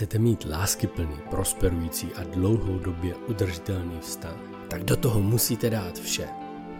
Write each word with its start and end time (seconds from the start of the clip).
Chcete 0.00 0.18
mít 0.18 0.46
láskyplný, 0.50 1.16
prosperující 1.30 2.08
a 2.16 2.24
dlouhodobě 2.24 3.14
udržitelný 3.14 4.00
vztah? 4.00 4.36
Tak 4.68 4.84
do 4.84 4.96
toho 4.96 5.20
musíte 5.20 5.70
dát 5.70 5.98
vše. 5.98 6.28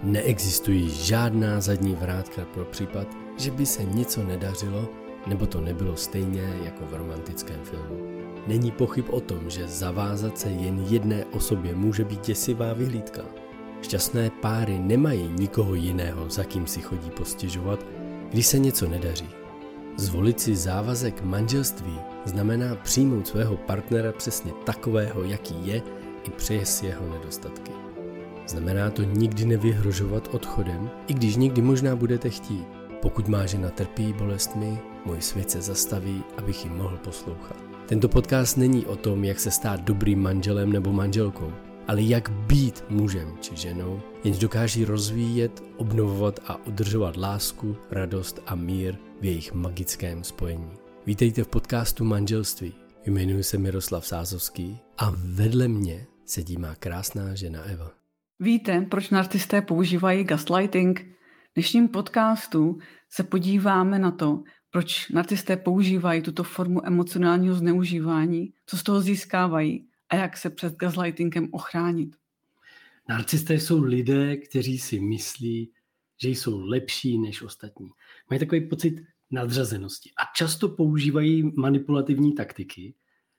Neexistují 0.03 0.91
žádná 0.91 1.61
zadní 1.61 1.95
vrátka 1.95 2.45
pro 2.45 2.65
případ, 2.65 3.07
že 3.39 3.51
by 3.51 3.67
se 3.67 3.85
něco 3.85 4.25
nedařilo, 4.25 4.89
nebo 5.27 5.47
to 5.47 5.61
nebylo 5.61 5.97
stejně 5.97 6.61
jako 6.65 6.87
v 6.87 6.95
romantickém 6.95 7.61
filmu. 7.63 7.97
Není 8.47 8.71
pochyb 8.71 9.05
o 9.11 9.21
tom, 9.21 9.51
že 9.51 9.69
zavázat 9.69 10.39
se 10.39 10.49
jen 10.49 10.87
jedné 10.89 11.25
osobě 11.25 11.75
může 11.75 12.05
být 12.05 12.27
děsivá 12.27 12.73
vyhlídka. 12.73 13.23
Šťastné 13.83 14.31
páry 14.31 14.79
nemají 14.79 15.29
nikoho 15.29 15.75
jiného, 15.75 16.31
za 16.31 16.45
kým 16.45 16.67
si 16.67 16.81
chodí 16.81 17.11
postěžovat, 17.11 17.87
když 18.31 18.47
se 18.47 18.59
něco 18.59 18.89
nedaří. 18.89 19.40
Zvolit 19.97 20.41
si 20.41 20.57
závazek 20.57 21.23
manželství 21.23 21.99
znamená 22.25 22.75
přijmout 22.75 23.27
svého 23.27 23.57
partnera 23.57 24.13
přesně 24.13 24.53
takového, 24.65 25.25
jaký 25.25 25.67
je, 25.67 25.83
i 26.25 26.31
přes 26.31 26.83
jeho 26.83 27.09
nedostatky. 27.09 27.73
Znamená 28.47 28.91
to 28.91 29.03
nikdy 29.03 29.45
nevyhrožovat 29.45 30.29
odchodem, 30.33 30.91
i 31.07 31.15
když 31.15 31.37
někdy 31.37 31.63
možná 31.63 31.97
budete 31.97 32.31
chtít. 32.31 32.67
Pokud 33.03 33.29
má 33.29 33.47
žena 33.47 33.71
trpí 33.71 34.13
bolestmi, 34.13 34.79
můj 35.05 35.21
svět 35.21 35.51
se 35.51 35.61
zastaví, 35.61 36.23
abych 36.39 36.65
ji 36.65 36.71
mohl 36.71 36.97
poslouchat. 36.97 37.57
Tento 37.87 38.09
podcast 38.09 38.57
není 38.57 38.87
o 38.87 38.97
tom, 38.97 39.25
jak 39.25 39.41
se 39.41 39.51
stát 39.51 39.81
dobrým 39.81 40.23
manželem 40.23 40.73
nebo 40.73 40.93
manželkou, 40.93 41.53
ale 41.89 42.03
jak 42.03 42.31
být 42.31 42.85
mužem 42.89 43.29
či 43.41 43.57
ženou, 43.57 44.01
jenž 44.25 44.39
dokáží 44.39 44.85
rozvíjet, 44.85 45.63
obnovovat 45.77 46.41
a 46.47 46.67
udržovat 46.67 47.17
lásku, 47.17 47.77
radost 47.91 48.43
a 48.47 48.55
mír 48.55 48.97
v 49.21 49.25
jejich 49.25 49.53
magickém 49.53 50.25
spojení. 50.25 50.71
Vítejte 51.07 51.45
v 51.45 51.49
podcastu 51.49 52.05
Manželství. 52.05 52.75
Jmenuji 53.07 53.43
se 53.43 53.59
Miroslav 53.59 54.07
Sázovský 54.07 54.79
a 54.99 55.13
vedle 55.17 55.69
mě 55.69 56.07
sedí 56.25 56.57
má 56.57 56.75
krásná 56.75 57.35
žena 57.35 57.63
Eva. 57.63 57.93
Víte, 58.39 58.87
proč 58.91 59.11
narcisté 59.11 59.63
používají 59.63 60.25
gaslighting? 60.25 61.01
V 61.51 61.55
dnešním 61.55 61.89
podcastu 61.89 62.79
se 63.11 63.23
podíváme 63.23 63.99
na 63.99 64.11
to, 64.11 64.43
proč 64.71 65.09
narcisté 65.09 65.57
používají 65.57 66.23
tuto 66.23 66.45
formu 66.45 66.87
emocionálního 66.87 67.55
zneužívání, 67.55 68.53
co 68.67 68.79
z 68.79 68.83
toho 68.83 69.01
získávají 69.01 69.89
a 70.09 70.17
jak 70.17 70.37
se 70.37 70.51
před 70.51 70.77
gaslightingem 70.77 71.49
ochránit. 71.51 72.17
Narcisté 73.09 73.55
jsou 73.55 73.83
lidé, 73.83 74.37
kteří 74.37 74.79
si 74.79 75.01
myslí, 75.01 75.73
že 76.23 76.29
jsou 76.29 76.61
lepší 76.61 77.19
než 77.19 77.43
ostatní. 77.43 77.89
Mají 78.31 78.41
takový 78.41 78.69
pocit 78.69 79.03
nadřazenosti 79.31 80.11
a 80.17 80.23
často 80.37 80.69
používají 80.69 81.53
manipulativní 81.57 82.33
taktiky, 82.33 82.95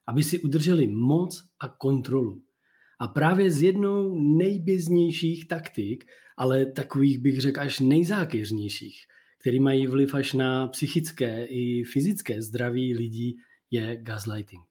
aby 0.07 0.23
si 0.23 0.39
udrželi 0.39 0.87
moc 0.87 1.43
a 1.59 1.67
kontrolu. 1.67 2.43
A 2.99 3.07
právě 3.07 3.51
z 3.51 3.61
jednou 3.61 4.19
nejběznějších 4.37 5.47
taktik, 5.47 6.05
ale 6.37 6.65
takových 6.65 7.19
bych 7.19 7.41
řekl 7.41 7.59
až 7.59 7.79
nejzákeřnějších, 7.79 9.05
který 9.41 9.59
mají 9.59 9.87
vliv 9.87 10.13
až 10.13 10.33
na 10.33 10.67
psychické 10.67 11.45
i 11.45 11.83
fyzické 11.83 12.41
zdraví 12.41 12.93
lidí, 12.95 13.37
je 13.71 13.97
gaslighting. 13.97 14.63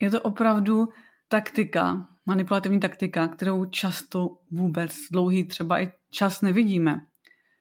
Je 0.00 0.10
to 0.10 0.20
opravdu 0.20 0.88
taktika, 1.28 2.08
manipulativní 2.26 2.80
taktika, 2.80 3.28
kterou 3.28 3.64
často 3.64 4.38
vůbec 4.50 4.96
dlouhý 5.12 5.44
třeba 5.44 5.80
i 5.82 5.92
čas 6.10 6.42
nevidíme, 6.42 7.00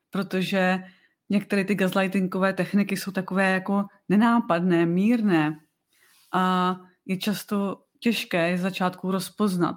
protože 0.10 0.84
některé 1.32 1.64
ty 1.64 1.76
gaslightingové 1.76 2.54
techniky 2.54 2.98
jsou 2.98 3.12
takové 3.12 3.52
jako 3.52 3.86
nenápadné, 4.10 4.86
mírné 4.86 5.60
a 6.34 6.76
je 7.06 7.18
často 7.18 7.82
těžké 8.00 8.50
je 8.50 8.58
začátku 8.58 9.12
rozpoznat, 9.12 9.76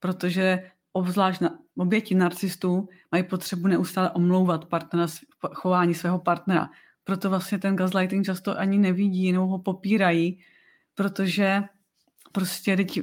protože 0.00 0.70
obzvlášť 0.92 1.40
na 1.40 1.58
oběti 1.76 2.14
narcistů 2.14 2.88
mají 3.12 3.24
potřebu 3.24 3.66
neustále 3.66 4.10
omlouvat 4.10 4.64
partnera, 4.64 5.06
chování 5.54 5.94
svého 5.94 6.18
partnera. 6.18 6.70
Proto 7.04 7.30
vlastně 7.30 7.58
ten 7.58 7.76
gaslighting 7.76 8.26
často 8.26 8.58
ani 8.58 8.78
nevidí, 8.78 9.24
jenom 9.24 9.48
ho 9.48 9.58
popírají, 9.58 10.38
protože 10.94 11.62
prostě 12.32 12.76
teď 12.76 13.00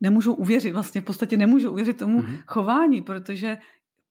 nemůžou 0.00 0.34
uvěřit, 0.34 0.72
vlastně 0.72 1.00
v 1.00 1.04
podstatě 1.04 1.36
nemůžou 1.36 1.70
uvěřit 1.72 1.98
tomu 1.98 2.22
mm-hmm. 2.22 2.42
chování, 2.46 3.02
protože 3.02 3.58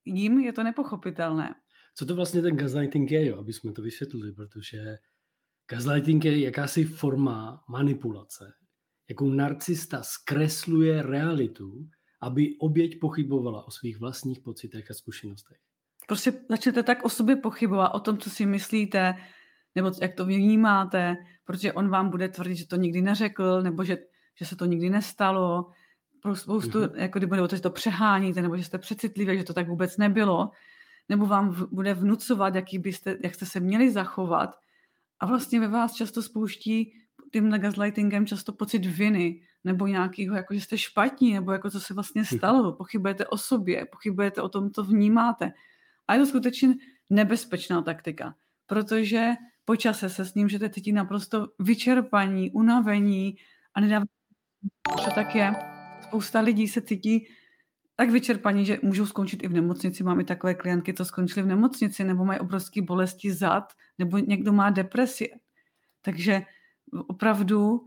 jim 0.06 0.40
je 0.40 0.54
to 0.54 0.64
nepochopitelné. 0.64 1.56
Co 1.94 2.06
to 2.06 2.16
vlastně 2.16 2.42
ten 2.42 2.58
gaslighting 2.58 3.12
je, 3.12 3.26
jo, 3.26 3.38
aby 3.38 3.54
jsme 3.54 3.72
to 3.72 3.82
vysvětlili, 3.82 4.32
protože 4.32 4.98
gaslighting 5.70 6.26
je 6.26 6.40
jakási 6.40 6.84
forma 6.84 7.64
manipulace, 7.70 8.54
jakou 9.10 9.30
narcista 9.30 10.04
zkresluje 10.04 11.02
realitu, 11.02 11.90
aby 12.22 12.58
oběť 12.60 13.00
pochybovala 13.00 13.68
o 13.68 13.72
svých 13.72 14.00
vlastních 14.00 14.40
pocitech 14.40 14.92
a 14.92 14.94
zkušenostech. 14.94 15.58
Prostě 16.08 16.34
začnete 16.50 16.84
tak 16.84 17.06
o 17.06 17.10
sobě 17.10 17.36
pochybovat, 17.36 17.90
o 17.90 18.00
tom, 18.00 18.18
co 18.18 18.30
si 18.30 18.46
myslíte, 18.46 19.16
nebo 19.76 19.92
jak 20.02 20.16
to 20.16 20.26
vnímáte, 20.26 21.16
protože 21.46 21.74
on 21.74 21.90
vám 21.90 22.10
bude 22.10 22.30
tvrdit, 22.30 22.56
že 22.56 22.68
to 22.68 22.76
nikdy 22.76 23.02
neřekl, 23.02 23.62
nebo 23.62 23.84
že, 23.84 23.98
že 24.40 24.46
se 24.46 24.56
to 24.56 24.66
nikdy 24.66 24.90
nestalo, 24.90 25.72
pro 26.22 26.36
spoustu, 26.36 26.80
mm-hmm. 26.80 26.96
jako 26.96 27.20
kdyby 27.20 27.36
nebo 27.36 27.48
to, 27.48 27.56
že 27.56 27.62
to 27.62 27.70
přeháníte, 27.70 28.42
nebo 28.42 28.58
že 28.58 28.64
jste 28.64 28.78
přecitliví, 28.78 29.38
že 29.38 29.44
to 29.44 29.54
tak 29.54 29.68
vůbec 29.68 29.98
nebylo, 29.98 30.50
nebo 31.12 31.26
vám 31.26 31.52
v, 31.52 31.68
bude 31.72 31.94
vnucovat, 31.94 32.56
jaký 32.56 32.80
byste, 32.80 33.18
jak 33.24 33.36
jste 33.36 33.46
se 33.46 33.60
měli 33.60 33.92
zachovat. 33.92 34.56
A 35.20 35.26
vlastně 35.26 35.60
ve 35.60 35.68
vás 35.68 35.94
často 35.94 36.24
spouští 36.24 36.94
tím 37.34 37.50
gaslightingem 37.52 38.26
často 38.26 38.54
pocit 38.54 38.86
viny, 38.86 39.42
nebo 39.64 39.88
nějakého, 39.88 40.36
jako 40.36 40.54
že 40.54 40.62
jste 40.62 40.78
špatní, 40.78 41.34
nebo 41.34 41.52
jako 41.52 41.70
co 41.70 41.80
se 41.80 41.94
vlastně 41.94 42.22
mhm. 42.22 42.38
stalo, 42.38 42.74
pochybujete 42.74 43.28
o 43.28 43.38
sobě, 43.38 43.86
pochybujete 43.92 44.42
o 44.42 44.50
tom, 44.50 44.72
co 44.72 44.84
vnímáte. 44.84 45.52
A 46.08 46.14
je 46.14 46.20
to 46.20 46.26
skutečně 46.26 46.76
nebezpečná 47.10 47.82
taktika, 47.82 48.36
protože 48.66 49.30
po 49.66 49.76
čase 49.76 50.10
se 50.10 50.26
s 50.26 50.34
ním 50.34 50.46
můžete 50.46 50.70
cítit 50.70 50.92
naprosto 50.92 51.48
vyčerpaní, 51.60 52.52
unavení 52.52 53.36
a 53.74 53.82
nedává, 53.82 54.06
že 55.04 55.12
tak 55.16 55.36
je. 55.36 55.54
Spousta 56.04 56.40
lidí 56.40 56.68
se 56.68 56.82
cítí 56.82 57.28
tak 58.02 58.10
vyčerpaní, 58.10 58.66
že 58.66 58.80
můžou 58.82 59.06
skončit 59.06 59.44
i 59.44 59.48
v 59.48 59.54
nemocnici. 59.54 60.04
Máme 60.04 60.24
takové 60.24 60.54
klientky, 60.54 60.94
co 60.94 61.06
skončily 61.06 61.44
v 61.44 61.48
nemocnici, 61.48 62.04
nebo 62.04 62.26
mají 62.26 62.40
obrovské 62.40 62.82
bolesti 62.82 63.34
zad, 63.34 63.64
nebo 63.98 64.18
někdo 64.18 64.54
má 64.54 64.70
depresi. 64.70 65.30
Takže 66.02 66.42
opravdu 67.08 67.72
uh, 67.72 67.82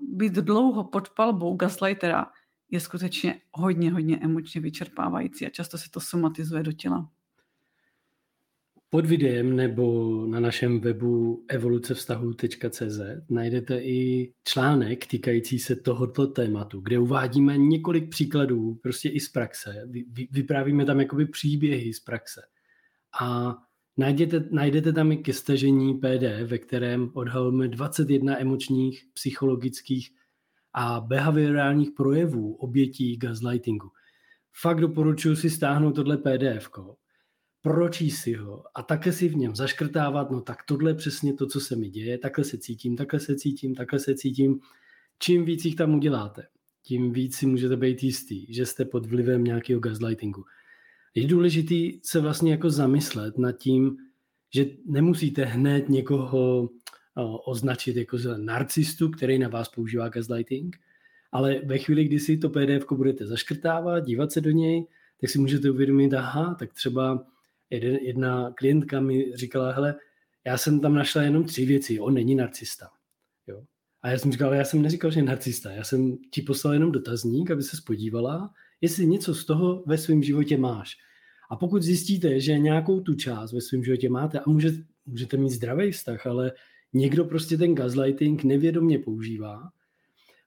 být 0.00 0.32
dlouho 0.32 0.84
pod 0.84 1.10
palbou 1.10 1.56
gaslightera 1.56 2.26
je 2.70 2.80
skutečně 2.80 3.40
hodně, 3.52 3.92
hodně 3.92 4.18
emočně 4.18 4.60
vyčerpávající 4.60 5.46
a 5.46 5.50
často 5.50 5.78
se 5.78 5.90
to 5.90 6.00
somatizuje 6.00 6.62
do 6.62 6.72
těla. 6.72 7.10
Pod 8.96 9.06
videem 9.06 9.56
nebo 9.56 10.26
na 10.26 10.40
našem 10.40 10.80
webu 10.80 11.44
evolucevztahu.cz 11.48 13.00
najdete 13.30 13.78
i 13.78 14.32
článek 14.44 15.06
týkající 15.06 15.58
se 15.58 15.76
tohoto 15.76 16.26
tématu, 16.26 16.80
kde 16.80 16.98
uvádíme 16.98 17.56
několik 17.56 18.10
příkladů 18.10 18.74
prostě 18.74 19.08
i 19.08 19.20
z 19.20 19.28
praxe. 19.28 19.82
Vy, 19.90 20.28
vyprávíme 20.30 20.84
tam 20.84 21.00
jakoby 21.00 21.26
příběhy 21.26 21.92
z 21.92 22.00
praxe. 22.00 22.42
A 23.20 23.56
najdete, 23.96 24.44
najdete 24.50 24.92
tam 24.92 25.12
i 25.12 25.16
ke 25.16 25.32
stažení 25.32 25.94
PD, 25.94 26.42
ve 26.44 26.58
kterém 26.58 27.10
odhalujeme 27.14 27.68
21 27.68 28.40
emočních, 28.40 29.04
psychologických 29.14 30.10
a 30.74 31.00
behaviorálních 31.00 31.90
projevů 31.90 32.54
obětí 32.54 33.16
gaslightingu. 33.16 33.88
Fakt 34.60 34.80
doporučuji 34.80 35.36
si 35.36 35.50
stáhnout 35.50 35.92
tohle 35.92 36.16
PDF, 36.16 36.68
pročíst 37.66 38.22
si 38.22 38.32
ho 38.32 38.64
a 38.74 38.82
také 38.82 39.12
si 39.12 39.28
v 39.28 39.36
něm 39.36 39.56
zaškrtávat, 39.56 40.30
no 40.30 40.40
tak 40.40 40.62
tohle 40.66 40.90
je 40.90 40.94
přesně 40.94 41.34
to, 41.34 41.46
co 41.46 41.60
se 41.60 41.76
mi 41.76 41.88
děje, 41.88 42.18
takhle 42.18 42.44
se 42.44 42.58
cítím, 42.58 42.96
takhle 42.96 43.20
se 43.20 43.36
cítím, 43.36 43.74
takhle 43.74 43.98
se 43.98 44.14
cítím. 44.14 44.60
Čím 45.18 45.44
víc 45.44 45.64
jich 45.64 45.74
tam 45.76 45.94
uděláte, 45.94 46.46
tím 46.82 47.12
víc 47.12 47.36
si 47.36 47.46
můžete 47.46 47.76
být 47.76 48.02
jistý, 48.02 48.54
že 48.54 48.66
jste 48.66 48.84
pod 48.84 49.06
vlivem 49.06 49.44
nějakého 49.44 49.80
gaslightingu. 49.80 50.44
Je 51.14 51.26
důležité 51.26 51.98
se 52.02 52.20
vlastně 52.20 52.50
jako 52.50 52.70
zamyslet 52.70 53.38
nad 53.38 53.52
tím, 53.52 53.96
že 54.54 54.66
nemusíte 54.86 55.44
hned 55.44 55.88
někoho 55.88 56.70
označit 57.46 57.96
jako 57.96 58.18
za 58.18 58.38
narcistu, 58.38 59.10
který 59.10 59.38
na 59.38 59.48
vás 59.48 59.68
používá 59.68 60.08
gaslighting, 60.08 60.76
ale 61.32 61.60
ve 61.64 61.78
chvíli, 61.78 62.04
kdy 62.04 62.20
si 62.20 62.36
to 62.36 62.50
PDF 62.50 62.86
budete 62.92 63.26
zaškrtávat, 63.26 64.04
dívat 64.04 64.32
se 64.32 64.40
do 64.40 64.50
něj, 64.50 64.86
tak 65.20 65.30
si 65.30 65.38
můžete 65.38 65.70
uvědomit, 65.70 66.14
aha, 66.14 66.56
tak 66.58 66.72
třeba 66.72 67.26
jeden, 67.70 67.96
jedna 67.96 68.52
klientka 68.52 69.00
mi 69.00 69.36
říkala, 69.36 69.72
hele, 69.72 69.94
já 70.46 70.58
jsem 70.58 70.80
tam 70.80 70.94
našla 70.94 71.22
jenom 71.22 71.44
tři 71.44 71.66
věci, 71.66 72.00
on 72.00 72.14
není 72.14 72.34
narcista. 72.34 72.88
Jo? 73.46 73.62
A 74.02 74.10
já 74.10 74.18
jsem 74.18 74.32
říkal, 74.32 74.54
já 74.54 74.64
jsem 74.64 74.82
neříkal, 74.82 75.10
že 75.10 75.20
je 75.20 75.24
narcista, 75.24 75.70
já 75.70 75.84
jsem 75.84 76.16
ti 76.30 76.42
poslal 76.42 76.74
jenom 76.74 76.92
dotazník, 76.92 77.50
aby 77.50 77.62
se 77.62 77.76
spodívala, 77.76 78.50
jestli 78.80 79.06
něco 79.06 79.34
z 79.34 79.44
toho 79.44 79.82
ve 79.86 79.98
svém 79.98 80.22
životě 80.22 80.56
máš. 80.56 80.96
A 81.50 81.56
pokud 81.56 81.82
zjistíte, 81.82 82.40
že 82.40 82.58
nějakou 82.58 83.00
tu 83.00 83.14
část 83.14 83.52
ve 83.52 83.60
svém 83.60 83.84
životě 83.84 84.08
máte 84.08 84.40
a 84.40 84.42
můžete, 84.46 84.78
můžete 85.06 85.36
mít 85.36 85.50
zdravý 85.50 85.92
vztah, 85.92 86.26
ale 86.26 86.52
někdo 86.92 87.24
prostě 87.24 87.56
ten 87.56 87.74
gaslighting 87.74 88.44
nevědomně 88.44 88.98
používá 88.98 89.70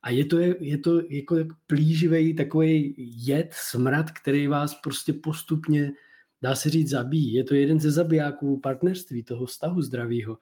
a 0.01 0.10
je 0.10 0.25
to, 0.25 0.39
je 0.39 0.77
to 0.77 1.01
jako 1.10 1.36
plíživý 1.68 2.36
takový 2.36 2.95
jed, 2.98 3.54
smrad, 3.54 4.12
který 4.12 4.48
vás 4.48 4.75
prostě 4.75 5.13
postupně, 5.13 5.92
dá 6.41 6.56
se 6.56 6.69
říct, 6.69 6.89
zabíjí. 6.89 7.33
Je 7.33 7.44
to 7.44 7.56
jeden 7.56 7.80
ze 7.80 7.91
zabijáků 7.91 8.59
partnerství, 8.59 9.24
toho 9.24 9.45
vztahu 9.45 9.81
zdravého. 9.81 10.38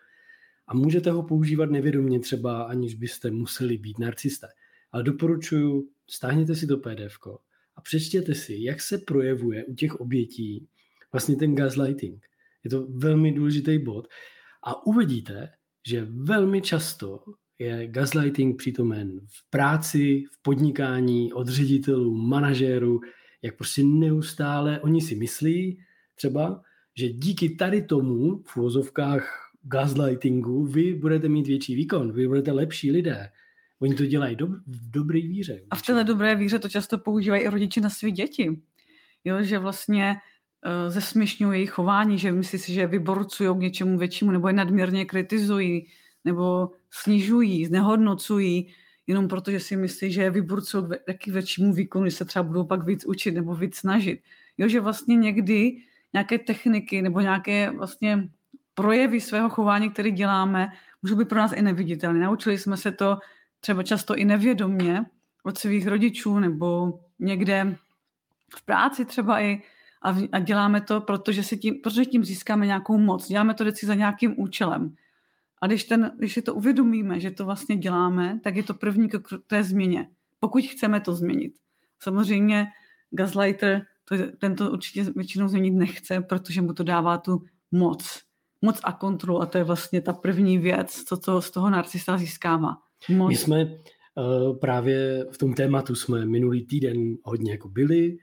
A 0.68 0.76
můžete 0.76 1.12
ho 1.12 1.24
používat 1.24 1.72
nevědomně 1.72 2.20
třeba, 2.20 2.64
aniž 2.64 2.96
byste 2.96 3.32
museli 3.32 3.78
být 3.78 4.00
narcisté. 4.00 4.48
Ale 4.92 5.04
doporučuji, 5.04 5.90
stáhněte 6.10 6.56
si 6.56 6.68
to 6.68 6.78
PDF 6.78 7.18
a 7.76 7.82
přečtěte 7.82 8.36
si, 8.36 8.58
jak 8.60 8.82
se 8.82 8.98
projevuje 8.98 9.66
u 9.66 9.76
těch 9.76 9.96
obětí 9.96 10.68
vlastně 11.12 11.36
ten 11.36 11.56
gaslighting. 11.56 12.26
Je 12.64 12.70
to 12.70 12.88
velmi 12.90 13.32
důležitý 13.32 13.80
bod. 13.80 14.08
A 14.64 14.86
uvidíte, 14.86 15.50
že 15.88 16.08
velmi 16.10 16.62
často 16.62 17.24
je 17.60 17.88
gaslighting 17.88 18.58
přítomen 18.58 19.20
v 19.28 19.50
práci, 19.50 20.24
v 20.32 20.42
podnikání, 20.42 21.34
od 21.34 21.48
ředitelů, 21.48 22.16
manažérů, 22.16 23.00
jak 23.42 23.58
prostě 23.58 23.84
neustále 23.84 24.82
oni 24.82 25.02
si 25.02 25.16
myslí 25.16 25.80
třeba, 26.18 26.62
že 26.98 27.10
díky 27.10 27.50
tady 27.50 27.82
tomu 27.82 28.44
v 28.44 28.56
vozovkách 28.56 29.52
gaslightingu 29.64 30.66
vy 30.66 30.94
budete 30.94 31.30
mít 31.30 31.48
větší 31.48 31.76
výkon, 31.76 32.12
vy 32.12 32.28
budete 32.28 32.52
lepší 32.52 32.92
lidé. 32.92 33.30
Oni 33.80 33.96
to 33.96 34.06
dělají 34.06 34.36
do, 34.36 34.48
v 34.48 34.92
dobré 34.92 35.22
víře. 35.22 35.62
A 35.70 35.76
v 35.76 35.82
téhle 35.82 36.04
dobré 36.04 36.36
víře 36.36 36.60
to 36.60 36.70
často 36.70 36.98
používají 36.98 37.44
i 37.44 37.48
rodiče 37.48 37.82
na 37.82 37.90
své 37.90 38.12
děti. 38.12 38.62
Jo, 39.24 39.44
že 39.44 39.60
vlastně 39.60 40.16
uh, 40.66 40.94
zesměšňují 40.94 41.58
jejich 41.58 41.70
chování, 41.70 42.18
že 42.18 42.32
myslí 42.32 42.60
si, 42.60 42.74
že 42.74 42.88
vyborcují 42.88 43.50
k 43.58 43.62
něčemu 43.62 43.98
většímu 43.98 44.32
nebo 44.32 44.48
je 44.48 44.54
nadměrně 44.54 45.06
kritizují 45.06 45.88
nebo 46.26 46.72
snižují, 46.92 47.66
znehodnocují, 47.66 48.74
jenom 49.08 49.28
proto, 49.28 49.52
že 49.52 49.60
si 49.60 49.76
myslí, 49.76 50.12
že 50.12 50.30
vyburcují 50.30 50.84
k 50.84 51.06
taky 51.06 51.32
většímu 51.32 51.74
výkonu, 51.74 52.06
že 52.06 52.12
se 52.12 52.26
třeba 52.26 52.44
budou 52.44 52.64
pak 52.64 52.86
víc 52.86 53.06
učit 53.06 53.32
nebo 53.32 53.56
víc 53.56 53.76
snažit. 53.76 54.20
Jo, 54.58 54.68
že 54.68 54.80
vlastně 54.80 55.16
někdy 55.16 55.78
nějaké 56.14 56.40
techniky 56.40 57.02
nebo 57.02 57.20
nějaké 57.20 57.72
vlastně 57.72 58.30
projevy 58.74 59.22
svého 59.22 59.50
chování, 59.50 59.90
které 59.90 60.12
děláme, 60.12 60.68
můžou 61.02 61.16
být 61.16 61.30
pro 61.30 61.38
nás 61.38 61.52
i 61.52 61.62
neviditelné. 61.62 62.20
Naučili 62.20 62.58
jsme 62.58 62.78
se 62.78 62.92
to 62.92 63.18
třeba 63.60 63.84
často 63.84 64.16
i 64.16 64.26
nevědomně 64.26 65.06
od 65.44 65.58
svých 65.58 65.88
rodičů 65.88 66.40
nebo 66.40 67.00
někde 67.20 67.78
v 68.56 68.66
práci 68.66 69.06
třeba 69.06 69.42
i 69.42 69.62
a, 70.02 70.16
a 70.32 70.40
děláme 70.40 70.82
to, 70.82 71.02
protože, 71.02 71.44
si 71.44 71.58
tím, 71.58 71.76
protože 71.84 72.06
tím 72.06 72.24
získáme 72.24 72.66
nějakou 72.66 72.98
moc. 72.98 73.28
Děláme 73.28 73.54
to 73.54 73.64
vždycky 73.64 73.86
za 73.86 73.94
nějakým 73.94 74.34
účelem. 74.38 74.96
A 75.62 75.68
když, 75.68 75.84
ten, 75.84 76.12
když 76.18 76.34
si 76.34 76.42
to 76.42 76.56
uvědomíme, 76.56 77.20
že 77.20 77.32
to 77.32 77.46
vlastně 77.46 77.76
děláme, 77.76 78.40
tak 78.44 78.56
je 78.56 78.64
to 78.64 78.74
první 78.74 79.10
k 79.10 79.22
té 79.48 79.64
změně. 79.64 80.10
Pokud 80.40 80.64
chceme 80.64 81.00
to 81.02 81.14
změnit. 81.14 81.54
Samozřejmě 82.00 82.68
gaslighter 83.12 83.86
to, 84.10 84.16
ten 84.38 84.56
to 84.56 84.72
určitě 84.72 85.04
většinou 85.04 85.48
změnit 85.48 85.72
nechce, 85.72 86.22
protože 86.22 86.62
mu 86.62 86.74
to 86.74 86.84
dává 86.84 87.18
tu 87.18 87.42
moc. 87.72 88.22
Moc 88.62 88.80
a 88.84 88.92
kontrolu 88.92 89.42
a 89.42 89.46
to 89.46 89.58
je 89.58 89.64
vlastně 89.64 90.02
ta 90.02 90.14
první 90.14 90.58
věc, 90.58 91.04
co 91.04 91.18
to 91.18 91.42
z 91.42 91.52
toho 91.52 91.70
narcista 91.70 92.18
získává. 92.18 92.78
Moc. 93.10 93.30
My 93.30 93.36
jsme 93.36 93.66
uh, 93.66 94.58
právě 94.58 95.26
v 95.32 95.38
tom 95.38 95.54
tématu 95.54 95.96
jsme 95.96 96.26
minulý 96.26 96.66
týden 96.66 97.16
hodně 97.24 97.52
jako 97.52 97.70
byli 97.70 98.18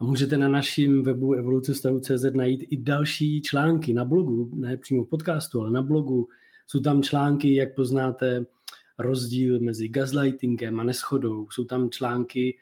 a 0.00 0.04
můžete 0.04 0.36
na 0.38 0.48
našem 0.48 1.02
webu 1.02 1.32
evolucestavu.cz 1.32 2.24
najít 2.34 2.66
i 2.70 2.76
další 2.76 3.42
články 3.42 3.94
na 3.94 4.04
blogu, 4.04 4.50
ne 4.54 4.76
přímo 4.76 5.04
v 5.04 5.08
podcastu, 5.08 5.60
ale 5.60 5.70
na 5.70 5.82
blogu, 5.82 6.28
jsou 6.66 6.80
tam 6.80 7.02
články, 7.02 7.54
jak 7.54 7.74
poznáte 7.74 8.46
rozdíl 8.98 9.60
mezi 9.60 9.88
gaslightingem 9.88 10.80
a 10.80 10.84
neschodou. 10.84 11.46
Jsou 11.50 11.64
tam 11.64 11.90
články, 11.90 12.58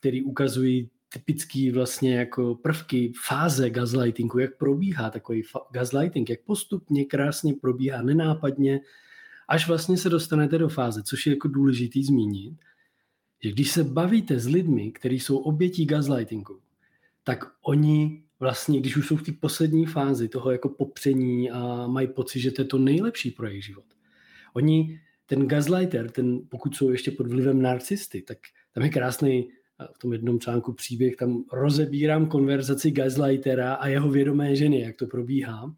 které 0.00 0.18
ukazují 0.24 0.90
typický 1.12 1.70
vlastně 1.70 2.16
jako 2.16 2.54
prvky 2.54 3.12
fáze 3.28 3.70
gaslightingu, 3.70 4.38
jak 4.38 4.56
probíhá 4.56 5.10
takový 5.10 5.42
gaslighting, 5.70 6.30
jak 6.30 6.40
postupně 6.40 7.04
krásně 7.04 7.54
probíhá 7.60 8.02
nenápadně, 8.02 8.80
až 9.48 9.68
vlastně 9.68 9.96
se 9.96 10.08
dostanete 10.08 10.58
do 10.58 10.68
fáze, 10.68 11.02
což 11.02 11.26
je 11.26 11.32
jako 11.32 11.48
důležitý 11.48 12.04
zmínit, 12.04 12.54
že 13.42 13.50
když 13.50 13.70
se 13.70 13.84
bavíte 13.84 14.40
s 14.40 14.46
lidmi, 14.46 14.92
kteří 14.92 15.20
jsou 15.20 15.36
obětí 15.36 15.86
gaslightingu, 15.86 16.60
tak 17.24 17.44
oni 17.62 18.22
vlastně, 18.40 18.80
když 18.80 18.96
už 18.96 19.06
jsou 19.06 19.16
v 19.16 19.22
té 19.22 19.32
poslední 19.32 19.86
fázi 19.86 20.28
toho 20.28 20.50
jako 20.50 20.68
popření 20.68 21.50
a 21.50 21.86
mají 21.86 22.06
pocit, 22.08 22.40
že 22.40 22.50
to 22.50 22.62
je 22.62 22.66
to 22.66 22.78
nejlepší 22.78 23.30
pro 23.30 23.46
jejich 23.46 23.64
život. 23.64 23.84
Oni, 24.54 25.00
ten 25.26 25.48
gaslighter, 25.48 26.10
ten, 26.10 26.40
pokud 26.48 26.76
jsou 26.76 26.90
ještě 26.90 27.10
pod 27.10 27.26
vlivem 27.26 27.62
narcisty, 27.62 28.22
tak 28.22 28.38
tam 28.74 28.84
je 28.84 28.90
krásný 28.90 29.48
v 29.94 29.98
tom 29.98 30.12
jednom 30.12 30.40
článku 30.40 30.72
příběh, 30.72 31.16
tam 31.16 31.44
rozebírám 31.52 32.26
konverzaci 32.26 32.90
gaslightera 32.90 33.74
a 33.74 33.88
jeho 33.88 34.10
vědomé 34.10 34.56
ženy, 34.56 34.80
jak 34.80 34.96
to 34.96 35.06
probíhá. 35.06 35.74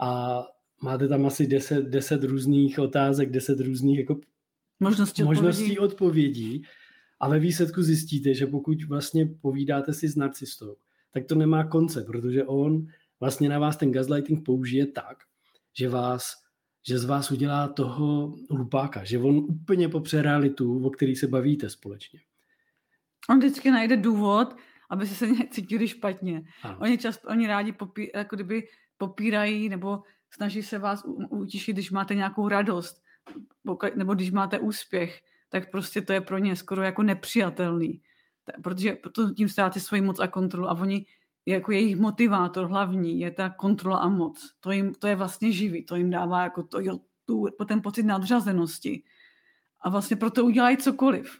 A 0.00 0.40
máte 0.82 1.08
tam 1.08 1.26
asi 1.26 1.46
deset, 1.46 1.84
deset 1.84 2.24
různých 2.24 2.78
otázek, 2.78 3.30
deset 3.30 3.60
různých 3.60 3.98
jako 3.98 4.20
možností, 4.80 5.22
možností 5.22 5.78
odpovědí. 5.78 5.78
odpovědí. 5.78 6.62
A 7.20 7.28
ve 7.28 7.38
výsledku 7.38 7.82
zjistíte, 7.82 8.34
že 8.34 8.46
pokud 8.46 8.84
vlastně 8.84 9.26
povídáte 9.26 9.94
si 9.94 10.08
s 10.08 10.16
narcistou, 10.16 10.76
tak 11.10 11.26
to 11.26 11.34
nemá 11.34 11.64
konce, 11.64 12.04
protože 12.04 12.44
on 12.44 12.86
vlastně 13.20 13.48
na 13.48 13.58
vás 13.58 13.76
ten 13.76 13.92
gaslighting 13.92 14.44
použije 14.44 14.86
tak, 14.86 15.16
že 15.78 15.88
vás 15.88 16.44
že 16.88 16.98
z 16.98 17.04
vás 17.04 17.30
udělá 17.30 17.68
toho 17.68 18.36
hlupáka, 18.50 19.04
že 19.04 19.18
on 19.18 19.36
úplně 19.36 19.88
popře 19.88 20.22
realitu, 20.22 20.86
o 20.86 20.90
který 20.90 21.16
se 21.16 21.26
bavíte 21.26 21.70
společně. 21.70 22.20
On 23.30 23.38
vždycky 23.38 23.70
najde 23.70 23.96
důvod, 23.96 24.56
aby 24.90 25.06
se 25.06 25.14
se 25.14 25.26
cítili 25.50 25.88
špatně. 25.88 26.42
Ano. 26.62 26.78
Oni 26.80 26.98
často, 26.98 27.28
oni 27.28 27.46
rádi 27.46 27.72
popí, 27.72 28.10
jako 28.14 28.36
kdyby 28.36 28.68
popírají 28.98 29.68
nebo 29.68 30.02
snaží 30.30 30.62
se 30.62 30.78
vás 30.78 31.04
utišit, 31.30 31.72
když 31.72 31.90
máte 31.90 32.14
nějakou 32.14 32.48
radost 32.48 33.02
nebo 33.96 34.14
když 34.14 34.30
máte 34.30 34.58
úspěch, 34.58 35.20
tak 35.48 35.70
prostě 35.70 36.02
to 36.02 36.12
je 36.12 36.20
pro 36.20 36.38
ně 36.38 36.56
skoro 36.56 36.82
jako 36.82 37.02
nepřijatelný 37.02 38.00
protože 38.62 38.92
proto 38.92 39.34
tím 39.34 39.48
ztrácí 39.48 39.80
svoji 39.80 40.02
moc 40.02 40.20
a 40.20 40.26
kontrolu 40.26 40.68
a 40.68 40.72
oni 40.80 41.06
jako 41.46 41.72
jejich 41.72 41.96
motivátor 41.96 42.66
hlavní 42.66 43.20
je 43.20 43.30
ta 43.30 43.50
kontrola 43.50 43.98
a 43.98 44.08
moc. 44.08 44.54
To, 44.60 44.70
jim, 44.70 44.94
to 44.94 45.06
je 45.06 45.16
vlastně 45.16 45.52
živý, 45.52 45.84
to 45.84 45.96
jim 45.96 46.10
dává 46.10 46.42
jako 46.42 46.62
to, 46.62 46.80
jo, 46.80 46.98
tu, 47.24 47.46
ten 47.68 47.82
pocit 47.82 48.02
nadřazenosti. 48.02 49.02
A 49.80 49.90
vlastně 49.90 50.16
proto 50.16 50.44
udělají 50.44 50.76
cokoliv, 50.76 51.38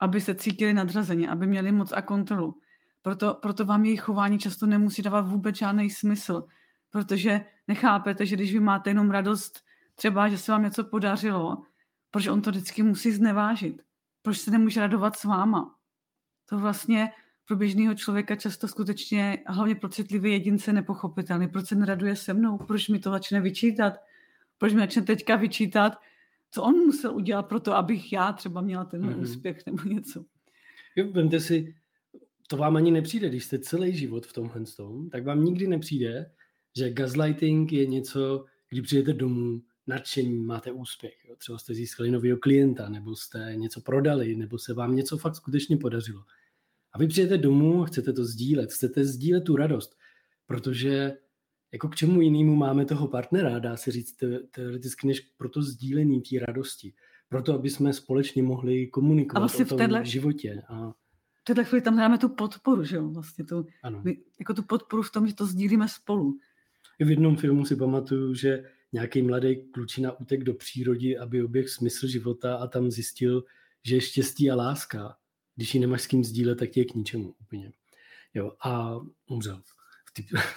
aby 0.00 0.20
se 0.20 0.34
cítili 0.34 0.74
nadřazeně, 0.74 1.28
aby 1.28 1.46
měli 1.46 1.72
moc 1.72 1.92
a 1.92 2.02
kontrolu. 2.02 2.60
Proto, 3.02 3.34
proto 3.34 3.64
vám 3.64 3.84
jejich 3.84 4.00
chování 4.00 4.38
často 4.38 4.66
nemusí 4.66 5.02
dávat 5.02 5.20
vůbec 5.20 5.56
žádný 5.56 5.90
smysl, 5.90 6.44
protože 6.90 7.44
nechápete, 7.68 8.26
že 8.26 8.36
když 8.36 8.52
vy 8.52 8.60
máte 8.60 8.90
jenom 8.90 9.10
radost, 9.10 9.60
třeba, 9.94 10.28
že 10.28 10.38
se 10.38 10.52
vám 10.52 10.62
něco 10.62 10.84
podařilo, 10.84 11.62
proč 12.10 12.26
on 12.26 12.42
to 12.42 12.50
vždycky 12.50 12.82
musí 12.82 13.12
znevážit? 13.12 13.82
Proč 14.22 14.38
se 14.38 14.50
nemůže 14.50 14.80
radovat 14.80 15.16
s 15.16 15.24
váma? 15.24 15.74
to 16.50 16.58
vlastně 16.58 17.12
pro 17.46 17.56
běžného 17.56 17.94
člověka 17.94 18.36
často 18.36 18.68
skutečně, 18.68 19.38
hlavně 19.46 19.74
pro 19.74 19.88
citlivý 19.88 20.32
jedince, 20.32 20.72
nepochopitelný. 20.72 21.48
Proč 21.48 21.66
se 21.66 21.74
neraduje 21.74 22.16
se 22.16 22.34
mnou? 22.34 22.58
Proč 22.58 22.88
mi 22.88 22.98
to 22.98 23.10
začne 23.10 23.40
vyčítat? 23.40 23.94
Proč 24.58 24.72
mi 24.72 24.80
začne 24.80 25.02
teďka 25.02 25.36
vyčítat? 25.36 25.92
Co 26.50 26.62
on 26.62 26.74
musel 26.74 27.14
udělat 27.14 27.42
pro 27.42 27.60
to, 27.60 27.72
abych 27.72 28.12
já 28.12 28.32
třeba 28.32 28.60
měla 28.60 28.84
ten 28.84 29.02
mm-hmm. 29.02 29.22
úspěch 29.22 29.66
nebo 29.66 29.82
něco? 29.82 30.24
Jo, 30.96 31.12
vemte 31.12 31.40
si, 31.40 31.74
to 32.48 32.56
vám 32.56 32.76
ani 32.76 32.90
nepřijde, 32.90 33.28
když 33.28 33.44
jste 33.44 33.58
celý 33.58 33.96
život 33.96 34.26
v 34.26 34.32
tomhle 34.32 34.64
tom, 34.76 35.10
tak 35.10 35.24
vám 35.24 35.44
nikdy 35.44 35.66
nepřijde, 35.66 36.30
že 36.76 36.90
gaslighting 36.90 37.72
je 37.72 37.86
něco, 37.86 38.44
kdy 38.70 38.82
přijdete 38.82 39.12
domů, 39.12 39.62
nadšení, 39.86 40.38
máte 40.38 40.72
úspěch. 40.72 41.24
Jo? 41.28 41.36
Třeba 41.38 41.58
jste 41.58 41.74
získali 41.74 42.10
nového 42.10 42.38
klienta, 42.38 42.88
nebo 42.88 43.16
jste 43.16 43.52
něco 43.54 43.80
prodali, 43.80 44.36
nebo 44.36 44.58
se 44.58 44.74
vám 44.74 44.96
něco 44.96 45.18
fakt 45.18 45.34
skutečně 45.34 45.76
podařilo. 45.76 46.22
A 46.92 46.98
vy 46.98 47.06
přijete 47.06 47.38
domů 47.38 47.82
a 47.82 47.86
chcete 47.86 48.12
to 48.12 48.24
sdílet, 48.24 48.72
chcete 48.72 49.04
sdílet 49.04 49.44
tu 49.44 49.56
radost, 49.56 49.96
protože 50.46 51.16
jako 51.72 51.88
k 51.88 51.96
čemu 51.96 52.20
jinému 52.20 52.56
máme 52.56 52.84
toho 52.84 53.08
partnera, 53.08 53.58
dá 53.58 53.76
se 53.76 53.90
říct 53.90 54.16
teoreticky, 54.50 55.06
než 55.06 55.20
pro 55.20 55.48
to 55.48 55.62
sdílení 55.62 56.20
té 56.20 56.38
radosti. 56.46 56.94
Proto, 57.28 57.54
aby 57.54 57.70
jsme 57.70 57.92
společně 57.92 58.42
mohli 58.42 58.86
komunikovat 58.86 59.36
a 59.36 59.40
vlastně 59.40 59.64
o 59.64 59.68
tom 59.68 59.78
v 59.78 59.78
téhle, 59.78 60.04
životě. 60.04 60.62
A... 60.68 60.90
V 61.40 61.44
téhle 61.44 61.64
chvíli 61.64 61.82
tam 61.82 61.96
dáme 61.96 62.18
tu 62.18 62.28
podporu, 62.28 62.84
že 62.84 62.96
jo? 62.96 63.08
Vlastně 63.08 63.44
tu, 63.44 63.66
ano. 63.82 64.02
jako 64.38 64.54
tu 64.54 64.62
podporu 64.62 65.02
v 65.02 65.12
tom, 65.12 65.26
že 65.26 65.34
to 65.34 65.46
sdílíme 65.46 65.88
spolu. 65.88 66.38
I 66.98 67.04
v 67.04 67.10
jednom 67.10 67.36
filmu 67.36 67.64
si 67.64 67.76
pamatuju, 67.76 68.34
že 68.34 68.64
nějaký 68.92 69.22
mladý 69.22 69.56
klučina 69.70 70.20
utek 70.20 70.44
do 70.44 70.54
přírody, 70.54 71.18
aby 71.18 71.42
oběh 71.42 71.68
smysl 71.68 72.06
života 72.06 72.56
a 72.56 72.66
tam 72.66 72.90
zjistil, 72.90 73.44
že 73.84 73.94
je 73.94 74.00
štěstí 74.00 74.50
a 74.50 74.54
láska 74.54 75.16
když 75.60 75.74
ji 75.74 75.80
nemáš 75.80 76.02
s 76.02 76.06
kým 76.06 76.24
sdílet, 76.24 76.58
tak 76.58 76.70
ti 76.70 76.80
je 76.80 76.84
k 76.84 76.94
ničemu 76.94 77.34
úplně. 77.40 77.72
Jo, 78.34 78.52
a 78.64 78.96
umřel 79.30 79.62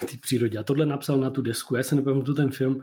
té 0.00 0.16
přírodě. 0.20 0.58
A 0.58 0.62
tohle 0.62 0.86
napsal 0.86 1.18
na 1.18 1.30
tu 1.30 1.42
desku. 1.42 1.76
Já 1.76 1.82
se 1.82 1.94
nepamatuju 1.94 2.36
ten 2.36 2.50
film, 2.50 2.82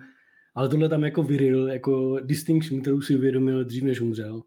Ale 0.56 0.70
tohle 0.70 0.90
tam 0.90 1.04
jako 1.04 1.24
vyril, 1.24 1.68
jako 1.68 2.20
distinction, 2.20 2.82
kterou 2.82 3.02
si 3.02 3.16
uvědomil 3.16 3.64
dřív, 3.66 3.84
než 3.84 4.02
umřel. 4.02 4.44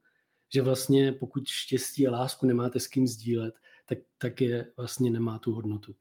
Že 0.55 0.63
vlastně 0.63 1.13
pokud 1.13 1.49
štěstí 1.49 2.07
a 2.07 2.11
lásku 2.11 2.47
nemáte 2.47 2.81
s 2.81 2.87
kým 2.87 3.07
sdílet, 3.07 3.55
tak, 3.87 3.99
tak 4.19 4.41
je 4.41 4.67
vlastně 4.77 5.11
nemá 5.11 5.39
tu 5.39 5.53
hodnotu. 5.53 5.95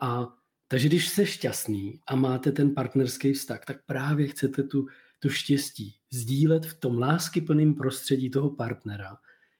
A 0.00 0.34
takže 0.68 0.88
když 0.88 1.08
jste 1.08 1.26
šťastný 1.26 2.00
a 2.06 2.16
máte 2.16 2.52
ten 2.52 2.74
partnerský 2.74 3.32
vztah, 3.32 3.64
tak 3.64 3.84
právě 3.86 4.28
chcete 4.28 4.62
tu, 4.62 4.86
tu 5.18 5.28
štěstí 5.28 5.96
sdílet 6.10 6.66
v 6.66 6.74
tom 6.74 6.98
láskyplném 6.98 7.74
prostředí 7.74 8.30
toho 8.30 8.50
partnera, 8.50 9.16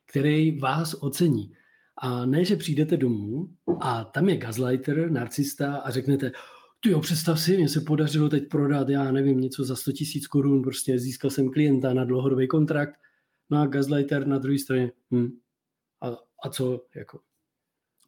který 0.06 0.58
vás 0.58 0.94
ocení. 0.94 1.54
A 1.98 2.26
ne, 2.26 2.44
že 2.44 2.56
přijdete 2.56 2.96
domů 2.96 3.48
a 3.80 4.04
tam 4.04 4.28
je 4.28 4.36
gazlighter, 4.36 5.10
narcista 5.10 5.76
a 5.76 5.90
řeknete, 5.90 6.32
ty 6.80 6.90
jo, 6.90 7.00
představ 7.00 7.40
si, 7.40 7.56
mně 7.56 7.68
se 7.68 7.80
podařilo 7.80 8.28
teď 8.28 8.48
prodat, 8.48 8.88
já 8.88 9.12
nevím, 9.12 9.40
něco 9.40 9.64
za 9.64 9.76
100 9.76 9.92
tisíc 9.92 10.26
korun, 10.26 10.62
prostě 10.62 10.98
získal 10.98 11.30
jsem 11.30 11.50
klienta 11.50 11.94
na 11.94 12.04
dlouhodobý 12.04 12.48
kontrakt, 12.48 12.94
no 13.50 13.58
a 13.58 13.66
gazlighter 13.66 14.26
na 14.26 14.38
druhé 14.38 14.58
straně, 14.58 14.92
hm. 15.10 15.30
a, 16.02 16.16
a 16.44 16.48
co, 16.48 16.84
jako, 16.96 17.20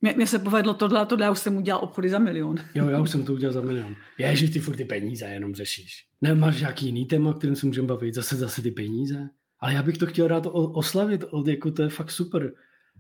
mně 0.01 0.27
se 0.27 0.39
povedlo 0.39 0.75
tohle 0.75 1.01
a 1.01 1.05
tohle, 1.05 1.25
já 1.25 1.31
už 1.31 1.39
jsem 1.39 1.57
udělal 1.57 1.85
obchody 1.85 2.09
za 2.09 2.19
milion. 2.19 2.57
Jo, 2.75 2.89
já 2.89 3.01
už 3.01 3.11
jsem 3.11 3.25
to 3.25 3.33
udělal 3.33 3.53
za 3.53 3.61
milion. 3.61 3.97
že 4.33 4.51
ty 4.51 4.61
furt 4.61 4.77
ty 4.77 4.85
peníze 4.85 5.25
jenom 5.25 5.55
řešíš. 5.55 6.07
Nemáš 6.21 6.61
nějaký 6.61 6.87
jiný 6.87 7.07
téma, 7.07 7.35
kterým 7.35 7.57
se 7.57 7.67
můžeme 7.67 7.89
bavit, 7.89 8.15
zase 8.15 8.37
zase 8.37 8.63
ty 8.63 8.71
peníze. 8.71 9.29
Ale 9.61 9.75
já 9.75 9.83
bych 9.83 9.99
to 9.99 10.07
chtěl 10.07 10.29
rád 10.29 10.47
oslavit, 10.53 11.25
od, 11.31 11.49
jako 11.49 11.71
to 11.71 11.83
je 11.83 11.89
fakt 11.89 12.11
super. 12.11 12.53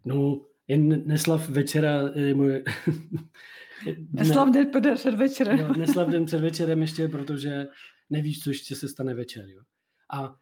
No, 0.05 0.41
jen 0.69 1.07
neslav 1.07 1.49
večera, 1.49 2.11
je 2.15 2.35
moje... 2.35 2.65
neslav 4.13 4.51
den 4.51 4.71
před 4.95 5.15
večerem. 5.15 5.59
Jo, 5.59 5.73
neslav 5.79 6.09
den 6.09 6.27
před 6.27 6.41
večerem 6.41 6.83
ještě, 6.83 7.09
protože 7.09 7.67
nevíš, 8.11 8.41
co 8.41 8.51
ještě 8.51 8.77
se 8.77 8.89
stane 8.89 9.15
večer. 9.15 9.49
Jo. 9.49 9.63
A 10.13 10.37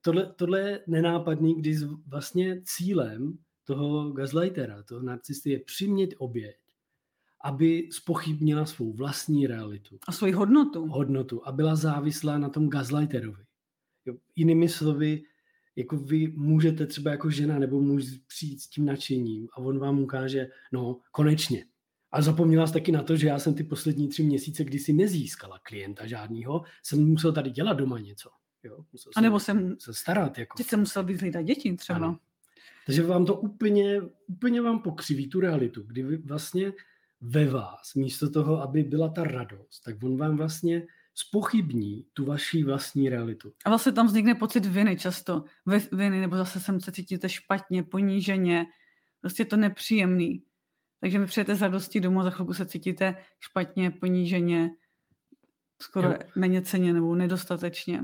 tohle, 0.00 0.32
tohle 0.36 0.60
je 0.60 0.80
nenápadný, 0.86 1.54
když 1.54 1.78
vlastně 2.06 2.62
cílem 2.64 3.38
toho 3.64 4.10
gazlightera, 4.10 4.82
toho 4.82 5.02
narcisty 5.02 5.50
je 5.50 5.60
přimět 5.60 6.10
oběť, 6.18 6.56
aby 7.44 7.88
spochybnila 7.92 8.66
svou 8.66 8.92
vlastní 8.92 9.46
realitu. 9.46 9.98
A 10.08 10.12
svoji 10.12 10.32
hodnotu. 10.32 10.86
Hodnotu. 10.86 11.48
A 11.48 11.52
byla 11.52 11.76
závislá 11.76 12.38
na 12.38 12.48
tom 12.48 12.68
gazlighterovi. 12.68 13.42
Jo, 14.06 14.14
jinými 14.36 14.68
slovy, 14.68 15.22
jako 15.78 15.96
vy 15.96 16.32
můžete 16.36 16.86
třeba 16.86 17.10
jako 17.10 17.30
žena 17.30 17.58
nebo 17.58 17.80
muž 17.80 18.04
přijít 18.26 18.60
s 18.60 18.68
tím 18.68 18.84
nadšením 18.86 19.48
a 19.52 19.58
on 19.58 19.78
vám 19.78 20.00
ukáže, 20.00 20.48
no 20.72 21.00
konečně. 21.10 21.64
A 22.12 22.22
zapomněla 22.22 22.66
jsi 22.66 22.72
taky 22.72 22.92
na 22.92 23.02
to, 23.02 23.16
že 23.16 23.26
já 23.26 23.38
jsem 23.38 23.54
ty 23.54 23.64
poslední 23.64 24.08
tři 24.08 24.22
měsíce, 24.22 24.64
kdy 24.64 24.78
si 24.78 24.92
nezískala 24.92 25.58
klienta 25.62 26.06
žádného, 26.06 26.62
jsem 26.82 27.08
musel 27.08 27.32
tady 27.32 27.50
dělat 27.50 27.72
doma 27.72 27.98
něco. 27.98 28.30
Jo? 28.62 28.84
Musel 28.92 29.12
a 29.16 29.20
nebo 29.20 29.40
jsem 29.40 29.76
se 29.78 29.94
starat. 29.94 30.38
Jako. 30.38 30.56
Teď 30.56 30.66
jsem 30.66 30.80
musel 30.80 31.04
být 31.04 31.20
hlídat 31.20 31.42
děti 31.42 31.76
třeba. 31.76 31.96
Ano. 31.96 32.18
Takže 32.86 33.02
vám 33.02 33.26
to 33.26 33.34
úplně, 33.34 34.00
úplně 34.26 34.62
vám 34.62 34.82
pokřiví 34.82 35.28
tu 35.28 35.40
realitu, 35.40 35.82
kdy 35.82 36.02
vy 36.02 36.16
vlastně 36.16 36.72
ve 37.20 37.46
vás, 37.46 37.94
místo 37.94 38.30
toho, 38.30 38.62
aby 38.62 38.82
byla 38.82 39.08
ta 39.08 39.24
radost, 39.24 39.80
tak 39.84 40.02
on 40.02 40.16
vám 40.16 40.36
vlastně 40.36 40.86
spochybní 41.18 42.06
tu 42.12 42.24
vaší 42.24 42.64
vlastní 42.64 43.08
realitu. 43.08 43.52
A 43.64 43.68
vlastně 43.68 43.92
tam 43.92 44.06
vznikne 44.06 44.34
pocit 44.34 44.66
viny 44.66 44.96
často. 44.96 45.44
Viny, 45.92 46.20
nebo 46.20 46.36
zase 46.36 46.60
sem 46.60 46.80
se 46.80 46.92
cítíte 46.92 47.28
špatně, 47.28 47.82
poníženě. 47.82 48.66
Prostě 49.20 49.40
je 49.40 49.46
to 49.46 49.56
nepříjemný. 49.56 50.42
Takže 51.00 51.18
mi 51.18 51.26
přijete 51.26 51.54
z 51.54 51.62
radosti 51.62 52.00
domů, 52.00 52.22
za 52.22 52.30
chvilku 52.30 52.54
se 52.54 52.66
cítíte 52.66 53.16
špatně, 53.40 53.90
poníženě, 53.90 54.70
skoro 55.82 56.08
jo. 56.08 56.18
méně 56.36 56.62
ceně 56.62 56.92
nebo 56.92 57.14
nedostatečně. 57.14 58.00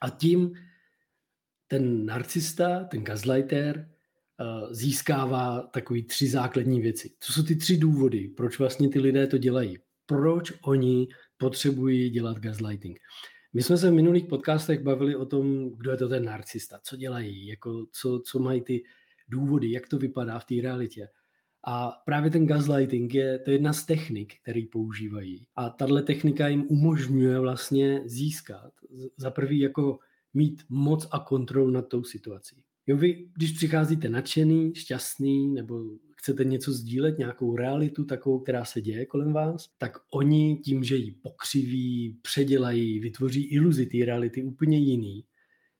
A 0.00 0.10
tím 0.10 0.52
ten 1.68 2.06
narcista, 2.06 2.84
ten 2.84 3.04
gaslighter, 3.04 3.90
Eh, 4.40 4.74
získává 4.74 5.60
takový 5.60 6.02
tři 6.02 6.28
základní 6.28 6.80
věci. 6.80 7.10
Co 7.20 7.32
jsou 7.32 7.42
ty 7.42 7.56
tři 7.56 7.76
důvody, 7.76 8.28
proč 8.28 8.58
vlastně 8.58 8.88
ty 8.88 9.00
lidé 9.00 9.26
to 9.26 9.38
dělají? 9.38 9.78
Proč 10.06 10.52
oni 10.62 11.08
potřebují 11.40 12.10
dělat 12.10 12.38
gaslighting? 12.38 12.98
My 13.52 13.62
jsme 13.62 13.76
se 13.76 13.90
v 13.90 13.94
minulých 13.94 14.24
podcastech 14.24 14.82
bavili 14.82 15.16
o 15.16 15.26
tom, 15.26 15.70
kdo 15.76 15.90
je 15.90 15.96
to 15.96 16.08
ten 16.08 16.24
narcista, 16.24 16.80
co 16.82 16.96
dělají, 16.96 17.46
jako 17.46 17.86
co, 17.92 18.22
co 18.26 18.38
mají 18.38 18.60
ty 18.60 18.82
důvody, 19.28 19.70
jak 19.70 19.88
to 19.88 19.98
vypadá 19.98 20.38
v 20.38 20.44
té 20.44 20.54
realitě. 20.62 21.08
A 21.66 21.90
právě 22.04 22.30
ten 22.30 22.46
gaslighting 22.46 23.14
je 23.14 23.38
to 23.38 23.50
je 23.50 23.54
jedna 23.54 23.72
z 23.72 23.86
technik, 23.86 24.34
který 24.42 24.66
používají. 24.66 25.46
A 25.56 25.70
tahle 25.70 26.02
technika 26.02 26.48
jim 26.48 26.66
umožňuje 26.68 27.38
vlastně 27.38 28.02
získat 28.04 28.72
za 29.16 29.30
prvý 29.30 29.58
jako 29.58 29.98
mít 30.34 30.62
moc 30.68 31.08
a 31.10 31.18
kontrolu 31.18 31.70
nad 31.70 31.88
tou 31.88 32.04
situací. 32.04 32.62
Jo, 32.86 32.96
vy, 32.96 33.28
když 33.36 33.52
přicházíte 33.52 34.08
nadšený, 34.08 34.74
šťastný, 34.74 35.48
nebo 35.48 35.84
chcete 36.20 36.44
něco 36.44 36.72
sdílet, 36.72 37.18
nějakou 37.18 37.56
realitu 37.56 38.04
takovou, 38.04 38.40
která 38.40 38.64
se 38.64 38.80
děje 38.80 39.06
kolem 39.06 39.32
vás, 39.32 39.68
tak 39.78 39.98
oni 40.10 40.56
tím, 40.64 40.84
že 40.84 40.96
ji 40.96 41.12
pokřiví, 41.12 42.18
předělají, 42.22 43.00
vytvoří 43.00 43.44
iluzi 43.44 43.86
té 43.86 44.04
reality 44.04 44.44
úplně 44.44 44.78
jiný, 44.78 45.24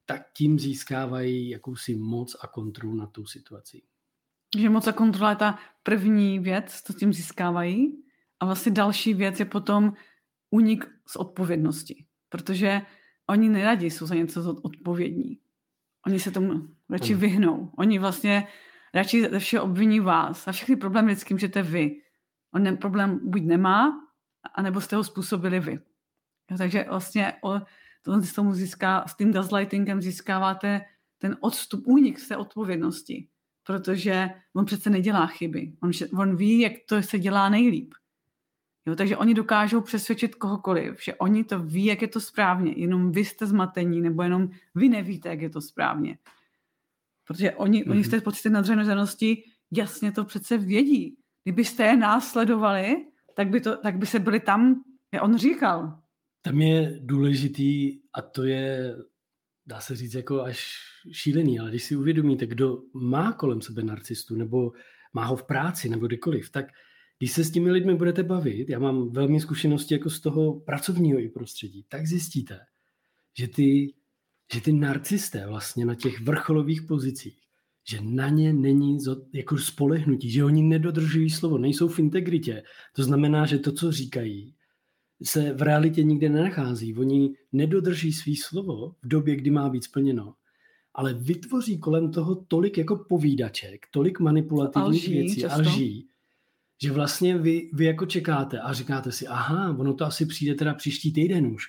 tak 0.07 0.23
tím 0.37 0.59
získávají 0.59 1.49
jakousi 1.49 1.95
moc 1.95 2.37
a 2.41 2.47
kontrolu 2.47 2.95
nad 2.95 3.13
tou 3.13 3.27
situací. 3.27 3.83
Že 4.59 4.71
moc 4.71 4.87
a 4.87 4.93
kontrola 4.93 5.31
je 5.31 5.37
ta 5.37 5.59
první 5.83 6.39
věc, 6.39 6.83
co 6.85 6.93
tím 6.93 7.13
získávají. 7.13 8.03
A 8.41 8.47
vlastně 8.47 8.73
další 8.73 9.15
věc 9.15 9.41
je 9.41 9.45
potom 9.45 9.93
unik 10.51 10.89
z 11.07 11.17
odpovědnosti. 11.17 12.05
Protože 12.29 12.83
oni 13.27 13.49
neradi 13.49 13.91
jsou 13.91 14.07
za 14.07 14.15
něco 14.15 14.57
odpovědní. 14.63 15.39
Oni 16.07 16.21
se 16.21 16.31
tomu 16.31 16.69
radši 16.91 17.15
vyhnou. 17.15 17.71
Oni 17.79 17.99
vlastně 17.99 18.47
radši 18.95 19.29
ze 19.31 19.39
všeho 19.39 19.65
obviní 19.65 20.01
vás. 20.01 20.49
A 20.49 20.53
všechny 20.53 20.77
problémy 20.77 21.13
vždycky 21.13 21.35
můžete 21.35 21.63
vy. 21.63 21.97
On 22.55 22.65
ten 22.65 22.77
problém 22.77 23.21
buď 23.23 23.43
nemá, 23.43 24.01
anebo 24.55 24.81
jste 24.81 24.97
ho 24.97 25.05
způsobili 25.05 25.61
vy. 25.61 25.73
Jo, 26.51 26.59
takže 26.59 26.85
vlastně 26.89 27.33
o, 27.43 27.61
to 28.03 28.21
s, 28.21 28.33
tomu 28.33 28.55
získá, 28.55 29.05
s 29.07 29.17
tím 29.17 29.33
gaslightingem 29.33 30.01
získáváte 30.01 30.81
ten 31.19 31.37
odstup, 31.41 31.87
únik 31.87 32.19
z 32.19 32.29
té 32.29 32.37
odpovědnosti. 32.37 33.29
Protože 33.67 34.31
on 34.55 34.65
přece 34.65 34.91
nedělá 34.91 35.27
chyby. 35.27 35.73
On, 35.83 35.91
on 36.19 36.37
ví, 36.37 36.61
jak 36.61 36.73
to 36.89 37.03
se 37.03 37.19
dělá 37.19 37.49
nejlíp. 37.49 37.95
Jo, 38.87 38.97
takže 38.97 39.17
oni 39.17 39.35
dokážou 39.35 39.81
přesvědčit 39.81 40.35
kohokoliv, 40.35 41.05
že 41.05 41.15
oni 41.15 41.45
to 41.45 41.59
ví, 41.59 41.85
jak 41.85 42.03
je 42.03 42.09
to 42.09 42.21
správně, 42.21 42.73
jenom 42.77 43.13
vy 43.13 43.25
jste 43.25 43.47
zmatení, 43.47 44.01
nebo 44.01 44.23
jenom 44.23 44.49
vy 44.75 44.89
nevíte, 44.89 45.29
jak 45.29 45.41
je 45.41 45.51
to 45.51 45.61
správně. 45.61 46.19
Protože 47.31 47.53
oni, 47.53 47.85
mm-hmm. 47.85 47.91
oni 47.91 48.03
v 48.03 48.09
té 48.09 48.21
pocity 48.21 48.51
nadřazenosti 48.51 49.43
jasně 49.71 50.13
to 50.13 50.25
přece 50.25 50.59
vědí. 50.59 51.17
Kdybyste 51.45 51.83
je 51.83 51.97
následovali, 51.97 52.97
tak 53.37 53.49
by, 53.49 53.61
to, 53.61 53.77
tak 53.77 53.99
by 53.99 54.07
se 54.07 54.19
byli 54.19 54.41
tam, 54.41 54.83
jak 55.15 55.23
on 55.23 55.39
říkal. 55.39 56.03
Tam 56.43 56.61
je 56.61 56.99
důležitý, 57.01 58.01
a 58.15 58.23
to 58.23 58.45
je, 58.45 58.95
dá 59.67 59.81
se 59.81 59.97
říct, 59.97 60.15
jako 60.15 60.43
až 60.43 60.75
šílený, 61.13 61.61
ale 61.61 61.71
když 61.71 61.85
si 61.85 61.97
uvědomíte, 61.97 62.47
kdo 62.47 62.83
má 62.95 63.33
kolem 63.33 63.61
sebe 63.61 63.83
narcistu, 63.83 64.37
nebo 64.37 64.73
má 65.13 65.25
ho 65.25 65.37
v 65.37 65.47
práci, 65.47 65.89
nebo 65.89 66.07
kdykoliv, 66.07 66.51
tak 66.51 66.67
když 67.19 67.33
se 67.33 67.45
s 67.45 67.51
těmi 67.51 67.71
lidmi 67.71 67.95
budete 67.95 68.23
bavit, 68.23 68.69
já 68.69 68.79
mám 68.79 69.13
velmi 69.13 69.41
zkušenosti 69.41 69.95
jako 69.95 70.11
z 70.11 70.21
toho 70.21 70.61
pracovního 70.61 71.21
i 71.21 71.29
prostředí, 71.29 71.85
tak 71.89 72.07
zjistíte, 72.07 72.61
že 73.39 73.49
ty, 73.49 73.95
že 74.55 74.61
ty 74.61 74.73
narcisté 74.73 75.47
vlastně 75.47 75.85
na 75.85 75.95
těch 75.95 76.21
vrcholových 76.21 76.83
pozicích, 76.83 77.39
že 77.89 77.99
na 78.01 78.29
ně 78.29 78.53
není 78.53 78.99
jako 79.35 79.59
spolehnutí, 79.59 80.31
že 80.31 80.45
oni 80.45 80.63
nedodržují 80.63 81.31
slovo, 81.31 81.59
nejsou 81.59 81.89
v 81.89 81.99
integritě. 81.99 82.63
To 82.97 83.03
znamená, 83.05 83.47
že 83.47 83.59
to, 83.59 83.73
co 83.73 83.93
říkají, 83.93 84.55
se 85.23 85.53
v 85.53 85.63
realitě 85.63 86.03
nikde 86.03 86.29
nenachází. 86.29 86.95
Oni 86.95 87.35
nedodrží 87.53 88.13
svý 88.13 88.37
slovo 88.37 88.95
v 89.03 89.09
době, 89.09 89.37
kdy 89.37 89.51
má 89.51 89.69
být 89.69 89.85
splněno, 89.85 90.35
ale 90.95 91.15
vytvoří 91.15 91.79
kolem 91.79 92.11
toho 92.11 92.35
tolik 92.35 92.79
jako 92.79 92.97
povídaček, 93.09 93.87
tolik 93.91 94.21
manipulativních 94.21 94.87
alží, 94.87 95.13
věcí, 95.13 95.41
často. 95.41 95.61
lží, 95.61 96.09
že 96.83 96.93
vlastně 96.93 97.39
vy, 97.39 97.71
vy 97.73 97.85
jako 97.85 98.07
čekáte 98.07 98.61
a 98.61 98.73
říkáte 98.73 99.13
si, 99.13 99.27
aha, 99.27 99.77
ono 99.79 99.95
to 99.95 100.05
asi 100.05 100.27
přijde 100.27 100.55
teda 100.55 100.75
příští 100.75 101.13
týden 101.13 101.47
už. 101.47 101.67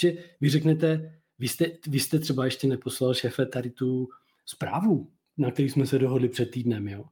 Že 0.00 0.14
vy 0.40 0.48
řeknete, 0.48 1.21
vy 1.42 1.48
jste, 1.48 1.66
vy 1.88 2.00
jste 2.00 2.18
třeba 2.18 2.44
ještě 2.44 2.66
neposlal 2.66 3.14
šéfe 3.14 3.46
tady 3.46 3.70
tu 3.70 4.08
zprávu, 4.46 5.10
na 5.38 5.50
který 5.50 5.70
jsme 5.70 5.86
se 5.86 5.98
dohodli 5.98 6.28
před 6.28 6.50
týdnem, 6.50 6.88
jo. 6.88 7.04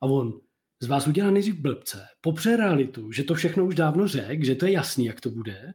A 0.00 0.06
on 0.06 0.40
z 0.80 0.86
vás 0.86 1.06
udělá 1.06 1.30
nejdřív 1.30 1.54
blbce, 1.54 2.06
popře 2.20 2.56
realitu, 2.56 3.12
že 3.12 3.24
to 3.24 3.34
všechno 3.34 3.66
už 3.66 3.74
dávno 3.74 4.08
řekl, 4.08 4.44
že 4.44 4.54
to 4.54 4.66
je 4.66 4.72
jasný, 4.72 5.04
jak 5.04 5.20
to 5.20 5.30
bude, 5.30 5.74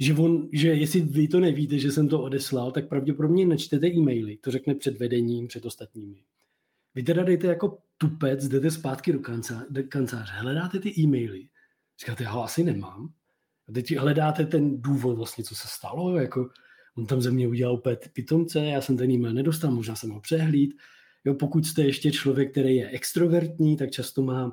že, 0.00 0.14
on, 0.14 0.48
že 0.52 0.68
jestli 0.68 1.00
vy 1.00 1.28
to 1.28 1.40
nevíte, 1.40 1.78
že 1.78 1.92
jsem 1.92 2.08
to 2.08 2.22
odeslal, 2.22 2.72
tak 2.72 2.88
pravděpodobně 2.88 3.46
nečtete 3.46 3.86
e-maily, 3.88 4.36
to 4.36 4.50
řekne 4.50 4.74
před 4.74 4.98
vedením, 4.98 5.48
před 5.48 5.64
ostatními. 5.64 6.22
Vy 6.94 7.02
teda 7.02 7.22
dejte 7.22 7.46
jako 7.46 7.78
tupec, 7.98 8.48
jdete 8.48 8.70
zpátky 8.70 9.12
do, 9.12 9.18
kanca, 9.18 9.64
do 9.70 9.82
kanceláře, 9.88 10.32
hledáte 10.32 10.80
ty 10.80 11.00
e-maily, 11.00 11.48
říkáte, 12.00 12.24
já 12.24 12.30
ho 12.30 12.44
asi 12.44 12.64
nemám. 12.64 13.12
A 13.68 13.72
teď 13.72 13.96
hledáte 13.96 14.46
ten 14.46 14.82
důvod 14.82 15.16
vlastně, 15.16 15.44
co 15.44 15.54
se 15.54 15.68
stalo, 15.68 16.16
jako 16.18 16.50
on 16.96 17.06
tam 17.06 17.22
ze 17.22 17.30
mě 17.30 17.48
udělal 17.48 17.74
úplně 17.74 17.96
pitomce, 18.12 18.64
já 18.64 18.80
jsem 18.80 18.96
ten 18.96 19.10
e-mail 19.10 19.34
nedostal, 19.34 19.70
možná 19.70 19.96
jsem 19.96 20.10
ho 20.10 20.20
přehlíd. 20.20 20.74
Jo, 21.24 21.34
pokud 21.34 21.66
jste 21.66 21.82
ještě 21.82 22.12
člověk, 22.12 22.50
který 22.50 22.76
je 22.76 22.88
extrovertní, 22.88 23.76
tak 23.76 23.90
často 23.90 24.22
má 24.22 24.52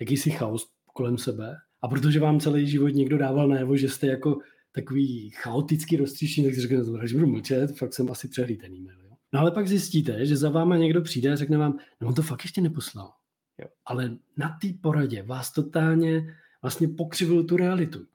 jakýsi 0.00 0.30
chaos 0.30 0.70
kolem 0.94 1.18
sebe. 1.18 1.56
A 1.82 1.88
protože 1.88 2.20
vám 2.20 2.40
celý 2.40 2.66
život 2.66 2.88
někdo 2.88 3.18
dával 3.18 3.48
najevo, 3.48 3.76
že 3.76 3.88
jste 3.88 4.06
jako 4.06 4.38
takový 4.72 5.30
chaotický 5.30 5.96
roztříštěný, 5.96 6.46
tak 6.46 6.54
si 6.54 6.60
řekne, 6.60 6.78
že 7.04 7.14
budu 7.14 7.26
mlčet, 7.26 7.78
fakt 7.78 7.94
jsem 7.94 8.10
asi 8.10 8.28
přehlíd 8.28 8.60
ten 8.60 8.74
e-mail. 8.74 9.00
Jo. 9.00 9.10
No 9.32 9.40
ale 9.40 9.50
pak 9.50 9.68
zjistíte, 9.68 10.26
že 10.26 10.36
za 10.36 10.50
váma 10.50 10.76
někdo 10.76 11.02
přijde 11.02 11.32
a 11.32 11.36
řekne 11.36 11.58
vám, 11.58 11.78
no 12.00 12.08
on 12.08 12.14
to 12.14 12.22
fakt 12.22 12.44
ještě 12.44 12.60
neposlal. 12.60 13.12
Jo. 13.58 13.68
Ale 13.86 14.16
na 14.36 14.58
té 14.62 14.68
poradě 14.80 15.22
vás 15.22 15.52
totálně 15.52 16.34
vlastně 16.62 16.88
pokřivil 16.88 17.44
tu 17.44 17.56
realitu. 17.56 18.06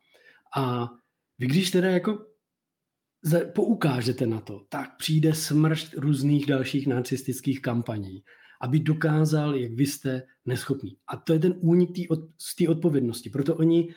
A 0.55 0.89
vy 1.39 1.48
když 1.48 1.72
teda 1.72 1.89
jako 1.89 2.25
poukážete 3.56 4.27
na 4.27 4.42
to, 4.42 4.65
tak 4.70 4.98
přijde 4.98 5.34
smršť 5.34 5.94
různých 5.98 6.46
dalších 6.46 6.88
nacistických 6.88 7.62
kampaní, 7.62 8.24
aby 8.62 8.80
dokázal, 8.80 9.56
jak 9.56 9.72
vy 9.72 9.86
jste 9.86 10.24
neschopní. 10.46 10.98
A 11.08 11.18
to 11.18 11.34
je 11.34 11.39
ten 11.39 11.53
únik 11.60 11.92
tý 11.96 12.08
od, 12.08 12.20
z 12.38 12.56
té 12.56 12.68
odpovědnosti. 12.68 13.30
Proto 13.30 13.56
oni 13.56 13.94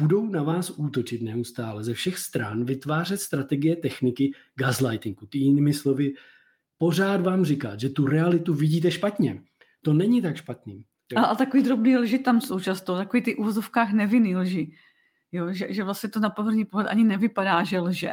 budou 0.00 0.26
na 0.26 0.42
vás 0.42 0.70
útočit 0.70 1.22
neustále 1.22 1.84
ze 1.84 1.94
všech 1.94 2.18
stran, 2.18 2.64
vytvářet 2.64 3.20
strategie 3.20 3.76
techniky 3.76 4.32
gaslightingu. 4.54 5.26
Ty 5.26 5.38
jinými 5.38 5.72
slovy, 5.72 6.14
pořád 6.78 7.20
vám 7.20 7.44
říkat, 7.44 7.80
že 7.80 7.88
tu 7.88 8.06
realitu 8.06 8.54
vidíte 8.54 8.90
špatně. 8.90 9.42
To 9.82 9.92
není 9.92 10.22
tak 10.22 10.36
špatný. 10.36 10.84
A, 11.16 11.20
a 11.20 11.34
takový 11.34 11.62
drobný 11.62 11.96
lži 11.96 12.18
tam 12.18 12.40
jsou 12.40 12.60
často, 12.60 12.96
takový 12.96 13.22
ty 13.22 13.36
úvozovkách 13.36 13.92
nevinný 13.92 14.36
lži. 14.36 14.72
Jo, 15.32 15.52
že, 15.52 15.66
že 15.70 15.84
vlastně 15.84 16.08
to 16.08 16.20
na 16.20 16.30
první 16.30 16.64
pohled 16.64 16.86
ani 16.86 17.04
nevypadá, 17.04 17.64
že 17.64 17.80
lže. 17.80 18.12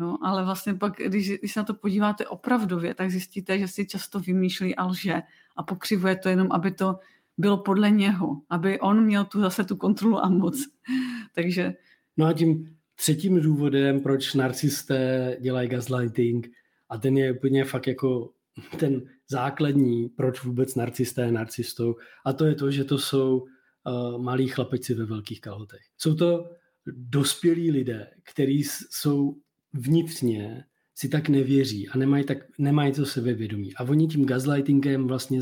Jo, 0.00 0.16
ale 0.22 0.44
vlastně 0.44 0.74
pak, 0.74 0.96
když, 0.96 1.38
když 1.38 1.52
se 1.52 1.60
na 1.60 1.64
to 1.64 1.74
podíváte 1.74 2.26
opravdově, 2.26 2.94
tak 2.94 3.10
zjistíte, 3.10 3.58
že 3.58 3.68
si 3.68 3.86
často 3.86 4.20
vymýšlí 4.20 4.76
a 4.76 4.86
lže 4.86 5.22
a 5.56 5.62
pokřivuje 5.62 6.16
to 6.16 6.28
jenom, 6.28 6.52
aby 6.52 6.70
to 6.70 6.98
bylo 7.38 7.58
podle 7.58 7.90
něho, 7.90 8.40
aby 8.50 8.80
on 8.80 9.04
měl 9.04 9.24
tu 9.24 9.40
zase 9.40 9.64
tu 9.64 9.76
kontrolu 9.76 10.24
a 10.24 10.28
moc. 10.28 10.66
Takže... 11.34 11.74
No 12.16 12.26
a 12.26 12.32
tím 12.32 12.76
třetím 12.94 13.40
důvodem, 13.40 14.00
proč 14.00 14.34
narcisté 14.34 15.36
dělají 15.40 15.68
gaslighting, 15.68 16.48
a 16.88 16.98
ten 16.98 17.18
je 17.18 17.32
úplně 17.32 17.64
fakt 17.64 17.86
jako 17.86 18.32
ten 18.78 19.02
základní, 19.28 20.08
proč 20.08 20.44
vůbec 20.44 20.74
narcisté 20.74 21.22
je 21.22 21.32
narcistou, 21.32 21.96
a 22.24 22.32
to 22.32 22.44
je 22.44 22.54
to, 22.54 22.70
že 22.70 22.84
to 22.84 22.98
jsou 22.98 23.38
uh, 23.38 24.22
malí 24.22 24.48
chlapeci 24.48 24.94
ve 24.94 25.04
velkých 25.04 25.40
kalhotech. 25.40 25.80
Jsou 25.98 26.14
to 26.14 26.50
dospělí 26.86 27.70
lidé, 27.70 28.10
kteří 28.22 28.64
jsou 28.90 29.36
vnitřně 29.72 30.64
si 30.94 31.08
tak 31.08 31.28
nevěří 31.28 31.88
a 31.88 31.98
nemají, 31.98 32.24
tak, 32.24 32.38
nemají 32.58 32.92
to 32.92 33.06
sebevědomí. 33.06 33.74
A 33.74 33.84
oni 33.84 34.08
tím 34.08 34.26
gaslightingem 34.26 35.06
vlastně 35.06 35.40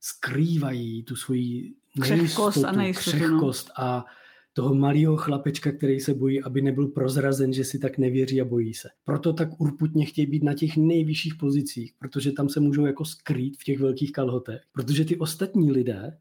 skrývají 0.00 1.02
tu 1.02 1.16
svoji 1.16 1.74
křehkost 2.00 2.64
a 2.64 2.72
nejistotu, 2.72 3.16
no. 3.16 3.24
křehkost 3.24 3.70
a 3.76 4.04
toho 4.52 4.74
malého 4.74 5.16
chlapečka, 5.16 5.72
který 5.72 6.00
se 6.00 6.14
bojí, 6.14 6.42
aby 6.42 6.62
nebyl 6.62 6.88
prozrazen, 6.88 7.52
že 7.52 7.64
si 7.64 7.78
tak 7.78 7.98
nevěří 7.98 8.40
a 8.40 8.44
bojí 8.44 8.74
se. 8.74 8.88
Proto 9.04 9.32
tak 9.32 9.60
urputně 9.60 10.06
chtějí 10.06 10.26
být 10.26 10.44
na 10.44 10.54
těch 10.54 10.76
nejvyšších 10.76 11.34
pozicích, 11.34 11.92
protože 11.98 12.32
tam 12.32 12.48
se 12.48 12.60
můžou 12.60 12.86
jako 12.86 13.04
skrýt 13.04 13.56
v 13.58 13.64
těch 13.64 13.78
velkých 13.78 14.12
kalhotech. 14.12 14.62
Protože 14.72 15.04
ty 15.04 15.16
ostatní 15.16 15.72
lidé, 15.72 16.18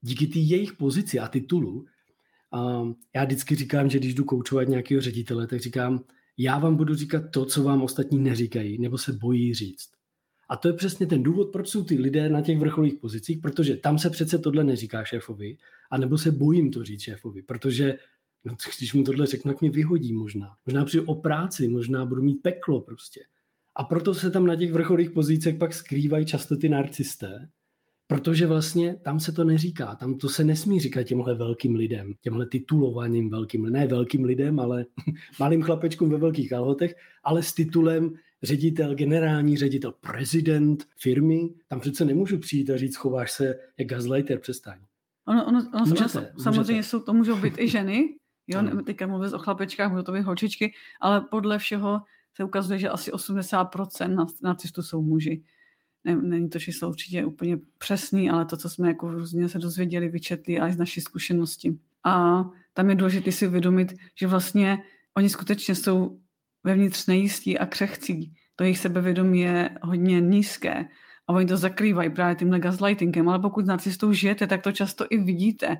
díky 0.00 0.26
té 0.26 0.38
jejich 0.38 0.72
pozici 0.72 1.18
a 1.18 1.28
titulu, 1.28 1.86
a 2.52 2.82
já 3.14 3.24
vždycky 3.24 3.54
říkám, 3.56 3.90
že 3.90 3.98
když 3.98 4.14
jdu 4.14 4.24
koučovat 4.24 4.68
nějakého 4.68 5.00
ředitele, 5.00 5.46
tak 5.46 5.60
říkám, 5.60 6.04
já 6.42 6.58
vám 6.58 6.76
budu 6.76 6.94
říkat 6.94 7.22
to, 7.30 7.44
co 7.44 7.62
vám 7.62 7.82
ostatní 7.82 8.18
neříkají, 8.18 8.78
nebo 8.78 8.98
se 8.98 9.12
bojí 9.12 9.54
říct. 9.54 9.88
A 10.48 10.56
to 10.56 10.68
je 10.68 10.74
přesně 10.74 11.06
ten 11.06 11.22
důvod, 11.22 11.52
proč 11.52 11.68
jsou 11.68 11.84
ty 11.84 11.94
lidé 11.94 12.28
na 12.28 12.40
těch 12.40 12.58
vrcholových 12.58 12.94
pozicích, 12.94 13.38
protože 13.38 13.76
tam 13.76 13.98
se 13.98 14.10
přece 14.10 14.38
tohle 14.38 14.64
neříká 14.64 15.04
šéfovi, 15.04 15.56
anebo 15.90 16.18
se 16.18 16.30
bojím 16.30 16.70
to 16.70 16.84
říct 16.84 17.00
šéfovi, 17.00 17.42
protože 17.42 17.98
no, 18.44 18.56
když 18.78 18.94
mu 18.94 19.04
tohle 19.04 19.26
řeknu, 19.26 19.52
tak 19.52 19.60
mě 19.60 19.70
vyhodí 19.70 20.12
možná. 20.12 20.56
Možná 20.66 20.84
přijdu 20.84 21.06
o 21.06 21.14
práci, 21.14 21.68
možná 21.68 22.06
budu 22.06 22.22
mít 22.22 22.42
peklo 22.42 22.80
prostě. 22.80 23.20
A 23.74 23.84
proto 23.84 24.14
se 24.14 24.30
tam 24.30 24.46
na 24.46 24.56
těch 24.56 24.72
vrcholových 24.72 25.10
pozicích 25.10 25.58
pak 25.58 25.74
skrývají 25.74 26.26
často 26.26 26.56
ty 26.56 26.68
narcisté, 26.68 27.48
Protože 28.10 28.46
vlastně 28.46 28.96
tam 28.96 29.20
se 29.20 29.32
to 29.32 29.44
neříká, 29.44 29.94
tam 29.94 30.14
to 30.14 30.28
se 30.28 30.44
nesmí 30.44 30.80
říkat 30.80 31.02
těmhle 31.02 31.34
velkým 31.34 31.74
lidem, 31.74 32.12
těmhle 32.20 32.46
titulovaným 32.46 33.30
velkým, 33.30 33.62
ne 33.62 33.86
velkým 33.86 34.24
lidem, 34.24 34.60
ale 34.60 34.86
malým 35.40 35.62
chlapečkům 35.62 36.10
ve 36.10 36.18
velkých 36.18 36.50
kalhotech, 36.50 36.94
ale 37.24 37.42
s 37.42 37.52
titulem 37.52 38.14
ředitel, 38.42 38.94
generální 38.94 39.56
ředitel, 39.56 39.92
prezident 39.92 40.84
firmy, 40.98 41.48
tam 41.68 41.80
přece 41.80 42.04
nemůžu 42.04 42.38
přijít 42.38 42.70
a 42.70 42.76
říct, 42.76 42.96
chováš 42.96 43.32
se 43.32 43.54
jak 43.78 43.88
gaslighter, 43.88 44.38
přestaň. 44.38 44.78
Ono, 45.28 45.46
ono, 45.46 45.70
ono, 45.74 45.86
můžete, 45.86 46.18
ono 46.18 46.40
samozřejmě 46.42 46.82
jsou, 46.82 47.00
to 47.00 47.12
můžou 47.12 47.36
být 47.36 47.54
i 47.58 47.68
ženy, 47.68 48.14
jo, 48.46 48.58
ano. 48.58 48.82
teďka 48.82 49.06
mluvím 49.06 49.34
o 49.34 49.38
chlapečkách, 49.38 49.90
můžou 49.90 50.02
to 50.02 50.12
být 50.12 50.22
holčičky, 50.22 50.72
ale 51.00 51.20
podle 51.20 51.58
všeho 51.58 52.00
se 52.36 52.44
ukazuje, 52.44 52.78
že 52.78 52.88
asi 52.88 53.12
80% 53.12 54.26
nacistů 54.42 54.82
jsou 54.82 55.02
muži 55.02 55.42
ne, 56.04 56.16
není 56.16 56.48
to 56.48 56.58
číslo 56.58 56.88
určitě 56.88 57.24
úplně 57.24 57.58
přesný, 57.78 58.30
ale 58.30 58.44
to, 58.44 58.56
co 58.56 58.70
jsme 58.70 58.88
jako 58.88 59.10
různě 59.10 59.48
se 59.48 59.58
dozvěděli, 59.58 60.08
vyčetli 60.08 60.60
a 60.60 60.72
z 60.72 60.76
naší 60.76 61.00
zkušenosti. 61.00 61.78
A 62.04 62.44
tam 62.74 62.90
je 62.90 62.96
důležité 62.96 63.32
si 63.32 63.48
uvědomit, 63.48 63.92
že 64.20 64.26
vlastně 64.26 64.78
oni 65.16 65.28
skutečně 65.28 65.74
jsou 65.74 66.18
vevnitř 66.64 67.06
nejistí 67.06 67.58
a 67.58 67.66
křehcí. 67.66 68.34
To 68.56 68.64
jejich 68.64 68.78
sebevědomí 68.78 69.40
je 69.40 69.70
hodně 69.82 70.20
nízké 70.20 70.84
a 71.26 71.32
oni 71.32 71.46
to 71.46 71.56
zakrývají 71.56 72.10
právě 72.10 72.34
tím 72.34 72.50
gaslightingem, 72.50 73.28
ale 73.28 73.38
pokud 73.38 73.66
narcistou 73.66 74.12
žijete, 74.12 74.46
tak 74.46 74.62
to 74.62 74.72
často 74.72 75.06
i 75.10 75.18
vidíte, 75.18 75.76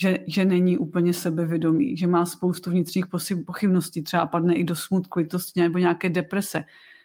že, 0.00 0.18
že 0.26 0.44
není 0.44 0.78
úplně 0.78 1.14
sebevědomý, 1.14 1.96
že 1.96 2.06
má 2.06 2.26
spoustu 2.26 2.70
vnitřních 2.70 3.06
pochybností, 3.46 4.02
třeba 4.02 4.26
padne 4.26 4.54
i 4.54 4.64
do 4.64 4.76
smutku, 4.76 5.18
lítosti 5.18 5.60
nebo 5.60 5.78
nějaké 5.78 6.08
deprese. 6.08 6.64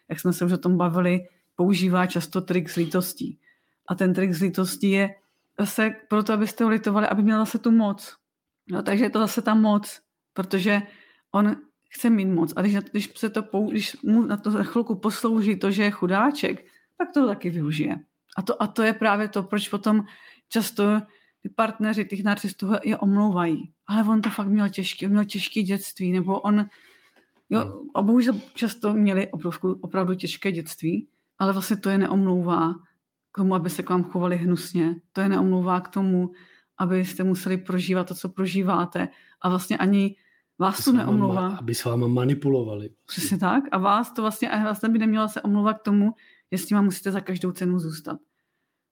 Jak 0.10 0.20
jsme 0.20 0.34
se 0.34 0.46
už 0.46 0.52
o 0.52 0.58
tom 0.58 0.78
bavili, 0.78 1.22
používá 1.60 2.08
často 2.08 2.41
trik 2.41 2.69
z 2.69 2.76
lítostí. 2.76 3.39
A 3.88 3.95
ten 3.95 4.13
trik 4.13 4.32
z 4.32 4.41
lítostí 4.41 4.91
je 4.91 5.15
zase 5.60 5.91
proto, 6.08 6.34
abyste 6.34 6.63
ho 6.63 6.69
litovali, 6.69 7.08
aby 7.08 7.24
měl 7.24 7.39
zase 7.39 7.60
tu 7.60 7.72
moc. 7.72 8.15
No, 8.72 8.84
takže 8.84 9.06
je 9.06 9.10
to 9.10 9.19
zase 9.19 9.41
ta 9.41 9.54
moc, 9.56 10.00
protože 10.34 10.82
on 11.32 11.56
chce 11.89 12.10
mít 12.10 12.32
moc. 12.32 12.54
A 12.56 12.62
když, 12.62 12.76
když, 12.91 13.12
se 13.15 13.30
to, 13.30 13.43
když 13.72 13.98
mu 14.04 14.22
na 14.22 14.38
to 14.38 14.52
za 14.52 14.63
chvilku 14.63 14.95
poslouží 14.95 15.60
to, 15.60 15.72
že 15.72 15.84
je 15.84 15.91
chudáček, 15.91 16.65
tak 16.98 17.12
to 17.13 17.28
taky 17.28 17.50
využije. 17.50 17.95
A 18.38 18.41
to, 18.41 18.62
a 18.63 18.67
to 18.67 18.84
je 18.84 18.93
právě 18.93 19.28
to, 19.28 19.43
proč 19.43 19.69
potom 19.69 20.08
často 20.50 21.02
ty 21.43 21.50
partneři 21.50 22.06
těch 22.06 22.24
narcistů 22.24 22.72
je 22.84 22.98
omlouvají. 22.98 23.74
Ale 23.88 24.04
on 24.04 24.22
to 24.22 24.30
fakt 24.30 24.48
měl 24.48 24.69
těžké, 24.69 25.08
měl 25.08 25.26
těžké 25.26 25.62
dětství, 25.62 26.12
nebo 26.12 26.39
on, 26.39 26.65
jo, 27.50 27.84
a 27.95 28.02
bohužel 28.02 28.39
často 28.56 28.93
měli 28.93 29.28
obrovskou, 29.28 29.74
opravdu 29.74 30.15
těžké 30.15 30.52
dětství, 30.52 31.08
ale 31.39 31.54
vlastně 31.54 31.78
to 31.78 31.89
je 31.89 31.97
neomlouvá 31.97 32.73
k 33.32 33.38
tomu, 33.38 33.56
aby 33.56 33.69
se 33.69 33.84
k 33.84 33.89
vám 33.89 34.04
chovali 34.04 34.38
hnusně. 34.38 34.95
To 35.13 35.21
je 35.21 35.30
neomlouvá 35.30 35.82
k 35.82 35.88
tomu, 35.88 36.32
abyste 36.78 37.23
museli 37.23 37.58
prožívat 37.58 38.08
to, 38.08 38.15
co 38.15 38.30
prožíváte. 38.30 39.08
A 39.41 39.49
vlastně 39.49 39.78
ani 39.78 40.15
vás 40.60 40.86
to 40.86 40.91
neomlouvá. 40.91 41.47
Aby 41.47 41.75
s 41.75 41.86
váma 41.86 42.08
manipulovali. 42.08 42.89
Přesně 43.06 43.38
tak. 43.38 43.63
A 43.71 43.78
vás 43.78 44.12
to 44.12 44.21
vlastně, 44.21 44.49
a 44.49 44.63
vlastně 44.63 44.89
by 44.89 44.99
neměla 44.99 45.28
se 45.28 45.41
omlouvat 45.41 45.80
k 45.80 45.84
tomu, 45.84 46.13
že 46.52 46.58
s 46.58 46.69
nima 46.69 46.82
musíte 46.82 47.12
za 47.12 47.21
každou 47.21 47.52
cenu 47.52 47.80
zůstat. 47.80 48.19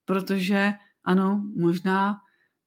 Protože 0.05 0.73
ano, 1.03 1.43
možná 1.55 2.17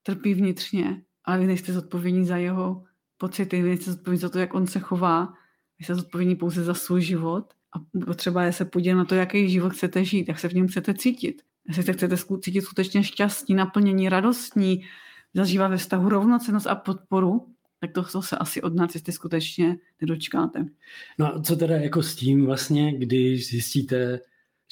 trpí 0.02 0.34
vnitřně, 0.34 1.02
ale 1.24 1.38
vy 1.38 1.46
nejste 1.46 1.72
zodpovědní 1.72 2.26
za 2.26 2.36
jeho 2.36 2.84
pocity, 3.18 3.62
vy 3.62 3.68
nejste 3.68 3.92
zodpovědní 3.92 4.20
za 4.20 4.28
to, 4.28 4.38
jak 4.38 4.54
on 4.54 4.66
se 4.66 4.80
chová, 4.80 5.34
vy 5.78 5.84
jste 5.84 5.94
zodpovědní 5.94 6.36
pouze 6.36 6.64
za 6.64 6.74
svůj 6.74 7.02
život 7.02 7.54
a 7.76 8.04
potřeba 8.06 8.44
je 8.44 8.52
se 8.52 8.64
podívat 8.64 8.96
na 8.96 9.04
to, 9.04 9.14
jaký 9.14 9.50
život 9.50 9.72
chcete 9.72 10.04
žít, 10.04 10.28
jak 10.28 10.38
se 10.38 10.48
v 10.48 10.52
něm 10.52 10.68
chcete 10.68 10.94
cítit. 10.94 11.42
Jestli 11.68 11.82
se 11.82 11.92
chcete 11.92 12.16
cítit 12.40 12.62
skutečně 12.62 13.04
šťastní, 13.04 13.54
naplnění, 13.54 14.08
radostní, 14.08 14.84
zažívat 15.34 15.68
ve 15.68 15.76
vztahu 15.76 16.08
rovnocenost 16.08 16.66
a 16.66 16.74
podporu, 16.74 17.46
tak 17.80 17.92
to 17.92 18.22
se 18.22 18.38
asi 18.38 18.62
od 18.62 18.74
narcisty 18.74 19.12
skutečně 19.12 19.76
nedočkáte. 20.00 20.66
No 21.18 21.26
a 21.26 21.42
co 21.42 21.56
teda 21.56 21.76
jako 21.76 22.02
s 22.02 22.16
tím 22.16 22.46
vlastně, 22.46 22.98
když 22.98 23.48
zjistíte, 23.48 24.20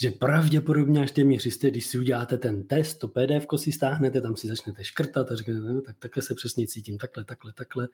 že 0.01 0.11
pravděpodobně 0.11 1.03
až 1.03 1.11
téměř 1.11 1.47
jste, 1.47 1.71
když 1.71 1.87
si 1.87 1.99
uděláte 1.99 2.39
ten 2.39 2.67
test, 2.67 2.99
to 2.99 3.09
PDF 3.09 3.47
si 3.57 3.73
stáhnete, 3.73 4.21
tam 4.21 4.37
si 4.37 4.49
začnete 4.49 4.85
škrtat 4.85 5.33
a 5.33 5.37
řeknete, 5.37 5.61
no, 5.61 5.81
tak 5.81 5.97
takhle 5.99 6.23
se 6.23 6.35
přesně 6.35 6.67
cítím, 6.67 6.99
takhle, 6.99 7.25
takhle, 7.25 7.53
takhle. 7.53 7.89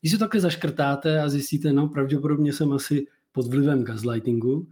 Když 0.00 0.12
si 0.12 0.18
takhle 0.18 0.40
zaškrtáte 0.40 1.22
a 1.22 1.28
zjistíte, 1.28 1.72
no 1.72 1.88
pravděpodobně 1.88 2.52
jsem 2.52 2.72
asi 2.72 3.06
pod 3.32 3.46
vlivem 3.46 3.84
gaslightingu. 3.84 4.68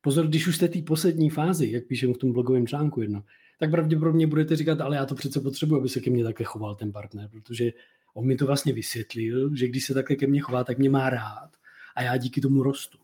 Pozor, 0.00 0.26
když 0.26 0.46
už 0.46 0.56
jste 0.56 0.68
té 0.68 0.82
poslední 0.82 1.30
fázi, 1.30 1.70
jak 1.70 1.84
píšem 1.84 2.14
v 2.14 2.18
tom 2.18 2.32
blogovém 2.32 2.66
článku 2.66 3.00
jedno, 3.00 3.22
tak 3.60 3.70
pravděpodobně 3.70 4.26
budete 4.26 4.56
říkat, 4.56 4.80
ale 4.80 4.96
já 4.96 5.06
to 5.06 5.14
přece 5.14 5.40
potřebuji, 5.40 5.76
aby 5.76 5.88
se 5.88 6.00
ke 6.00 6.10
mně 6.10 6.24
takhle 6.24 6.44
choval 6.44 6.74
ten 6.74 6.92
partner, 6.92 7.28
protože 7.28 7.72
on 8.14 8.26
mi 8.26 8.36
to 8.36 8.46
vlastně 8.46 8.72
vysvětlil, 8.72 9.56
že 9.56 9.68
když 9.68 9.84
se 9.84 9.94
takhle 9.94 10.16
ke 10.16 10.26
mně 10.26 10.40
chová, 10.40 10.64
tak 10.64 10.78
mě 10.78 10.90
má 10.90 11.10
rád 11.10 11.50
a 11.96 12.02
já 12.02 12.16
díky 12.16 12.40
tomu 12.40 12.62
rostu. 12.62 12.98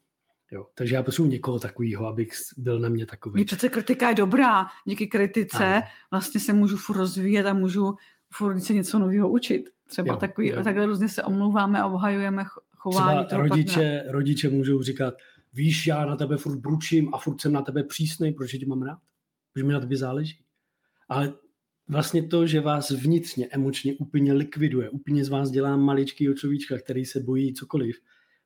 Jo. 0.51 0.67
Takže 0.75 0.95
já 0.95 1.03
potřebuji 1.03 1.29
někoho 1.29 1.59
takového, 1.59 2.07
abych 2.07 2.33
byl 2.57 2.79
na 2.79 2.88
mě 2.88 3.07
takový. 3.07 3.35
Mě 3.35 3.45
přece 3.45 3.69
kritika 3.69 4.09
je 4.09 4.15
dobrá. 4.15 4.67
Díky 4.85 5.07
kritice 5.07 5.65
ano. 5.65 5.83
vlastně 6.11 6.41
se 6.41 6.53
můžu 6.53 6.77
furt 6.77 6.97
rozvíjet 6.97 7.47
a 7.47 7.55
můžu 7.55 7.95
furt 8.33 8.61
se 8.61 8.75
něco 8.75 8.99
nového 8.99 9.31
učit. 9.31 9.71
Třeba 9.87 10.15
jo, 10.15 10.17
takový, 10.17 10.49
jo. 10.49 10.62
takhle 10.65 10.87
různě 10.87 11.09
se 11.09 11.23
omlouváme 11.23 11.81
a 11.81 11.87
obhajujeme 11.87 12.45
chování 12.83 13.27
Třeba 13.27 13.42
rodiče, 13.42 14.05
rodiče 14.09 14.49
můžou 14.49 14.83
říkat, 14.83 15.14
víš, 15.53 15.87
já 15.87 16.07
na 16.07 16.16
tebe 16.16 16.37
furt 16.37 16.59
bručím 16.59 17.14
a 17.14 17.18
furt 17.18 17.40
jsem 17.40 17.53
na 17.53 17.62
tebe 17.62 17.85
přísnej, 17.85 18.33
protože 18.33 18.59
tě 18.59 18.66
mám 18.66 18.83
rád. 18.83 18.99
Protože 19.53 19.64
mi 19.64 19.73
na 19.73 19.81
tebe 19.81 19.97
záleží. 19.97 20.45
Ale 21.09 21.35
vlastně 21.88 22.23
to, 22.29 22.47
že 22.47 22.61
vás 22.61 22.90
vnitřně, 22.90 23.49
emočně 23.51 23.95
úplně 23.95 24.33
likviduje, 24.33 24.90
úplně 24.90 25.25
z 25.25 25.29
vás 25.29 25.51
dělá 25.51 25.77
maličký 25.77 26.29
človíčka, 26.35 26.79
který 26.79 27.05
se 27.05 27.21
bojí 27.21 27.55
cokoliv, 27.55 27.97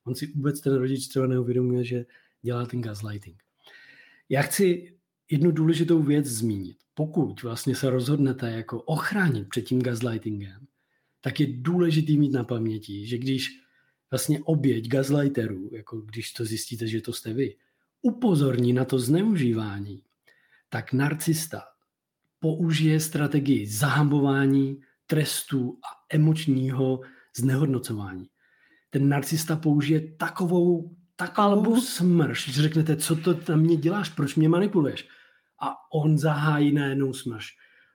on 0.04 0.14
si 0.14 0.26
vůbec 0.26 0.60
ten 0.60 0.74
rodič 0.74 1.08
třeba 1.08 1.26
neuvědomuje, 1.26 1.84
že 1.84 2.04
dělá 2.42 2.66
ten 2.66 2.80
gaslighting. 2.80 3.42
Já 4.28 4.42
chci 4.42 4.96
jednu 5.30 5.50
důležitou 5.50 6.02
věc 6.02 6.26
zmínit. 6.26 6.76
Pokud 6.94 7.42
vlastně 7.42 7.74
se 7.76 7.90
rozhodnete 7.90 8.50
jako 8.50 8.82
ochránit 8.82 9.48
před 9.48 9.62
tím 9.62 9.82
gaslightingem, 9.82 10.66
tak 11.20 11.40
je 11.40 11.46
důležitý 11.50 12.18
mít 12.18 12.32
na 12.32 12.44
paměti, 12.44 13.06
že 13.06 13.18
když 13.18 13.65
vlastně 14.10 14.40
oběť 14.44 14.88
gaslighterů, 14.88 15.70
jako 15.72 16.00
když 16.00 16.32
to 16.32 16.44
zjistíte, 16.44 16.86
že 16.86 17.00
to 17.00 17.12
jste 17.12 17.32
vy, 17.32 17.56
upozorní 18.02 18.72
na 18.72 18.84
to 18.84 18.98
zneužívání, 18.98 20.02
tak 20.68 20.92
narcista 20.92 21.62
použije 22.40 23.00
strategii 23.00 23.66
zahambování, 23.66 24.80
trestu 25.06 25.78
a 25.82 26.14
emočního 26.14 27.00
znehodnocování. 27.36 28.28
Ten 28.90 29.08
narcista 29.08 29.56
použije 29.56 30.00
takovou, 30.16 30.96
takovou 31.16 31.80
smrš, 31.80 32.48
že 32.48 32.62
řeknete, 32.62 32.96
co 32.96 33.16
to 33.16 33.38
na 33.48 33.56
mě 33.56 33.76
děláš, 33.76 34.08
proč 34.08 34.34
mě 34.34 34.48
manipuluješ? 34.48 35.08
A 35.60 35.74
on 35.92 36.18
zahájí 36.18 36.72
najednou 36.72 37.12
smrš. 37.12 37.46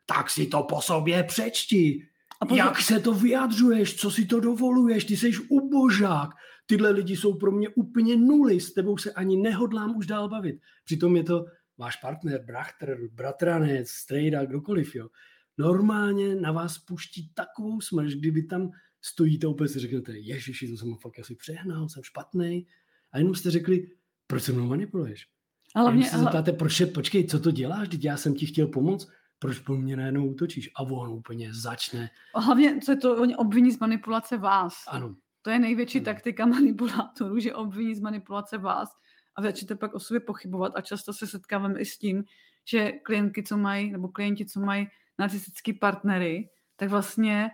Tak 0.05 0.29
si 0.29 0.45
to 0.47 0.63
po 0.63 0.81
sobě 0.81 1.23
přečti. 1.23 2.07
A 2.41 2.45
potom... 2.45 2.57
Jak 2.57 2.81
se 2.81 2.99
to 2.99 3.13
vyjadřuješ? 3.13 3.95
Co 3.95 4.11
si 4.11 4.25
to 4.25 4.39
dovoluješ? 4.39 5.05
Ty 5.05 5.17
jsi 5.17 5.31
ubožák. 5.49 6.29
Tyhle 6.65 6.89
lidi 6.89 7.15
jsou 7.17 7.37
pro 7.37 7.51
mě 7.51 7.69
úplně 7.69 8.17
nuly. 8.17 8.59
S 8.59 8.73
tebou 8.73 8.97
se 8.97 9.11
ani 9.11 9.37
nehodlám 9.37 9.97
už 9.97 10.07
dál 10.07 10.29
bavit. 10.29 10.61
Přitom 10.83 11.15
je 11.15 11.23
to 11.23 11.45
váš 11.77 11.95
partner, 11.95 12.43
brachtr, 12.45 12.97
bratranec, 13.11 13.89
strejda, 13.89 14.45
kdokoliv, 14.45 14.95
jo. 14.95 15.07
Normálně 15.57 16.35
na 16.35 16.51
vás 16.51 16.77
puští 16.77 17.31
takovou 17.33 17.81
smrš, 17.81 18.15
kdyby 18.15 18.43
tam 18.43 18.71
stojíte 19.01 19.47
úplně 19.47 19.69
si 19.69 19.79
řeknete, 19.79 20.17
ježiši, 20.17 20.67
to 20.67 20.77
jsem 20.77 20.95
fakt 20.95 21.19
asi 21.19 21.35
přehnal, 21.35 21.89
jsem 21.89 22.03
špatný. 22.03 22.67
A 23.11 23.17
jenom 23.17 23.35
jste 23.35 23.51
řekli, 23.51 23.87
proč 24.27 24.43
se 24.43 24.51
mnou 24.51 24.65
manipuluješ? 24.65 25.27
Ale 25.75 25.91
mě, 25.91 26.05
se 26.05 26.15
ale... 26.15 26.23
zeptáte, 26.23 26.53
proč, 26.53 26.81
počkej, 26.93 27.27
co 27.27 27.39
to 27.39 27.51
děláš, 27.51 27.89
teď 27.89 28.03
já 28.03 28.17
jsem 28.17 28.35
ti 28.35 28.45
chtěl 28.45 28.67
pomoct, 28.67 29.11
proč 29.41 29.59
po 29.59 29.75
mě 29.75 29.95
najednou 29.95 30.27
útočíš? 30.27 30.69
A 30.75 30.81
on 30.81 31.09
úplně 31.09 31.53
začne. 31.53 32.09
Hlavně, 32.35 32.79
co 32.79 32.91
je 32.91 32.97
to, 32.97 33.21
oni 33.21 33.35
obviní 33.35 33.71
z 33.71 33.79
manipulace 33.79 34.37
vás. 34.37 34.73
Ano. 34.87 35.15
To 35.41 35.49
je 35.49 35.59
největší 35.59 35.97
ano. 35.97 36.05
taktika 36.05 36.45
manipulátorů, 36.45 37.39
že 37.39 37.53
obviní 37.53 37.95
z 37.95 37.99
manipulace 37.99 38.57
vás 38.57 38.89
a 39.35 39.41
začnete 39.41 39.75
pak 39.75 39.93
o 39.93 39.99
sobě 39.99 40.19
pochybovat 40.19 40.73
a 40.75 40.81
často 40.81 41.13
se 41.13 41.27
setkávám 41.27 41.77
i 41.77 41.85
s 41.85 41.97
tím, 41.97 42.23
že 42.65 42.91
klientky, 42.91 43.43
co 43.43 43.57
mají, 43.57 43.91
nebo 43.91 44.07
klienti, 44.07 44.45
co 44.45 44.59
mají 44.59 44.87
narcistický 45.19 45.73
partnery, 45.73 46.49
tak 46.75 46.89
vlastně 46.89 47.49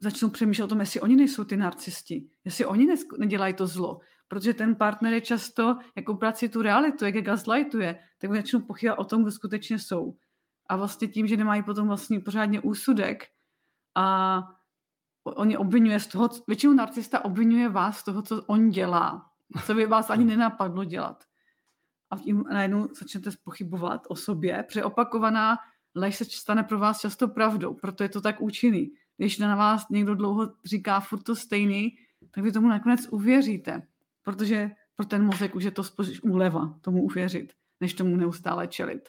začnou 0.00 0.30
přemýšlet 0.30 0.64
o 0.64 0.68
tom, 0.68 0.80
jestli 0.80 1.00
oni 1.00 1.16
nejsou 1.16 1.44
ty 1.44 1.56
narcisti, 1.56 2.26
jestli 2.44 2.66
oni 2.66 2.86
nedělají 3.18 3.54
to 3.54 3.66
zlo, 3.66 4.00
protože 4.28 4.54
ten 4.54 4.76
partner 4.76 5.12
je 5.12 5.20
často, 5.20 5.78
jako 5.96 6.14
prací 6.14 6.48
tu 6.48 6.62
realitu, 6.62 7.04
jak 7.04 7.14
je 7.14 7.22
gaslightuje, 7.22 7.98
tak 8.18 8.32
začnou 8.32 8.60
pochybovat 8.60 8.98
o 8.98 9.04
tom, 9.04 9.22
kdo 9.22 9.32
skutečně 9.32 9.78
jsou. 9.78 10.16
A 10.66 10.76
vlastně 10.76 11.08
tím, 11.08 11.26
že 11.26 11.36
nemají 11.36 11.62
potom 11.62 11.88
vlastně 11.88 12.20
pořádně 12.20 12.60
úsudek 12.60 13.24
a 13.94 14.38
oni 15.24 15.56
obvinuje 15.56 16.00
z 16.00 16.06
toho, 16.06 16.28
většinou 16.48 16.72
narcista 16.72 17.24
obvinuje 17.24 17.68
vás 17.68 17.98
z 17.98 18.04
toho, 18.04 18.22
co 18.22 18.42
on 18.42 18.70
dělá, 18.70 19.30
co 19.66 19.74
by 19.74 19.86
vás 19.86 20.10
ani 20.10 20.24
nenapadlo 20.24 20.84
dělat. 20.84 21.24
A 22.10 22.18
tím 22.18 22.44
najednou 22.52 22.88
začnete 22.94 23.30
pochybovat 23.44 24.02
o 24.08 24.16
sobě, 24.16 24.62
protože 24.62 24.84
opakovaná 24.84 25.58
lež 25.94 26.16
se 26.16 26.24
stane 26.24 26.62
pro 26.62 26.78
vás 26.78 27.00
často 27.00 27.28
pravdou, 27.28 27.74
proto 27.74 28.02
je 28.02 28.08
to 28.08 28.20
tak 28.20 28.40
účinný. 28.40 28.92
Když 29.16 29.38
na 29.38 29.56
vás 29.56 29.88
někdo 29.88 30.14
dlouho 30.14 30.52
říká 30.64 31.00
furt 31.00 31.22
to 31.22 31.36
stejný, 31.36 31.96
tak 32.30 32.44
vy 32.44 32.52
tomu 32.52 32.68
nakonec 32.68 33.08
uvěříte, 33.10 33.82
protože 34.22 34.70
pro 34.96 35.06
ten 35.06 35.24
mozek 35.24 35.54
už 35.54 35.64
je 35.64 35.70
to 35.70 35.84
spíš 35.84 36.22
úleva 36.22 36.78
tomu 36.80 37.02
uvěřit, 37.02 37.52
než 37.80 37.94
tomu 37.94 38.16
neustále 38.16 38.66
čelit. 38.66 39.08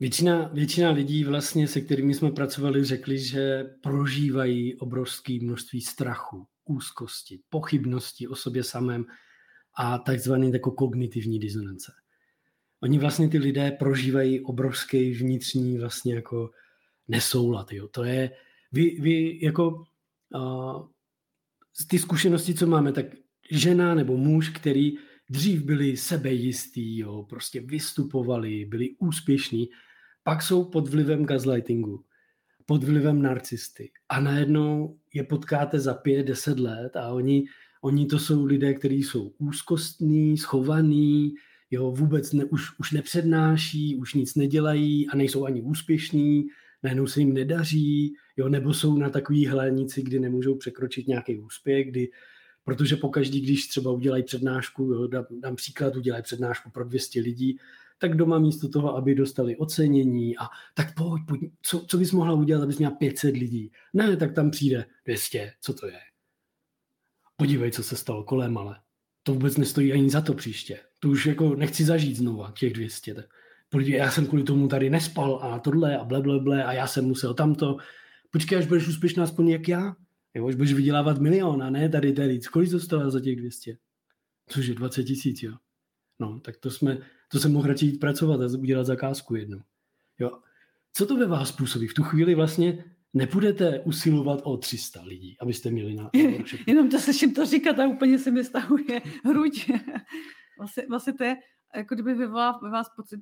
Většina, 0.00 0.48
většina 0.48 0.90
lidí 0.90 1.24
vlastně, 1.24 1.68
se 1.68 1.80
kterými 1.80 2.14
jsme 2.14 2.30
pracovali, 2.30 2.84
řekli, 2.84 3.18
že 3.18 3.64
prožívají 3.82 4.76
obrovské 4.76 5.38
množství 5.42 5.80
strachu, 5.80 6.46
úzkosti, 6.64 7.40
pochybnosti 7.48 8.28
o 8.28 8.34
sobě 8.36 8.64
samém 8.64 9.06
a 9.74 9.98
takzvaný 9.98 10.52
jako 10.52 10.70
kognitivní 10.70 11.38
disonance. 11.38 11.92
Oni 12.82 12.98
vlastně 12.98 13.28
ty 13.28 13.38
lidé 13.38 13.70
prožívají 13.70 14.40
obrovský 14.40 15.12
vnitřní 15.12 15.78
vlastně 15.78 16.14
jako 16.14 16.50
nesoulad. 17.08 17.72
Jo. 17.72 17.88
To 17.88 18.04
je, 18.04 18.30
vy, 18.72 19.00
vy 19.00 19.38
jako 19.42 19.84
uh, 20.34 20.88
ty 21.88 21.98
zkušenosti, 21.98 22.54
co 22.54 22.66
máme, 22.66 22.92
tak 22.92 23.06
žena 23.50 23.94
nebo 23.94 24.16
muž, 24.16 24.48
který 24.48 24.92
dřív 25.30 25.62
byli 25.62 25.96
sebejistý, 25.96 26.98
jo, 26.98 27.26
prostě 27.28 27.60
vystupovali, 27.60 28.64
byli 28.64 28.96
úspěšní, 28.98 29.68
pak 30.28 30.42
jsou 30.42 30.64
pod 30.64 30.88
vlivem 30.88 31.24
gaslightingu, 31.24 32.04
pod 32.66 32.84
vlivem 32.84 33.22
narcisty. 33.22 33.90
A 34.08 34.20
najednou 34.20 34.98
je 35.14 35.24
potkáte 35.24 35.80
za 35.80 35.94
pět, 35.94 36.26
deset 36.26 36.58
let 36.60 36.96
a 36.96 37.08
oni, 37.08 37.44
oni 37.80 38.06
to 38.06 38.18
jsou 38.18 38.44
lidé, 38.44 38.74
kteří 38.74 39.02
jsou 39.02 39.32
úzkostní, 39.38 40.38
schovaní, 40.38 41.34
jo, 41.70 41.90
vůbec 41.90 42.32
ne, 42.32 42.44
už, 42.44 42.78
už 42.78 42.92
nepřednáší, 42.92 43.96
už 43.96 44.14
nic 44.14 44.34
nedělají 44.34 45.08
a 45.08 45.16
nejsou 45.16 45.44
ani 45.44 45.62
úspěšní, 45.62 46.46
najednou 46.82 47.06
se 47.06 47.20
jim 47.20 47.32
nedaří, 47.32 48.14
jo, 48.36 48.48
nebo 48.48 48.74
jsou 48.74 48.98
na 48.98 49.10
takový 49.10 49.46
hlenici, 49.46 50.02
kdy 50.02 50.20
nemůžou 50.20 50.54
překročit 50.54 51.08
nějaký 51.08 51.38
úspěch, 51.38 51.90
kdy, 51.90 52.10
protože 52.64 52.96
pokaždý, 52.96 53.40
když 53.40 53.68
třeba 53.68 53.92
udělají 53.92 54.22
přednášku, 54.22 54.82
jo, 54.84 55.06
dám, 55.06 55.24
dám 55.42 55.56
příklad, 55.56 55.96
udělají 55.96 56.22
přednášku 56.22 56.70
pro 56.70 56.84
200 56.84 57.20
lidí, 57.20 57.58
tak 57.98 58.16
doma 58.16 58.38
místo 58.38 58.68
toho, 58.68 58.96
aby 58.96 59.14
dostali 59.14 59.56
ocenění 59.56 60.38
a 60.38 60.42
tak 60.74 60.94
pojď, 60.94 61.22
pojď 61.28 61.40
co, 61.62 61.84
co 61.88 61.98
bys 61.98 62.12
mohla 62.12 62.34
udělat, 62.34 62.62
abys 62.62 62.78
měla 62.78 62.94
500 62.94 63.36
lidí? 63.36 63.72
Ne, 63.92 64.16
tak 64.16 64.34
tam 64.34 64.50
přijde 64.50 64.84
200, 65.04 65.52
co 65.60 65.74
to 65.74 65.86
je? 65.86 65.98
Podívej, 67.36 67.70
co 67.70 67.82
se 67.82 67.96
stalo 67.96 68.24
kolem, 68.24 68.58
ale 68.58 68.80
to 69.22 69.34
vůbec 69.34 69.56
nestojí 69.56 69.92
ani 69.92 70.10
za 70.10 70.20
to 70.20 70.34
příště. 70.34 70.80
To 71.00 71.08
už 71.08 71.26
jako 71.26 71.54
nechci 71.54 71.84
zažít 71.84 72.16
znova, 72.16 72.52
těch 72.58 72.72
200. 72.72 73.14
Tak 73.14 73.26
podívej, 73.68 73.98
já 73.98 74.10
jsem 74.10 74.26
kvůli 74.26 74.42
tomu 74.42 74.68
tady 74.68 74.90
nespal 74.90 75.40
a 75.42 75.58
tohle 75.58 75.98
a 75.98 76.04
ble, 76.04 76.20
ble, 76.20 76.40
ble 76.40 76.64
a 76.64 76.72
já 76.72 76.86
jsem 76.86 77.04
musel 77.04 77.34
tamto. 77.34 77.76
Počkej, 78.30 78.58
až 78.58 78.66
budeš 78.66 78.88
úspěšná 78.88 79.24
aspoň 79.24 79.48
jak 79.48 79.68
já. 79.68 79.96
Jo, 80.34 80.46
až 80.46 80.54
budeš 80.54 80.72
vydělávat 80.72 81.18
milion 81.18 81.62
a 81.62 81.70
ne 81.70 81.88
tady 81.88 82.12
tady. 82.12 82.40
Kolik 82.40 82.70
to 82.70 82.80
stalo 82.80 83.10
za 83.10 83.20
těch 83.20 83.36
200? 83.36 83.76
Cože, 84.48 84.74
20 84.74 85.04
tisíc, 85.04 85.42
jo. 85.42 85.52
No, 86.18 86.40
tak 86.40 86.56
to 86.56 86.70
jsme, 86.70 86.98
to 87.28 87.38
jsem 87.38 87.52
mohl 87.52 87.68
radši 87.68 87.86
jít 87.86 88.00
pracovat 88.00 88.40
a 88.40 88.58
udělat 88.58 88.84
zakázku 88.84 89.34
jednu. 89.34 89.60
Jo. 90.18 90.38
Co 90.92 91.06
to 91.06 91.16
ve 91.16 91.26
vás 91.26 91.52
působí? 91.52 91.86
V 91.86 91.94
tu 91.94 92.02
chvíli 92.02 92.34
vlastně 92.34 92.84
nepůjdete 93.14 93.80
usilovat 93.80 94.40
o 94.44 94.56
300 94.56 95.02
lidí, 95.02 95.36
abyste 95.40 95.70
měli 95.70 95.94
na... 95.94 96.10
Jenom 96.66 96.90
to 96.90 96.98
slyším 96.98 97.34
to 97.34 97.46
říkat 97.46 97.78
a 97.78 97.86
úplně 97.86 98.18
se 98.18 98.30
mi 98.30 98.44
stahuje 98.44 99.02
hruď. 99.24 99.70
vlastně, 100.58 100.82
vlastně 100.88 101.12
to 101.12 101.24
je, 101.24 101.36
jako 101.76 101.94
kdyby 101.94 102.14
vyvolá 102.14 102.60
ve 102.62 102.70
vás 102.70 102.88
pocit, 102.96 103.20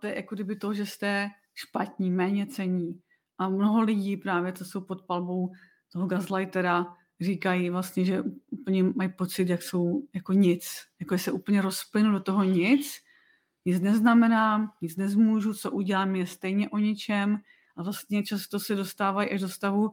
to 0.00 0.06
je 0.06 0.16
jako 0.16 0.34
kdyby 0.34 0.56
to, 0.56 0.74
že 0.74 0.86
jste 0.86 1.28
špatní, 1.54 2.10
méně 2.10 2.46
cení. 2.46 3.00
A 3.38 3.48
mnoho 3.48 3.82
lidí 3.82 4.16
právě, 4.16 4.52
co 4.52 4.64
jsou 4.64 4.80
pod 4.80 5.02
palbou 5.02 5.52
toho 5.92 6.06
gaslightera, 6.06 6.86
říkají 7.20 7.70
vlastně, 7.70 8.04
že 8.04 8.22
úplně 8.50 8.82
mají 8.82 9.12
pocit, 9.12 9.48
jak 9.48 9.62
jsou 9.62 10.02
jako 10.14 10.32
nic. 10.32 10.68
Jako 11.00 11.18
se 11.18 11.32
úplně 11.32 11.62
rozplynu 11.62 12.12
do 12.12 12.20
toho 12.20 12.44
nic, 12.44 12.98
nic 13.68 13.80
neznamená, 13.80 14.72
nic 14.82 14.96
nezmůžu, 14.96 15.54
co 15.54 15.70
udělám 15.70 16.16
je 16.16 16.26
stejně 16.26 16.68
o 16.68 16.78
ničem 16.78 17.38
a 17.76 17.82
vlastně 17.82 18.22
často 18.22 18.60
se 18.60 18.74
dostávají 18.74 19.30
až 19.30 19.40
do 19.40 19.48
stavu, 19.48 19.90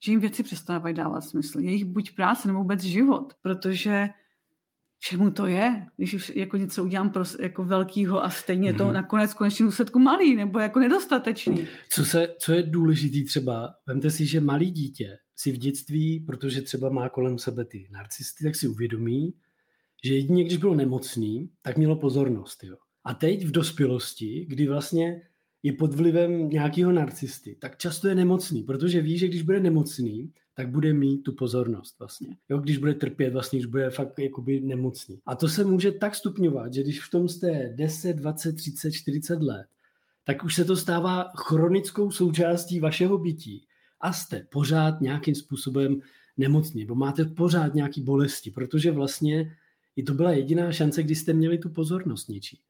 že 0.00 0.12
jim 0.12 0.20
věci 0.20 0.42
přestávají 0.42 0.94
dávat 0.94 1.20
smysl. 1.20 1.60
Jejich 1.60 1.84
buď 1.84 2.14
práce 2.14 2.48
nebo 2.48 2.58
vůbec 2.58 2.82
život, 2.82 3.34
protože 3.42 4.08
čemu 5.00 5.30
to 5.30 5.46
je, 5.46 5.86
když 5.96 6.14
už 6.14 6.32
jako 6.34 6.56
něco 6.56 6.84
udělám 6.84 7.10
pro 7.10 7.24
jako 7.40 7.64
velkýho 7.64 8.24
a 8.24 8.30
stejně 8.30 8.74
to 8.74 8.86
mm. 8.86 8.92
nakonec 8.92 9.34
konečně 9.34 9.64
důsledku 9.64 9.98
malý 9.98 10.36
nebo 10.36 10.58
jako 10.58 10.80
nedostatečný. 10.80 11.68
Co, 11.90 12.04
se, 12.04 12.34
co 12.38 12.52
je 12.52 12.62
důležitý 12.62 13.24
třeba, 13.24 13.74
vemte 13.86 14.10
si, 14.10 14.26
že 14.26 14.40
malý 14.40 14.70
dítě 14.70 15.18
si 15.36 15.52
v 15.52 15.58
dětství, 15.58 16.20
protože 16.20 16.62
třeba 16.62 16.88
má 16.88 17.08
kolem 17.08 17.38
sebe 17.38 17.64
ty 17.64 17.88
narcisty, 17.90 18.44
tak 18.44 18.56
si 18.56 18.68
uvědomí, 18.68 19.34
že 20.04 20.14
jedině 20.14 20.44
když 20.44 20.56
bylo 20.56 20.74
nemocný, 20.74 21.50
tak 21.62 21.76
mělo 21.76 21.96
pozornost. 21.96 22.64
Jo. 22.64 22.76
A 23.08 23.14
teď 23.14 23.44
v 23.44 23.50
dospělosti, 23.50 24.46
kdy 24.48 24.66
vlastně 24.68 25.22
je 25.62 25.72
pod 25.72 25.94
vlivem 25.94 26.48
nějakého 26.48 26.92
narcisty, 26.92 27.56
tak 27.60 27.78
často 27.78 28.08
je 28.08 28.14
nemocný, 28.14 28.62
protože 28.62 29.00
ví, 29.00 29.18
že 29.18 29.28
když 29.28 29.42
bude 29.42 29.60
nemocný, 29.60 30.32
tak 30.54 30.70
bude 30.70 30.92
mít 30.92 31.18
tu 31.18 31.32
pozornost 31.32 31.98
vlastně. 31.98 32.36
Jo, 32.48 32.58
když 32.58 32.78
bude 32.78 32.94
trpět, 32.94 33.32
vlastně, 33.32 33.58
když 33.58 33.66
bude 33.66 33.90
fakt 33.90 34.18
jakoby 34.18 34.60
nemocný. 34.60 35.20
A 35.26 35.34
to 35.34 35.48
se 35.48 35.64
může 35.64 35.92
tak 35.92 36.14
stupňovat, 36.14 36.74
že 36.74 36.82
když 36.82 37.00
v 37.00 37.10
tom 37.10 37.28
jste 37.28 37.72
10, 37.74 38.12
20, 38.12 38.52
30, 38.52 38.92
40 38.92 39.42
let, 39.42 39.66
tak 40.24 40.44
už 40.44 40.54
se 40.54 40.64
to 40.64 40.76
stává 40.76 41.30
chronickou 41.36 42.10
součástí 42.10 42.80
vašeho 42.80 43.18
bytí 43.18 43.66
a 44.00 44.12
jste 44.12 44.46
pořád 44.50 45.00
nějakým 45.00 45.34
způsobem 45.34 46.00
nemocní, 46.36 46.80
nebo 46.80 46.94
máte 46.94 47.24
pořád 47.24 47.74
nějaký 47.74 48.02
bolesti, 48.02 48.50
protože 48.50 48.92
vlastně 48.92 49.56
i 49.96 50.02
to 50.02 50.14
byla 50.14 50.30
jediná 50.30 50.72
šance, 50.72 51.02
kdy 51.02 51.14
jste 51.14 51.32
měli 51.32 51.58
tu 51.58 51.70
pozornost 51.70 52.28
něčí. 52.28 52.60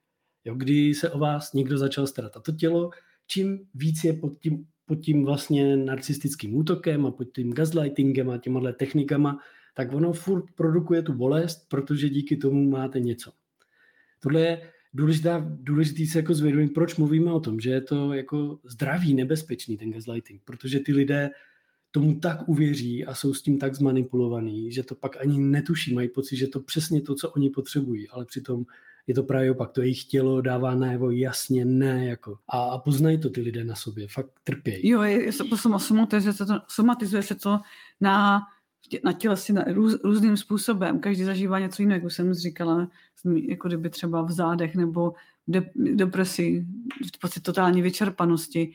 Jo, 0.49 0.55
kdy 0.55 0.95
se 0.95 1.11
o 1.11 1.19
vás 1.19 1.53
někdo 1.53 1.79
začal 1.79 2.07
starat. 2.07 2.37
A 2.37 2.41
to 2.41 2.53
tělo, 2.53 2.91
čím 3.27 3.59
víc 3.75 4.05
je 4.05 4.13
pod 4.13 4.39
tím, 4.39 4.67
pod 4.87 4.95
tím 4.95 5.25
vlastně 5.25 5.77
narcistickým 5.77 6.57
útokem 6.57 7.07
a 7.07 7.11
pod 7.11 7.25
tím 7.25 7.53
gaslightingem 7.53 8.31
a 8.31 8.39
těma 8.39 8.73
technikama, 8.73 9.39
tak 9.75 9.93
ono 9.93 10.13
furt 10.13 10.45
produkuje 10.55 11.03
tu 11.03 11.13
bolest, 11.13 11.69
protože 11.69 12.09
díky 12.09 12.37
tomu 12.37 12.71
máte 12.71 13.01
něco. 13.01 13.33
Tohle 14.21 14.41
je 14.41 14.71
důležitá, 14.95 15.47
důležitý 15.61 16.07
se 16.07 16.19
jako 16.19 16.35
zvědomit, 16.35 16.69
proč 16.69 16.97
mluvíme 16.97 17.33
o 17.33 17.41
tom, 17.41 17.61
že 17.61 17.71
je 17.71 17.81
to 17.81 18.13
jako 18.13 18.59
zdravý, 18.65 19.15
nebezpečný 19.15 19.77
ten 19.77 19.91
gaslighting, 19.91 20.43
protože 20.45 20.81
ty 20.81 20.93
lidé 20.93 21.31
tomu 21.91 22.21
tak 22.21 22.49
uvěří 22.49 23.05
a 23.05 23.15
jsou 23.15 23.35
s 23.35 23.43
tím 23.43 23.59
tak 23.59 23.75
zmanipulovaný, 23.75 24.73
že 24.73 24.83
to 24.83 24.95
pak 24.95 25.21
ani 25.21 25.39
netuší, 25.39 25.95
mají 25.95 26.09
pocit, 26.09 26.37
že 26.37 26.47
to 26.47 26.61
přesně 26.61 27.03
to, 27.03 27.15
co 27.15 27.31
oni 27.31 27.51
potřebují, 27.51 28.09
ale 28.09 28.25
přitom 28.25 28.65
je 29.09 29.15
to 29.15 29.23
právě 29.23 29.51
opak, 29.51 29.71
to 29.71 29.83
jejich 29.83 30.05
tělo 30.05 30.41
dává 30.41 30.75
najevo 30.75 31.11
jasně 31.11 31.65
ne, 31.65 32.07
jako. 32.07 32.39
A, 32.49 32.63
a 32.63 32.79
poznají 32.79 33.19
to 33.19 33.31
ty 33.31 33.41
lidé 33.41 33.65
na 33.65 33.75
sobě, 33.75 34.09
fakt 34.09 34.31
trpějí. 34.45 34.89
Jo, 34.89 35.03
je, 35.03 35.25
je, 35.25 35.33
somatizuje, 35.79 36.33
se 36.33 36.47
to, 36.47 36.61
somatizuje 36.69 37.23
se 37.23 37.35
to 37.35 37.61
na, 38.01 38.43
na 39.05 39.13
tělesi 39.13 39.53
na 39.53 39.65
růz, 39.65 40.01
různým 40.05 40.37
způsobem. 40.37 41.01
Každý 41.01 41.25
zažívá 41.25 41.59
něco 41.59 41.83
jiného, 41.83 41.97
jak 41.97 42.05
už 42.05 42.15
jsem 42.15 42.35
říkala, 42.35 42.89
jako 43.49 43.69
kdyby 43.69 43.91
třeba 43.91 44.23
v 44.23 44.31
zádech 44.31 44.75
nebo 44.75 45.15
de, 45.47 45.71
depresi, 45.75 46.67
pocit 47.21 47.43
totální 47.43 47.83
vyčerpanosti 47.83 48.73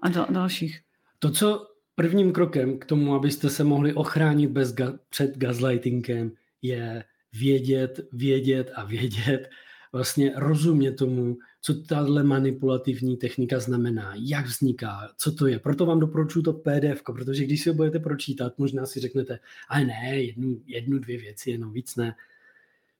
a 0.00 0.08
dal, 0.08 0.26
dalších. 0.30 0.80
To, 1.18 1.30
co 1.30 1.66
prvním 1.94 2.32
krokem 2.32 2.78
k 2.78 2.84
tomu, 2.84 3.14
abyste 3.14 3.50
se 3.50 3.64
mohli 3.64 3.94
ochránit 3.94 4.50
bez 4.50 4.74
ga- 4.74 4.98
před 5.08 5.36
gaslightingem, 5.36 6.32
je 6.62 7.04
vědět, 7.32 8.00
vědět 8.12 8.70
a 8.74 8.84
vědět, 8.84 9.48
vlastně 9.92 10.32
rozumět 10.36 10.92
tomu, 10.92 11.38
co 11.62 11.74
tahle 11.74 12.22
manipulativní 12.22 13.16
technika 13.16 13.60
znamená, 13.60 14.14
jak 14.18 14.46
vzniká, 14.46 15.12
co 15.16 15.32
to 15.32 15.46
je. 15.46 15.58
Proto 15.58 15.86
vám 15.86 16.00
doporučuji 16.00 16.42
to 16.42 16.52
PDF, 16.52 17.02
protože 17.02 17.44
když 17.44 17.62
si 17.62 17.68
ho 17.68 17.74
budete 17.74 17.98
pročítat, 17.98 18.58
možná 18.58 18.86
si 18.86 19.00
řeknete, 19.00 19.38
ale 19.68 19.84
ne, 19.84 20.22
jednu, 20.22 20.62
jednu 20.66 20.98
dvě 20.98 21.18
věci, 21.18 21.50
jenom 21.50 21.72
víc 21.72 21.96
ne. 21.96 22.14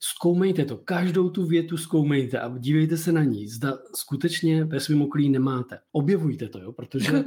Zkoumejte 0.01 0.65
to, 0.65 0.77
každou 0.77 1.31
tu 1.31 1.47
větu 1.47 1.77
zkoumejte 1.77 2.41
a 2.41 2.59
dívejte 2.59 2.97
se 2.97 3.13
na 3.13 3.25
ní, 3.25 3.49
zda 3.49 3.79
skutečně 3.95 4.65
ve 4.65 4.81
svém 4.81 5.03
okolí 5.03 5.29
nemáte. 5.29 5.79
Objevujte 5.93 6.49
to, 6.49 6.59
jo, 6.59 6.73
protože 6.73 7.25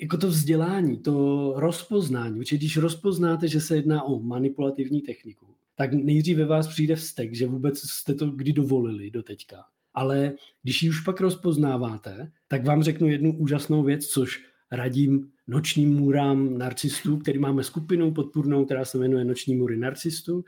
jako 0.00 0.16
to 0.16 0.28
vzdělání, 0.28 0.98
to 0.98 1.52
rozpoznání, 1.56 2.38
protože 2.38 2.56
když 2.56 2.76
rozpoznáte, 2.76 3.48
že 3.48 3.60
se 3.60 3.76
jedná 3.76 4.02
o 4.02 4.20
manipulativní 4.22 5.00
techniku, 5.00 5.53
tak 5.74 5.92
nejdřív 5.92 6.36
ve 6.36 6.44
vás 6.44 6.68
přijde 6.68 6.96
vztek, 6.96 7.34
že 7.34 7.46
vůbec 7.46 7.78
jste 7.78 8.14
to 8.14 8.30
kdy 8.30 8.52
dovolili 8.52 9.10
do 9.10 9.22
teďka. 9.22 9.64
Ale 9.94 10.32
když 10.62 10.82
ji 10.82 10.90
už 10.90 11.00
pak 11.00 11.20
rozpoznáváte, 11.20 12.32
tak 12.48 12.64
vám 12.64 12.82
řeknu 12.82 13.08
jednu 13.08 13.38
úžasnou 13.38 13.82
věc, 13.82 14.06
což 14.06 14.44
radím 14.72 15.30
nočním 15.46 15.94
můrám 15.94 16.58
narcistů, 16.58 17.16
který 17.16 17.38
máme 17.38 17.64
skupinu 17.64 18.14
podpůrnou, 18.14 18.64
která 18.64 18.84
se 18.84 18.98
jmenuje 18.98 19.24
Noční 19.24 19.54
můry 19.54 19.76
narcistů. 19.76 20.44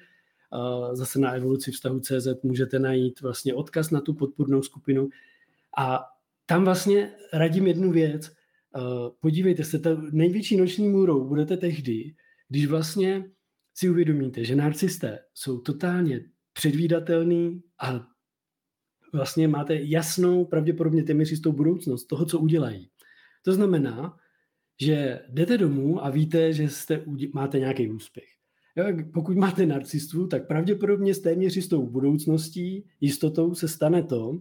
Zase 0.93 1.19
na 1.19 1.31
evoluci 1.31 1.73
vztahu 1.73 2.01
CZ 2.01 2.43
můžete 2.43 2.79
najít 2.79 3.21
vlastně 3.21 3.55
odkaz 3.55 3.91
na 3.91 4.01
tu 4.01 4.15
podpůrnou 4.15 4.63
skupinu. 4.63 5.09
A 5.79 6.05
tam 6.47 6.65
vlastně 6.65 7.11
radím 7.33 7.67
jednu 7.67 7.93
věc. 7.93 8.33
Podívejte 9.21 9.65
se, 9.65 9.79
ta 9.79 9.91
největší 10.13 10.57
noční 10.57 10.89
můrou 10.89 11.29
budete 11.29 11.57
tehdy, 11.57 12.15
když 12.49 12.67
vlastně 12.67 13.31
si 13.79 13.91
uvědomíte, 13.91 14.45
že 14.45 14.57
narcisté 14.57 15.19
jsou 15.35 15.59
totálně 15.59 16.25
předvídatelný 16.53 17.63
a 17.81 18.07
vlastně 19.13 19.49
máte 19.49 19.79
jasnou, 19.83 20.45
pravděpodobně 20.45 21.03
téměř 21.03 21.31
jistou 21.31 21.53
budoucnost 21.53 22.07
toho, 22.07 22.27
co 22.27 22.39
udělají. 22.39 22.91
To 23.43 23.53
znamená, 23.53 24.17
že 24.81 25.21
jdete 25.29 25.59
domů 25.59 26.05
a 26.05 26.11
víte, 26.11 26.53
že 26.53 26.69
jste, 26.69 27.05
máte 27.33 27.59
nějaký 27.59 27.91
úspěch. 27.91 28.29
Pokud 29.13 29.37
máte 29.37 29.67
narcistu, 29.67 30.27
tak 30.27 30.47
pravděpodobně 30.47 31.15
s 31.15 31.21
téměř 31.21 31.57
jistou 31.57 31.87
budoucností, 31.87 32.87
jistotou 33.01 33.55
se 33.55 33.69
stane 33.69 34.03
to, 34.03 34.41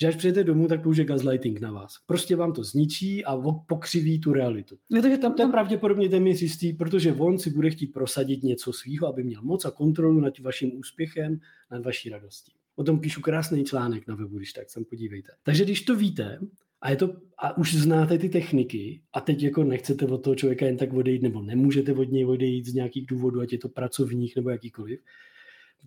že 0.00 0.08
až 0.08 0.16
přijete 0.16 0.44
domů, 0.44 0.68
tak 0.68 0.82
použije 0.82 1.06
gaslighting 1.06 1.60
na 1.60 1.72
vás. 1.72 1.94
Prostě 2.06 2.36
vám 2.36 2.52
to 2.52 2.64
zničí 2.64 3.24
a 3.24 3.36
pokřiví 3.68 4.20
tu 4.20 4.32
realitu. 4.32 4.78
No, 4.90 5.02
takže 5.02 5.18
tam, 5.18 5.30
tam... 5.30 5.36
To 5.36 5.42
je 5.42 5.48
pravděpodobně 5.48 6.08
téměř 6.08 6.42
jistý, 6.42 6.72
protože 6.72 7.12
on 7.12 7.38
si 7.38 7.50
bude 7.50 7.70
chtít 7.70 7.86
prosadit 7.86 8.42
něco 8.42 8.72
svého, 8.72 9.06
aby 9.06 9.24
měl 9.24 9.42
moc 9.42 9.64
a 9.64 9.70
kontrolu 9.70 10.20
nad 10.20 10.38
vaším 10.38 10.78
úspěchem, 10.78 11.40
nad 11.70 11.84
vaší 11.84 12.08
radostí. 12.08 12.52
O 12.76 12.84
tom 12.84 13.00
píšu 13.00 13.20
krásný 13.20 13.64
článek 13.64 14.06
na 14.06 14.14
webu, 14.14 14.36
když 14.36 14.52
tak 14.52 14.70
sem 14.70 14.84
podívejte. 14.84 15.32
Takže 15.42 15.64
když 15.64 15.82
to 15.82 15.96
víte, 15.96 16.38
a, 16.80 16.90
je 16.90 16.96
to, 16.96 17.16
a 17.38 17.58
už 17.58 17.74
znáte 17.74 18.18
ty 18.18 18.28
techniky 18.28 19.00
a 19.12 19.20
teď 19.20 19.42
jako 19.42 19.64
nechcete 19.64 20.06
od 20.06 20.18
toho 20.18 20.36
člověka 20.36 20.66
jen 20.66 20.76
tak 20.76 20.92
odejít 20.92 21.22
nebo 21.22 21.42
nemůžete 21.42 21.92
od 21.92 22.12
něj 22.12 22.26
odejít 22.26 22.66
z 22.66 22.74
nějakých 22.74 23.06
důvodů, 23.06 23.40
ať 23.40 23.52
je 23.52 23.58
to 23.58 23.68
pracovních 23.68 24.36
nebo 24.36 24.50
jakýkoliv, 24.50 25.00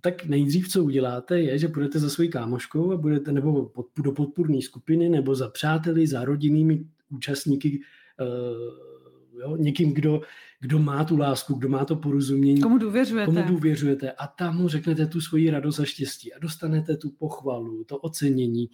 tak 0.02 0.26
nejdřív, 0.26 0.68
co 0.68 0.84
uděláte, 0.84 1.42
je, 1.42 1.58
že 1.58 1.68
půjdete 1.68 2.00
za 2.00 2.10
svojí 2.10 2.30
kámoškou 2.30 2.92
a 2.92 2.98
budete 2.98 3.32
nebo 3.32 3.66
pod, 3.66 3.88
do 4.04 4.12
podpůrné 4.12 4.62
skupiny 4.62 5.10
nebo 5.10 5.36
za 5.36 5.50
přáteli, 5.50 6.08
za 6.08 6.26
rodinnými 6.26 6.86
účastníky, 7.10 7.82
uh, 8.22 9.40
jo, 9.40 9.56
někým, 9.56 9.94
kdo, 9.94 10.22
kdo 10.60 10.80
má 10.80 11.04
tu 11.04 11.18
lásku, 11.18 11.54
kdo 11.54 11.70
má 11.70 11.86
to 11.86 11.96
porozumění. 11.96 12.62
Komu 12.62 12.78
důvěřujete. 12.78 13.26
Komu 13.26 13.48
důvěřujete 13.48 14.12
a 14.12 14.28
tam 14.28 14.58
mu 14.58 14.68
řeknete 14.68 15.08
tu 15.08 15.22
svoji 15.22 15.50
radost 15.50 15.80
a 15.80 15.86
štěstí 15.86 16.34
a 16.34 16.40
dostanete 16.40 16.98
tu 16.98 17.10
pochvalu, 17.10 17.84
to 17.84 17.98
ocenění. 17.98 18.70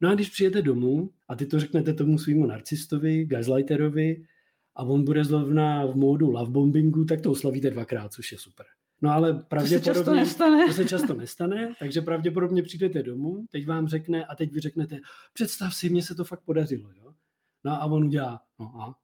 No 0.00 0.08
a 0.08 0.14
když 0.14 0.30
přijete 0.30 0.62
domů 0.62 1.10
a 1.28 1.36
ty 1.36 1.46
to 1.46 1.60
řeknete 1.60 1.92
tomu 1.92 2.18
svýmu 2.18 2.46
narcistovi, 2.46 3.24
gaslighterovi 3.24 4.22
a 4.76 4.82
on 4.82 5.04
bude 5.04 5.24
zrovna 5.24 5.86
v 5.86 5.96
módu 5.96 6.30
love 6.30 6.50
bombingu, 6.50 7.04
tak 7.04 7.20
to 7.20 7.30
oslavíte 7.30 7.70
dvakrát, 7.70 8.12
což 8.12 8.32
je 8.32 8.38
super. 8.38 8.66
No 9.02 9.10
ale 9.10 9.34
pravděpodobně 9.34 9.92
to 9.92 9.94
se 9.94 9.94
často 9.94 10.14
nestane. 10.14 10.66
To 10.66 10.72
se 10.72 10.84
často 10.84 11.14
nestane, 11.14 11.74
takže 11.78 12.00
pravděpodobně 12.00 12.62
přijdete 12.62 13.02
domů, 13.02 13.46
teď 13.50 13.66
vám 13.66 13.88
řekne 13.88 14.24
a 14.24 14.34
teď 14.34 14.52
vy 14.52 14.60
řeknete, 14.60 14.98
představ 15.32 15.74
si, 15.74 15.88
mně 15.88 16.02
se 16.02 16.14
to 16.14 16.24
fakt 16.24 16.40
podařilo. 16.44 16.90
Jo? 16.90 17.14
No 17.64 17.72
a 17.72 17.84
on 17.84 18.04
udělá, 18.04 18.40
no 18.58 18.66
a 18.82 18.94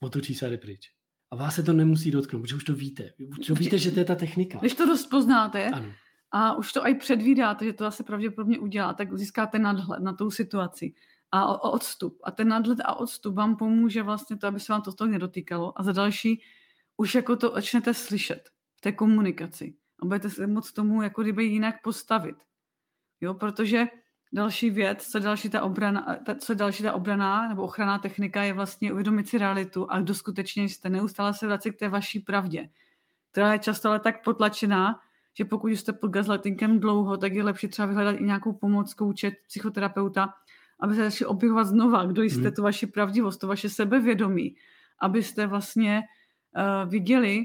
otočí 0.00 0.34
se 0.34 0.46
a 0.46 0.48
jde 0.48 0.58
pryč. 0.58 0.90
A 1.30 1.36
vás 1.36 1.54
se 1.54 1.62
to 1.62 1.72
nemusí 1.72 2.10
dotknout, 2.10 2.42
protože 2.42 2.56
už 2.56 2.64
to 2.64 2.74
víte. 2.74 3.12
Už 3.40 3.46
to 3.46 3.54
víte, 3.54 3.78
že 3.78 3.90
to 3.90 3.98
je 3.98 4.04
ta 4.04 4.14
technika. 4.14 4.58
Když 4.58 4.74
to 4.74 4.86
dost 4.86 5.06
poznáte 5.06 5.70
ano. 5.70 5.92
a 6.30 6.54
už 6.54 6.72
to 6.72 6.86
i 6.86 6.94
předvídáte, 6.94 7.64
že 7.64 7.72
to 7.72 7.84
zase 7.84 8.04
pravděpodobně 8.04 8.58
udělá, 8.58 8.94
tak 8.94 9.18
získáte 9.18 9.58
nadhled 9.58 10.02
na 10.02 10.12
tou 10.12 10.30
situaci 10.30 10.94
a 11.32 11.64
odstup. 11.64 12.18
A 12.24 12.30
ten 12.30 12.48
nadhled 12.48 12.78
a 12.84 12.94
odstup 12.94 13.34
vám 13.34 13.56
pomůže 13.56 14.02
vlastně 14.02 14.36
to, 14.36 14.46
aby 14.46 14.60
se 14.60 14.72
vám 14.72 14.82
to 14.82 15.06
nedotýkalo. 15.06 15.80
A 15.80 15.82
za 15.82 15.92
další 15.92 16.42
už 16.96 17.14
jako 17.14 17.36
to 17.36 17.52
začnete 17.54 17.94
slyšet 17.94 18.48
v 18.78 18.80
té 18.80 18.92
komunikaci. 18.92 19.74
A 20.02 20.06
budete 20.06 20.30
se 20.30 20.46
moc 20.46 20.72
tomu 20.72 21.02
jako 21.02 21.22
kdyby 21.22 21.44
jinak 21.44 21.82
postavit. 21.82 22.36
Jo, 23.20 23.34
protože 23.34 23.86
další 24.32 24.70
věc, 24.70 25.06
co 25.06 25.18
další 25.18 25.50
ta 25.50 25.62
obrana, 25.62 26.16
ta, 26.26 26.34
co 26.34 26.54
další 26.54 26.82
ta 26.82 26.92
obrana 26.92 27.48
nebo 27.48 27.62
ochranná 27.62 27.98
technika 27.98 28.42
je 28.42 28.52
vlastně 28.52 28.92
uvědomit 28.92 29.28
si 29.28 29.38
realitu 29.38 29.90
a 29.90 30.00
kdo 30.00 30.14
skutečně 30.14 30.64
jste. 30.64 30.90
Neustále 30.90 31.34
se 31.34 31.46
vracet 31.46 31.70
k 31.70 31.78
té 31.78 31.88
vaší 31.88 32.20
pravdě, 32.20 32.68
která 33.30 33.52
je 33.52 33.58
často 33.58 33.88
ale 33.88 34.00
tak 34.00 34.24
potlačená, 34.24 35.00
že 35.34 35.44
pokud 35.44 35.68
jste 35.68 35.92
pod 35.92 36.08
gaslightingem 36.08 36.80
dlouho, 36.80 37.16
tak 37.16 37.32
je 37.32 37.42
lepší 37.42 37.68
třeba 37.68 37.86
vyhledat 37.86 38.20
i 38.20 38.24
nějakou 38.24 38.52
pomoc, 38.52 38.94
kouče, 38.94 39.32
psychoterapeuta, 39.46 40.34
aby 40.80 40.94
se 40.94 41.10
začali 41.10 41.26
objevovat 41.26 41.66
znova, 41.66 42.04
kdo 42.04 42.22
jste, 42.22 42.42
hmm. 42.42 42.52
tu 42.52 42.62
vaši 42.62 42.86
pravdivost, 42.86 43.40
to 43.40 43.46
vaše 43.46 43.68
sebevědomí, 43.68 44.56
abyste 45.00 45.46
vlastně 45.46 46.02
uh, 46.56 46.90
viděli, 46.90 47.44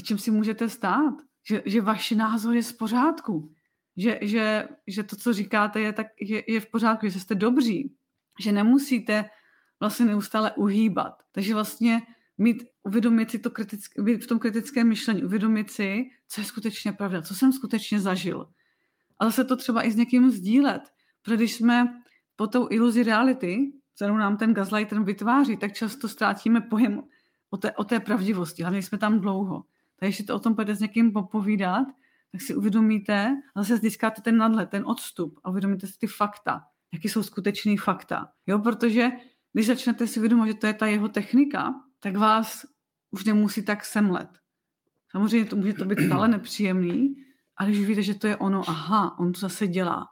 čím 0.00 0.18
si 0.18 0.30
můžete 0.30 0.68
stát, 0.68 1.14
že, 1.48 1.62
že 1.66 1.80
váš 1.80 2.10
názor 2.10 2.54
je 2.54 2.62
v 2.62 2.76
pořádku, 2.76 3.52
že, 3.96 4.18
že, 4.22 4.68
že 4.86 5.02
to, 5.02 5.16
co 5.16 5.32
říkáte, 5.32 5.80
je, 5.80 5.92
tak, 5.92 6.06
je, 6.20 6.52
je 6.52 6.60
v 6.60 6.70
pořádku, 6.70 7.08
že 7.08 7.20
jste 7.20 7.34
dobří, 7.34 7.94
že 8.40 8.52
nemusíte 8.52 9.24
vlastně 9.80 10.06
neustále 10.06 10.52
uhýbat. 10.52 11.22
Takže 11.32 11.54
vlastně 11.54 12.02
mít, 12.38 12.64
uvědomit 12.82 13.30
si 13.30 13.38
to 13.38 13.50
kritické, 13.50 14.02
v 14.02 14.26
tom 14.26 14.38
kritickém 14.38 14.88
myšlení, 14.88 15.24
uvědomit 15.24 15.70
si, 15.70 16.04
co 16.28 16.40
je 16.40 16.44
skutečně 16.44 16.92
pravda, 16.92 17.22
co 17.22 17.34
jsem 17.34 17.52
skutečně 17.52 18.00
zažil. 18.00 18.48
A 19.18 19.24
zase 19.24 19.44
to 19.44 19.56
třeba 19.56 19.86
i 19.86 19.90
s 19.90 19.96
někým 19.96 20.30
sdílet. 20.30 20.82
Protože 21.22 21.36
když 21.36 21.54
jsme 21.54 22.02
po 22.36 22.46
tou 22.46 22.68
iluzi 22.70 23.02
reality, 23.02 23.72
kterou 23.96 24.16
nám 24.16 24.36
ten 24.36 24.54
gaslighter 24.54 25.02
vytváří, 25.02 25.56
tak 25.56 25.72
často 25.72 26.08
ztratíme 26.08 26.60
pojem 26.60 27.02
o 27.50 27.56
té, 27.56 27.72
o 27.72 27.84
té 27.84 28.00
pravdivosti. 28.00 28.62
Hlavně 28.62 28.82
jsme 28.82 28.98
tam 28.98 29.20
dlouho. 29.20 29.64
Takže 30.02 30.08
když 30.08 30.16
si 30.16 30.24
to 30.24 30.36
o 30.36 30.38
tom 30.38 30.54
půjdete 30.54 30.74
s 30.74 30.80
někým 30.80 31.12
popovídat, 31.12 31.86
tak 32.32 32.40
si 32.40 32.54
uvědomíte, 32.54 33.36
a 33.54 33.62
zase 33.62 33.76
získáte 33.76 34.22
ten 34.22 34.36
nadhled, 34.36 34.70
ten 34.70 34.84
odstup 34.86 35.40
a 35.44 35.50
uvědomíte 35.50 35.86
si 35.86 35.98
ty 35.98 36.06
fakta, 36.06 36.60
jaký 36.92 37.08
jsou 37.08 37.22
skutečný 37.22 37.76
fakta. 37.76 38.28
Jo, 38.46 38.58
protože 38.58 39.08
když 39.52 39.66
začnete 39.66 40.06
si 40.06 40.20
uvědomit, 40.20 40.46
že 40.46 40.54
to 40.54 40.66
je 40.66 40.74
ta 40.74 40.86
jeho 40.86 41.08
technika, 41.08 41.74
tak 42.00 42.16
vás 42.16 42.66
už 43.10 43.24
nemusí 43.24 43.64
tak 43.64 43.84
semlet. 43.84 44.28
Samozřejmě 45.10 45.50
to 45.50 45.56
může 45.56 45.72
to 45.72 45.84
být 45.84 46.06
stále 46.06 46.28
nepříjemný, 46.28 47.14
ale 47.56 47.70
když 47.70 47.86
víte, 47.86 48.02
že 48.02 48.14
to 48.14 48.26
je 48.26 48.36
ono, 48.36 48.62
aha, 48.68 49.18
on 49.18 49.32
to 49.32 49.40
zase 49.40 49.66
dělá. 49.66 50.08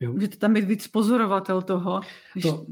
Jo. 0.00 0.12
Můžete 0.12 0.36
tam 0.36 0.54
být 0.54 0.64
víc 0.64 0.88
pozorovatel 0.88 1.62
toho. 1.62 2.00
Když... 2.32 2.44
To, 2.44 2.66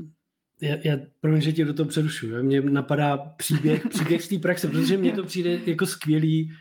já, 0.62 0.76
já 0.84 0.96
promiň, 1.20 1.40
že 1.40 1.52
tě 1.52 1.64
do 1.64 1.74
toho 1.74 1.88
přerušuju. 1.88 2.42
Mně 2.42 2.60
napadá 2.60 3.16
příběh, 3.16 3.86
příběh 3.88 4.22
z 4.22 4.28
té 4.28 4.38
praxe, 4.38 4.68
protože 4.68 4.96
mně 4.96 5.12
to 5.12 5.24
přijde 5.24 5.60
jako 5.66 5.86
skvělý. 5.86 6.52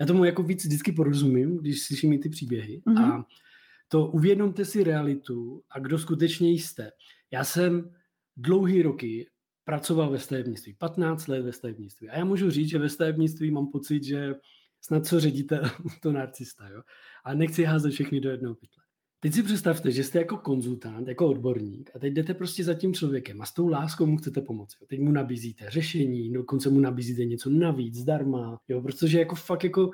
Já 0.00 0.06
tomu 0.06 0.24
jako 0.24 0.42
víc 0.42 0.64
vždycky 0.64 0.92
porozumím, 0.92 1.58
když 1.58 1.82
slyším 1.82 2.20
ty 2.20 2.28
příběhy. 2.28 2.82
Mm-hmm. 2.86 3.04
A 3.04 3.26
to 3.88 4.06
uvědomte 4.06 4.64
si 4.64 4.84
realitu 4.84 5.62
a 5.70 5.78
kdo 5.78 5.98
skutečně 5.98 6.50
jste. 6.50 6.90
Já 7.30 7.44
jsem 7.44 7.90
dlouhý 8.36 8.82
roky 8.82 9.28
pracoval 9.64 10.10
ve 10.10 10.18
stavebnictví, 10.18 10.74
15 10.74 11.26
let 11.26 11.42
ve 11.42 11.52
stavebnictví. 11.52 12.08
A 12.08 12.18
já 12.18 12.24
můžu 12.24 12.50
říct, 12.50 12.70
že 12.70 12.78
ve 12.78 12.88
stavebnictví 12.88 13.50
mám 13.50 13.66
pocit, 13.66 14.04
že 14.04 14.34
snad 14.80 15.06
co 15.06 15.20
ředitel, 15.20 15.62
to 16.02 16.12
narcista, 16.12 16.68
jo. 16.68 16.82
A 17.24 17.34
nechci 17.34 17.64
házet 17.64 17.90
všechny 17.90 18.20
do 18.20 18.30
jednoho 18.30 18.54
pytle. 18.54 18.77
Teď 19.20 19.34
si 19.34 19.42
představte, 19.42 19.90
že 19.90 20.04
jste 20.04 20.18
jako 20.18 20.36
konzultant, 20.36 21.08
jako 21.08 21.28
odborník 21.28 21.90
a 21.94 21.98
teď 21.98 22.12
jdete 22.12 22.34
prostě 22.34 22.64
za 22.64 22.74
tím 22.74 22.94
člověkem 22.94 23.42
a 23.42 23.46
s 23.46 23.54
tou 23.54 23.68
láskou 23.68 24.06
mu 24.06 24.16
chcete 24.16 24.40
pomoci. 24.40 24.76
Teď 24.86 25.00
mu 25.00 25.12
nabízíte 25.12 25.70
řešení, 25.70 26.32
dokonce 26.32 26.70
mu 26.70 26.80
nabízíte 26.80 27.24
něco 27.24 27.50
navíc, 27.50 27.94
zdarma, 27.94 28.60
jo, 28.68 28.82
protože 28.82 29.18
jako 29.18 29.34
fakt 29.34 29.64
jako 29.64 29.90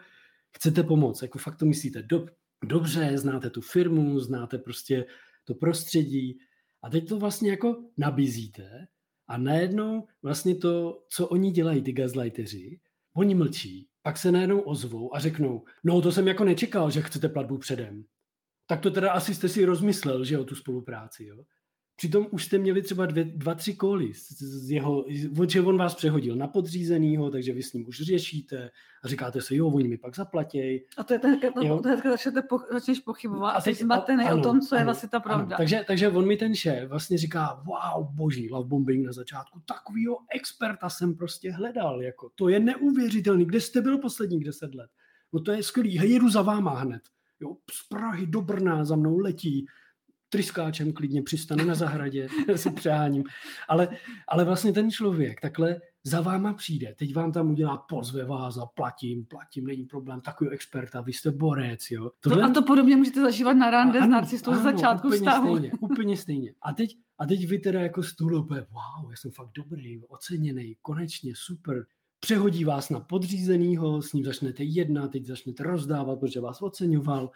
chcete 0.57 0.83
pomoct, 0.83 1.23
jako 1.23 1.39
fakt 1.39 1.57
to 1.57 1.67
myslíte 1.67 2.03
do, 2.03 2.27
dobře, 2.65 3.19
znáte 3.19 3.51
tu 3.51 3.61
firmu, 3.61 4.21
znáte 4.21 4.59
prostě 4.59 5.07
to 5.45 5.55
prostředí 5.55 6.39
a 6.83 6.91
teď 6.91 7.09
to 7.09 7.19
vlastně 7.19 7.51
jako 7.51 7.85
nabízíte 7.97 8.87
a 9.29 9.39
najednou 9.39 10.07
vlastně 10.23 10.55
to, 10.55 11.03
co 11.09 11.29
oni 11.29 11.51
dělají, 11.51 11.83
ty 11.83 11.93
gazlighteři, 11.93 12.81
oni 13.17 13.35
mlčí, 13.35 13.89
pak 14.03 14.17
se 14.17 14.33
najednou 14.33 14.61
ozvou 14.61 15.17
a 15.17 15.19
řeknou, 15.19 15.65
no 15.85 16.03
to 16.03 16.13
jsem 16.13 16.29
jako 16.29 16.45
nečekal, 16.45 16.91
že 16.91 17.03
chcete 17.03 17.29
platbu 17.29 17.59
předem. 17.59 18.05
Tak 18.67 18.81
to 18.81 18.91
teda 18.91 19.13
asi 19.13 19.35
jste 19.35 19.49
si 19.49 19.65
rozmyslel, 19.65 20.25
že 20.25 20.39
o 20.39 20.45
tu 20.45 20.55
spolupráci, 20.55 21.25
jo? 21.25 21.45
Přitom 21.97 22.27
už 22.31 22.45
jste 22.45 22.59
měli 22.59 22.83
třeba 22.83 23.07
dvě, 23.07 23.25
dva, 23.25 23.55
tři 23.55 23.75
koly 23.75 24.15
z, 24.15 24.43
z 24.43 24.71
jeho, 24.71 25.05
že 25.49 25.61
on 25.61 25.79
vás 25.79 25.95
přehodil 25.95 26.37
na 26.37 26.47
podřízenýho, 26.47 27.31
takže 27.31 27.53
vy 27.53 27.63
s 27.63 27.73
ním 27.73 27.89
už 27.89 28.01
řešíte 28.01 28.71
a 29.05 29.09
říkáte 29.09 29.43
si, 29.43 29.57
jo, 29.57 29.69
oni 29.69 29.89
mi 29.89 29.99
pak 29.99 30.17
zaplatěj. 30.17 30.87
A 30.97 31.05
to 31.05 31.13
je 31.13 31.19
ten, 31.19 31.41
to, 31.41 31.53
to, 31.53 31.83
to 31.83 32.11
začnete 32.11 32.43
po, 32.43 32.59
začneš 32.73 33.01
pochybovat 33.01 33.51
a 33.51 33.61
teď 33.61 33.79
zmatený 33.79 34.25
o 34.25 34.41
tom, 34.41 34.61
co 34.61 34.75
ano, 34.75 34.81
je 34.81 34.85
vlastně 34.85 35.09
ta 35.09 35.21
pravda. 35.21 35.47
Ano, 35.47 35.57
takže, 35.57 35.85
takže 35.87 36.09
on 36.09 36.27
mi 36.27 36.37
ten 36.37 36.55
šéf 36.55 36.89
vlastně 36.89 37.19
říká, 37.19 37.63
wow, 37.67 38.15
boží, 38.15 38.51
love 38.51 38.69
bombing 38.69 39.07
na 39.07 39.13
začátku, 39.13 39.61
takovýho 39.67 40.17
experta 40.35 40.91
jsem 40.91 41.17
prostě 41.17 41.53
hledal, 41.53 42.03
jako, 42.03 42.31
to 42.35 42.49
je 42.49 42.61
neuvěřitelný, 42.61 43.45
kde 43.45 43.61
jste 43.61 43.81
byl 43.81 43.99
posledních 43.99 44.45
deset 44.45 44.75
let? 44.75 44.91
No 45.33 45.41
to 45.41 45.53
je 45.53 45.63
skvělý, 45.63 46.13
jedu 46.13 46.29
za 46.31 46.43
váma 46.43 46.79
hned. 46.79 47.03
Jo, 47.41 47.57
z 47.73 47.89
Prahy 47.89 48.27
do 48.27 48.41
Brna 48.41 48.85
za 48.85 48.97
mnou 48.97 49.19
letí, 49.19 49.67
tryskáčem 50.29 50.93
klidně 50.93 51.23
přistane 51.23 51.65
na 51.65 51.75
zahradě, 51.75 52.29
si 52.57 52.71
přeháním. 52.71 53.25
Ale, 53.69 53.89
ale 54.29 54.45
vlastně 54.45 54.73
ten 54.73 54.91
člověk 54.91 55.41
takhle 55.41 55.81
za 56.05 56.21
váma 56.21 56.53
přijde, 56.53 56.95
teď 56.99 57.15
vám 57.15 57.33
tam 57.33 57.51
udělá, 57.51 57.77
pozve 57.77 58.25
vás 58.25 58.59
a 58.59 58.67
platím, 58.67 59.27
platím, 59.27 59.67
není 59.67 59.85
problém, 59.85 60.21
takový 60.21 60.51
experta, 60.51 61.01
vy 61.01 61.13
jste 61.13 61.31
borec, 61.31 61.91
jo. 61.91 62.11
Tohle... 62.21 62.43
No 62.43 62.49
a 62.49 62.53
to 62.53 62.63
podobně 62.63 62.97
můžete 62.97 63.21
zažívat 63.21 63.53
na 63.53 63.71
rande 63.71 64.03
s 64.03 64.07
narcistou 64.07 64.55
z 64.55 64.63
začátku 64.63 65.07
úplně 65.07 65.19
vztahu. 65.19 65.57
Stejně, 65.57 65.73
úplně 65.81 66.17
stejně. 66.17 66.55
A 66.63 66.73
teď, 66.73 66.97
a 67.19 67.27
teď 67.27 67.49
vy 67.49 67.59
teda 67.59 67.81
jako 67.81 68.03
stůl 68.03 68.43
wow, 68.43 69.11
já 69.11 69.17
jsem 69.17 69.31
fakt 69.31 69.51
dobrý, 69.57 70.01
oceněný, 70.09 70.77
konečně, 70.83 71.33
super. 71.37 71.87
Přehodí 72.25 72.65
vás 72.65 72.91
na 72.91 73.01
podřízenýho, 73.01 74.03
s 74.03 74.13
ním 74.13 74.25
začnete 74.25 74.65
jednat, 74.65 75.13
teď 75.13 75.27
začnete 75.27 75.63
rozdávat, 75.63 76.21
protože 76.21 76.41
vás 76.41 76.63
oceňoval 76.63 77.31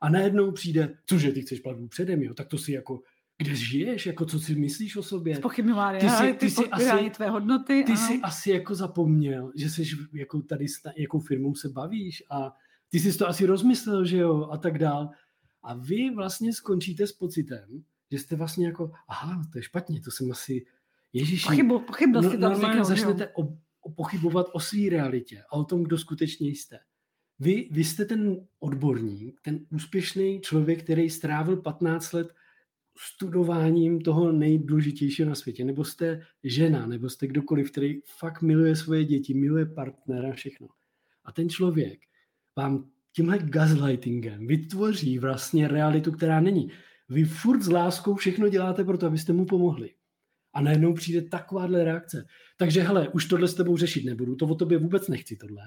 a 0.00 0.08
najednou 0.08 0.52
přijde, 0.52 0.98
cože, 1.06 1.32
ty 1.32 1.42
chceš 1.42 1.60
platbu 1.60 1.88
předem, 1.88 2.22
jo, 2.22 2.34
tak 2.34 2.48
to 2.48 2.58
si 2.58 2.72
jako, 2.72 3.02
kde 3.38 3.54
žiješ, 3.54 4.06
jako 4.06 4.24
co 4.24 4.40
si 4.40 4.54
myslíš 4.54 4.96
o 4.96 5.02
sobě? 5.02 5.36
Spochybňování, 5.36 5.98
ty, 5.98 6.10
si, 6.10 6.34
ty, 6.34 6.50
si 6.50 6.68
asi, 6.68 7.10
tvé 7.10 7.30
hodnoty. 7.30 7.84
Ty 7.86 7.96
jsi 7.96 8.20
asi 8.22 8.50
jako 8.50 8.74
zapomněl, 8.74 9.52
že 9.56 9.70
jsi 9.70 9.82
jako 10.12 10.42
tady 10.42 10.68
s 10.68 10.80
jakou 10.96 11.20
firmou 11.20 11.54
se 11.54 11.68
bavíš 11.68 12.22
a 12.30 12.52
ty 12.88 13.00
jsi 13.00 13.18
to 13.18 13.28
asi 13.28 13.46
rozmyslel, 13.46 14.04
že 14.04 14.16
jo, 14.16 14.48
a 14.50 14.58
tak 14.58 14.78
dál. 14.78 15.10
A 15.62 15.74
vy 15.74 16.10
vlastně 16.10 16.52
skončíte 16.52 17.06
s 17.06 17.12
pocitem, 17.12 17.84
že 18.10 18.18
jste 18.18 18.36
vlastně 18.36 18.66
jako, 18.66 18.90
aha, 19.08 19.42
to 19.52 19.58
je 19.58 19.62
špatně, 19.62 20.00
to 20.00 20.10
jsem 20.10 20.30
asi, 20.32 20.66
ježiši. 21.12 21.46
Pochybu, 21.46 21.78
pochybil 21.78 22.22
no, 22.22 22.30
tam 22.30 22.40
normálně 22.40 22.84
začnete 22.84 23.28
o, 23.28 23.42
o, 23.42 23.56
pochybovat 23.88 24.46
o 24.52 24.60
své 24.60 24.90
realitě 24.90 25.42
a 25.50 25.52
o 25.52 25.64
tom, 25.64 25.82
kdo 25.82 25.98
skutečně 25.98 26.48
jste. 26.48 26.78
Vy, 27.38 27.68
vy 27.72 27.84
jste 27.84 28.04
ten 28.04 28.46
odborník, 28.58 29.40
ten 29.42 29.66
úspěšný 29.70 30.40
člověk, 30.40 30.82
který 30.82 31.10
strávil 31.10 31.56
15 31.56 32.12
let 32.12 32.34
studováním 32.98 34.00
toho 34.00 34.32
nejdůležitějšího 34.32 35.28
na 35.28 35.34
světě, 35.34 35.64
nebo 35.64 35.84
jste 35.84 36.22
žena, 36.44 36.86
nebo 36.86 37.08
jste 37.08 37.26
kdokoliv, 37.26 37.70
který 37.70 38.00
fakt 38.18 38.42
miluje 38.42 38.76
svoje 38.76 39.04
děti, 39.04 39.34
miluje 39.34 39.66
partnera, 39.66 40.32
všechno. 40.32 40.68
A 41.24 41.32
ten 41.32 41.48
člověk 41.48 42.00
vám 42.56 42.90
tímhle 43.12 43.38
gaslightingem 43.38 44.46
vytvoří 44.46 45.18
vlastně 45.18 45.68
realitu, 45.68 46.12
která 46.12 46.40
není. 46.40 46.70
Vy 47.08 47.24
furt 47.24 47.62
s 47.62 47.70
láskou 47.70 48.14
všechno 48.14 48.48
děláte 48.48 48.84
pro 48.84 48.98
to, 48.98 49.06
abyste 49.06 49.32
mu 49.32 49.46
pomohli. 49.46 49.90
A 50.52 50.60
najednou 50.60 50.94
přijde 50.94 51.22
takováhle 51.22 51.84
reakce. 51.84 52.26
Takže 52.56 52.82
hele, 52.82 53.08
už 53.08 53.24
tohle 53.24 53.48
s 53.48 53.54
tebou 53.54 53.76
řešit 53.76 54.04
nebudu, 54.04 54.34
to 54.36 54.46
o 54.46 54.54
tobě 54.54 54.78
vůbec 54.78 55.08
nechci 55.08 55.36
tohle. 55.36 55.62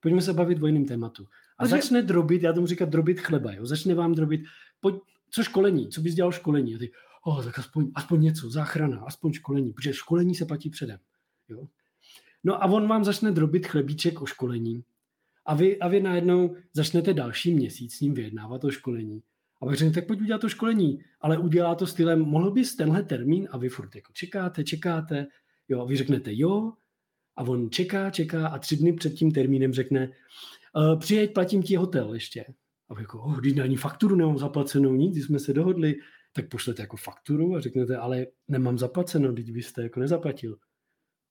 Pojďme 0.00 0.22
se 0.22 0.32
bavit 0.32 0.62
o 0.62 0.66
jiném 0.66 0.84
tématu. 0.84 1.26
A 1.58 1.62
Takže... 1.62 1.70
začne 1.70 2.02
drobit, 2.02 2.42
já 2.42 2.52
tomu 2.52 2.66
říkám 2.66 2.90
drobit 2.90 3.20
chleba, 3.20 3.52
jo? 3.52 3.66
začne 3.66 3.94
vám 3.94 4.14
drobit, 4.14 4.40
pojď, 4.80 4.94
co 5.30 5.42
školení, 5.42 5.88
co 5.88 6.00
bys 6.00 6.14
dělal 6.14 6.32
školení? 6.32 6.74
A 6.74 6.78
ty, 6.78 6.90
oh, 7.24 7.44
tak 7.44 7.58
aspoň, 7.58 7.90
aspoň 7.94 8.22
něco, 8.22 8.50
záchrana, 8.50 9.02
aspoň 9.06 9.32
školení, 9.32 9.72
protože 9.72 9.92
školení 9.92 10.34
se 10.34 10.44
platí 10.44 10.70
předem. 10.70 10.98
Jo? 11.48 11.68
No 12.44 12.62
a 12.62 12.66
on 12.66 12.88
vám 12.88 13.04
začne 13.04 13.32
drobit 13.32 13.66
chlebíček 13.66 14.22
o 14.22 14.26
školení 14.26 14.84
a 15.46 15.54
vy, 15.54 15.78
a 15.78 15.88
vy 15.88 16.00
najednou 16.00 16.56
začnete 16.72 17.14
další 17.14 17.54
měsíc 17.54 17.94
s 17.94 18.00
ním 18.00 18.14
vyjednávat 18.14 18.64
o 18.64 18.70
školení. 18.70 19.22
A 19.60 19.66
pak 19.66 19.76
řeknete, 19.76 20.00
tak 20.00 20.06
pojď 20.06 20.20
udělat 20.20 20.40
to 20.40 20.48
školení, 20.48 21.04
ale 21.20 21.38
udělá 21.38 21.74
to 21.74 21.86
stylem, 21.86 22.20
mohl 22.20 22.50
bys 22.50 22.76
tenhle 22.76 23.02
termín 23.02 23.48
a 23.50 23.58
vy 23.58 23.68
furt 23.68 23.94
jako 23.94 24.12
čekáte, 24.12 24.64
čekáte, 24.64 25.26
jo, 25.68 25.80
a 25.80 25.84
vy 25.84 25.96
řeknete 25.96 26.30
jo, 26.34 26.72
a 27.36 27.42
on 27.42 27.70
čeká, 27.70 28.10
čeká 28.10 28.48
a 28.48 28.58
tři 28.58 28.76
dny 28.76 28.92
před 28.92 29.10
tím 29.10 29.32
termínem 29.32 29.72
řekne, 29.72 30.12
uh, 30.76 30.98
přijeď, 30.98 31.34
platím 31.34 31.62
ti 31.62 31.76
hotel 31.76 32.14
ještě. 32.14 32.44
A 32.88 33.00
jako, 33.00 33.20
oh, 33.20 33.38
když 33.38 33.58
ani 33.58 33.76
fakturu 33.76 34.16
nemám 34.16 34.38
zaplacenou, 34.38 34.94
nic, 34.94 35.12
když 35.12 35.24
jsme 35.24 35.38
se 35.38 35.52
dohodli, 35.52 35.94
tak 36.32 36.48
pošlete 36.48 36.82
jako 36.82 36.96
fakturu 36.96 37.56
a 37.56 37.60
řeknete, 37.60 37.96
ale 37.96 38.26
nemám 38.48 38.78
zaplaceno, 38.78 39.32
když 39.32 39.50
vy 39.50 39.62
jste 39.62 39.82
jako 39.82 40.00
nezaplatil. 40.00 40.56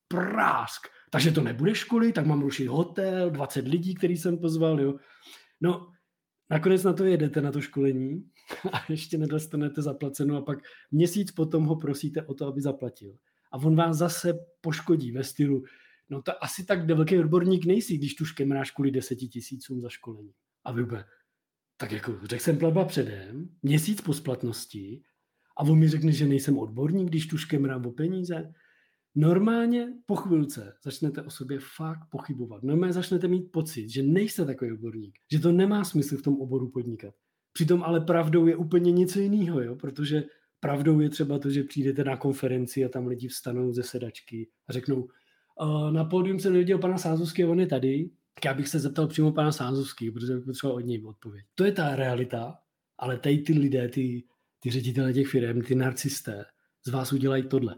Prásk! 0.07 0.81
Takže 1.11 1.31
to 1.31 1.41
nebude 1.41 1.75
školy, 1.75 2.13
tak 2.13 2.25
mám 2.25 2.41
rušit 2.41 2.67
hotel, 2.67 3.29
20 3.29 3.67
lidí, 3.67 3.95
který 3.95 4.17
jsem 4.17 4.37
pozval, 4.37 4.81
jo. 4.81 4.95
No, 5.61 5.91
nakonec 6.49 6.83
na 6.83 6.93
to 6.93 7.05
jedete, 7.05 7.41
na 7.41 7.51
to 7.51 7.61
školení 7.61 8.23
a 8.73 8.85
ještě 8.89 9.17
nedostanete 9.17 9.81
zaplaceno 9.81 10.37
a 10.37 10.41
pak 10.41 10.59
měsíc 10.91 11.31
potom 11.31 11.65
ho 11.65 11.75
prosíte 11.75 12.23
o 12.23 12.33
to, 12.33 12.47
aby 12.47 12.61
zaplatil. 12.61 13.17
A 13.51 13.57
on 13.57 13.75
vás 13.75 13.97
zase 13.97 14.33
poškodí 14.61 15.11
ve 15.11 15.23
stylu, 15.23 15.63
no 16.09 16.21
to 16.21 16.43
asi 16.43 16.65
tak 16.65 16.85
velký 16.85 17.19
odborník 17.19 17.65
nejsi, 17.65 17.97
když 17.97 18.15
tu 18.15 18.25
škemráš 18.25 18.71
kvůli 18.71 18.91
deseti 18.91 19.27
tisícům 19.27 19.81
za 19.81 19.89
školení. 19.89 20.33
A 20.63 20.71
vy 20.71 20.83
úplně, 20.83 21.03
tak 21.77 21.91
jako 21.91 22.19
řekl 22.23 22.43
jsem 22.43 22.57
platba 22.57 22.85
předem, 22.85 23.49
měsíc 23.63 24.01
po 24.01 24.13
splatnosti 24.13 25.01
a 25.57 25.63
on 25.63 25.79
mi 25.79 25.89
řekne, 25.89 26.11
že 26.11 26.27
nejsem 26.27 26.57
odborník, 26.57 27.09
když 27.09 27.27
tu 27.27 27.37
škemrám 27.37 27.85
o 27.85 27.91
peníze. 27.91 28.53
Normálně 29.19 29.93
po 30.05 30.15
chvilce 30.15 30.73
začnete 30.83 31.21
o 31.21 31.29
sobě 31.29 31.59
fakt 31.75 32.09
pochybovat. 32.09 32.63
Normálně 32.63 32.93
začnete 32.93 33.27
mít 33.27 33.51
pocit, 33.51 33.89
že 33.89 34.03
nejste 34.03 34.45
takový 34.45 34.71
odborník, 34.71 35.17
že 35.31 35.39
to 35.39 35.51
nemá 35.51 35.83
smysl 35.83 36.17
v 36.17 36.21
tom 36.21 36.41
oboru 36.41 36.69
podnikat. 36.69 37.13
Přitom 37.53 37.83
ale 37.83 38.01
pravdou 38.01 38.47
je 38.47 38.55
úplně 38.55 38.91
něco 38.91 39.19
jiného, 39.19 39.61
jo? 39.61 39.75
protože 39.75 40.23
pravdou 40.59 40.99
je 40.99 41.09
třeba 41.09 41.39
to, 41.39 41.49
že 41.49 41.63
přijdete 41.63 42.03
na 42.03 42.17
konferenci 42.17 42.85
a 42.85 42.89
tam 42.89 43.07
lidi 43.07 43.27
vstanou 43.27 43.73
ze 43.73 43.83
sedačky 43.83 44.49
a 44.69 44.73
řeknou, 44.73 45.07
na 45.91 46.05
pódium 46.05 46.39
jsem 46.39 46.53
neviděl 46.53 46.79
pana 46.79 46.97
Sázovský, 46.97 47.45
on 47.45 47.59
je 47.59 47.67
tady, 47.67 48.09
tak 48.33 48.45
já 48.45 48.53
bych 48.53 48.67
se 48.67 48.79
zeptal 48.79 49.07
přímo 49.07 49.31
pana 49.31 49.51
Sázovský, 49.51 50.11
protože 50.11 50.35
bych 50.35 50.45
potřeboval 50.45 50.77
od 50.77 50.85
něj 50.85 51.05
odpověď. 51.05 51.45
To 51.55 51.65
je 51.65 51.71
ta 51.71 51.95
realita 51.95 52.59
Ale 52.99 53.17
tady 53.17 53.37
ty 53.37 53.53
lidé, 53.53 53.89
ty, 53.89 54.23
ty 54.59 54.71
ředitele 54.71 55.13
těch 55.13 55.27
firm, 55.27 55.61
ty 55.61 55.75
narcisté, 55.75 56.45
z 56.85 56.89
vás 56.89 57.13
udělají 57.13 57.43
tohle. 57.43 57.75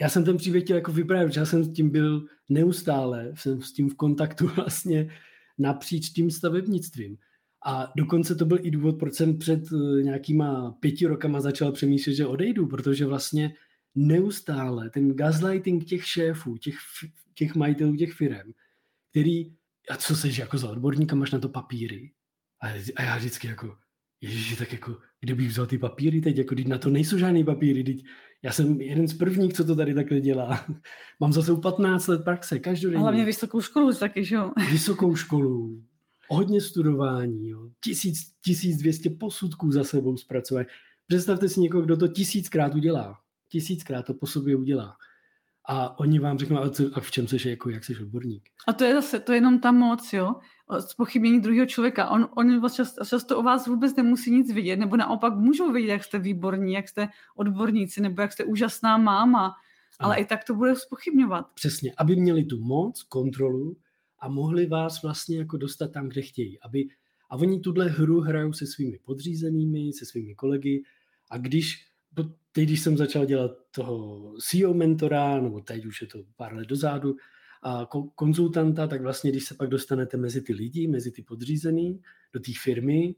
Já 0.00 0.08
jsem 0.08 0.24
ten 0.24 0.36
příběh 0.36 0.64
chtěl 0.64 0.76
jako 0.76 0.92
vyprávět, 0.92 1.36
já 1.36 1.46
jsem 1.46 1.64
s 1.64 1.72
tím 1.72 1.90
byl 1.90 2.26
neustále, 2.48 3.32
jsem 3.34 3.62
s 3.62 3.72
tím 3.72 3.90
v 3.90 3.94
kontaktu 3.94 4.46
vlastně 4.56 5.10
napříč 5.58 6.10
tím 6.10 6.30
stavebnictvím. 6.30 7.16
A 7.66 7.92
dokonce 7.96 8.34
to 8.34 8.44
byl 8.44 8.58
i 8.62 8.70
důvod, 8.70 8.98
proč 8.98 9.14
jsem 9.14 9.38
před 9.38 9.60
eh, 9.72 10.02
nějakýma 10.02 10.72
pěti 10.80 11.06
rokama 11.06 11.40
začal 11.40 11.72
přemýšlet, 11.72 12.14
že 12.14 12.26
odejdu, 12.26 12.66
protože 12.66 13.06
vlastně 13.06 13.54
neustále 13.94 14.90
ten 14.90 15.14
gaslighting 15.14 15.84
těch 15.84 16.06
šéfů, 16.06 16.56
těch, 16.56 16.76
těch 17.34 17.54
majitelů 17.54 17.96
těch 17.96 18.12
firm, 18.12 18.52
který, 19.10 19.52
a 19.90 19.96
co 19.96 20.16
seš 20.16 20.38
jako 20.38 20.58
za 20.58 20.70
odborníka, 20.70 21.16
máš 21.16 21.30
na 21.30 21.38
to 21.38 21.48
papíry? 21.48 22.12
A, 22.62 22.68
a 22.96 23.02
já 23.02 23.16
vždycky 23.16 23.46
jako, 23.46 23.76
ježiši, 24.20 24.56
tak 24.56 24.72
jako, 24.72 24.96
kde 25.20 25.34
bych 25.34 25.48
vzal 25.48 25.66
ty 25.66 25.78
papíry 25.78 26.20
teď, 26.20 26.36
jako, 26.36 26.54
na 26.66 26.78
to 26.78 26.90
nejsou 26.90 27.18
žádný 27.18 27.44
papíry, 27.44 27.84
teď, 27.84 28.04
já 28.42 28.52
jsem 28.52 28.80
jeden 28.80 29.08
z 29.08 29.14
prvních, 29.14 29.52
co 29.52 29.64
to 29.64 29.76
tady 29.76 29.94
takhle 29.94 30.20
dělá. 30.20 30.66
Mám 31.20 31.32
zase 31.32 31.56
15 31.56 32.06
let 32.06 32.24
praxe, 32.24 32.58
každodenně. 32.58 33.02
Hlavně 33.02 33.24
vysokou 33.24 33.60
školu 33.60 33.94
taky, 33.94 34.24
že 34.24 34.34
jo? 34.34 34.50
Vysokou 34.70 35.16
školu, 35.16 35.82
hodně 36.28 36.60
studování, 36.60 37.48
jo. 37.48 37.70
Tisíc, 37.84 38.32
1200 38.40 39.10
posudků 39.10 39.72
za 39.72 39.84
sebou 39.84 40.16
zpracovat. 40.16 40.66
Představte 41.06 41.48
si 41.48 41.60
někoho, 41.60 41.82
kdo 41.82 41.96
to 41.96 42.08
tisíckrát 42.08 42.74
udělá. 42.74 43.18
Tisíckrát 43.48 44.06
to 44.06 44.14
po 44.14 44.26
sobě 44.26 44.56
udělá. 44.56 44.96
A 45.70 45.98
oni 45.98 46.18
vám 46.18 46.38
řeknou, 46.38 46.58
a, 46.58 46.70
co, 46.70 46.84
a 46.92 47.00
v 47.00 47.10
čem 47.10 47.28
jsi, 47.28 47.48
jako, 47.48 47.70
jak 47.70 47.84
jsi 47.84 47.96
odborník. 48.00 48.48
A 48.68 48.72
to 48.72 48.84
je 48.84 48.94
zase, 48.94 49.20
to 49.20 49.32
je 49.32 49.36
jenom 49.36 49.60
ta 49.60 49.72
moc, 49.72 50.12
jo, 50.12 50.34
spochybnění 50.78 51.40
druhého 51.40 51.66
člověka. 51.66 52.08
On, 52.08 52.28
on 52.36 52.60
vás 52.60 52.74
často, 52.74 53.04
často 53.04 53.38
o 53.38 53.42
vás 53.42 53.66
vůbec 53.66 53.96
nemusí 53.96 54.30
nic 54.30 54.52
vidět, 54.52 54.76
nebo 54.76 54.96
naopak 54.96 55.34
můžou 55.34 55.72
vidět, 55.72 55.88
jak 55.88 56.04
jste 56.04 56.18
výborní, 56.18 56.72
jak 56.72 56.88
jste 56.88 57.08
odborníci, 57.36 58.00
nebo 58.00 58.22
jak 58.22 58.32
jste 58.32 58.44
úžasná 58.44 58.98
máma, 58.98 59.54
ale 59.98 60.14
ano. 60.14 60.22
i 60.22 60.26
tak 60.26 60.44
to 60.44 60.54
bude 60.54 60.76
spochybňovat. 60.76 61.46
Přesně, 61.54 61.92
aby 61.98 62.16
měli 62.16 62.44
tu 62.44 62.60
moc, 62.60 63.02
kontrolu 63.02 63.76
a 64.18 64.28
mohli 64.28 64.66
vás 64.66 65.02
vlastně 65.02 65.38
jako 65.38 65.56
dostat 65.56 65.92
tam, 65.92 66.08
kde 66.08 66.22
chtějí. 66.22 66.60
Aby, 66.60 66.84
a 67.30 67.36
oni 67.36 67.60
tuhle 67.60 67.88
hru 67.88 68.20
hrajou 68.20 68.52
se 68.52 68.66
svými 68.66 68.98
podřízenými, 69.04 69.92
se 69.92 70.06
svými 70.06 70.34
kolegy 70.34 70.82
a 71.30 71.38
když 71.38 71.87
teď, 72.24 72.64
když 72.64 72.80
jsem 72.80 72.96
začal 72.96 73.24
dělat 73.24 73.50
toho 73.70 74.32
CEO 74.40 74.74
mentora, 74.74 75.40
nebo 75.40 75.60
teď 75.60 75.86
už 75.86 76.02
je 76.02 76.06
to 76.06 76.18
pár 76.36 76.54
let 76.54 76.68
dozadu, 76.68 77.16
a 77.62 77.88
konzultanta, 78.14 78.86
tak 78.86 79.02
vlastně, 79.02 79.30
když 79.30 79.44
se 79.44 79.54
pak 79.54 79.68
dostanete 79.68 80.16
mezi 80.16 80.42
ty 80.42 80.52
lidi, 80.52 80.88
mezi 80.88 81.10
ty 81.10 81.22
podřízený, 81.22 82.00
do 82.32 82.40
té 82.40 82.52
firmy, 82.62 83.14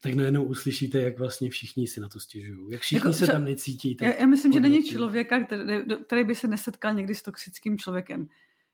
tak 0.00 0.14
najednou 0.14 0.44
uslyšíte, 0.44 1.02
jak 1.02 1.18
vlastně 1.18 1.50
všichni 1.50 1.86
si 1.86 2.00
na 2.00 2.08
to 2.08 2.20
stěžují. 2.20 2.66
Jak 2.70 2.80
všichni 2.80 2.96
jako, 2.96 3.12
se 3.12 3.26
tam 3.26 3.44
necítí. 3.44 3.96
Já, 4.00 4.14
já 4.14 4.26
myslím, 4.26 4.52
že 4.52 4.60
není 4.60 4.84
člověka, 4.84 5.44
který, 5.44 5.62
který 6.06 6.24
by 6.24 6.34
se 6.34 6.48
nesetkal 6.48 6.94
někdy 6.94 7.14
s 7.14 7.22
toxickým 7.22 7.78
člověkem. 7.78 8.28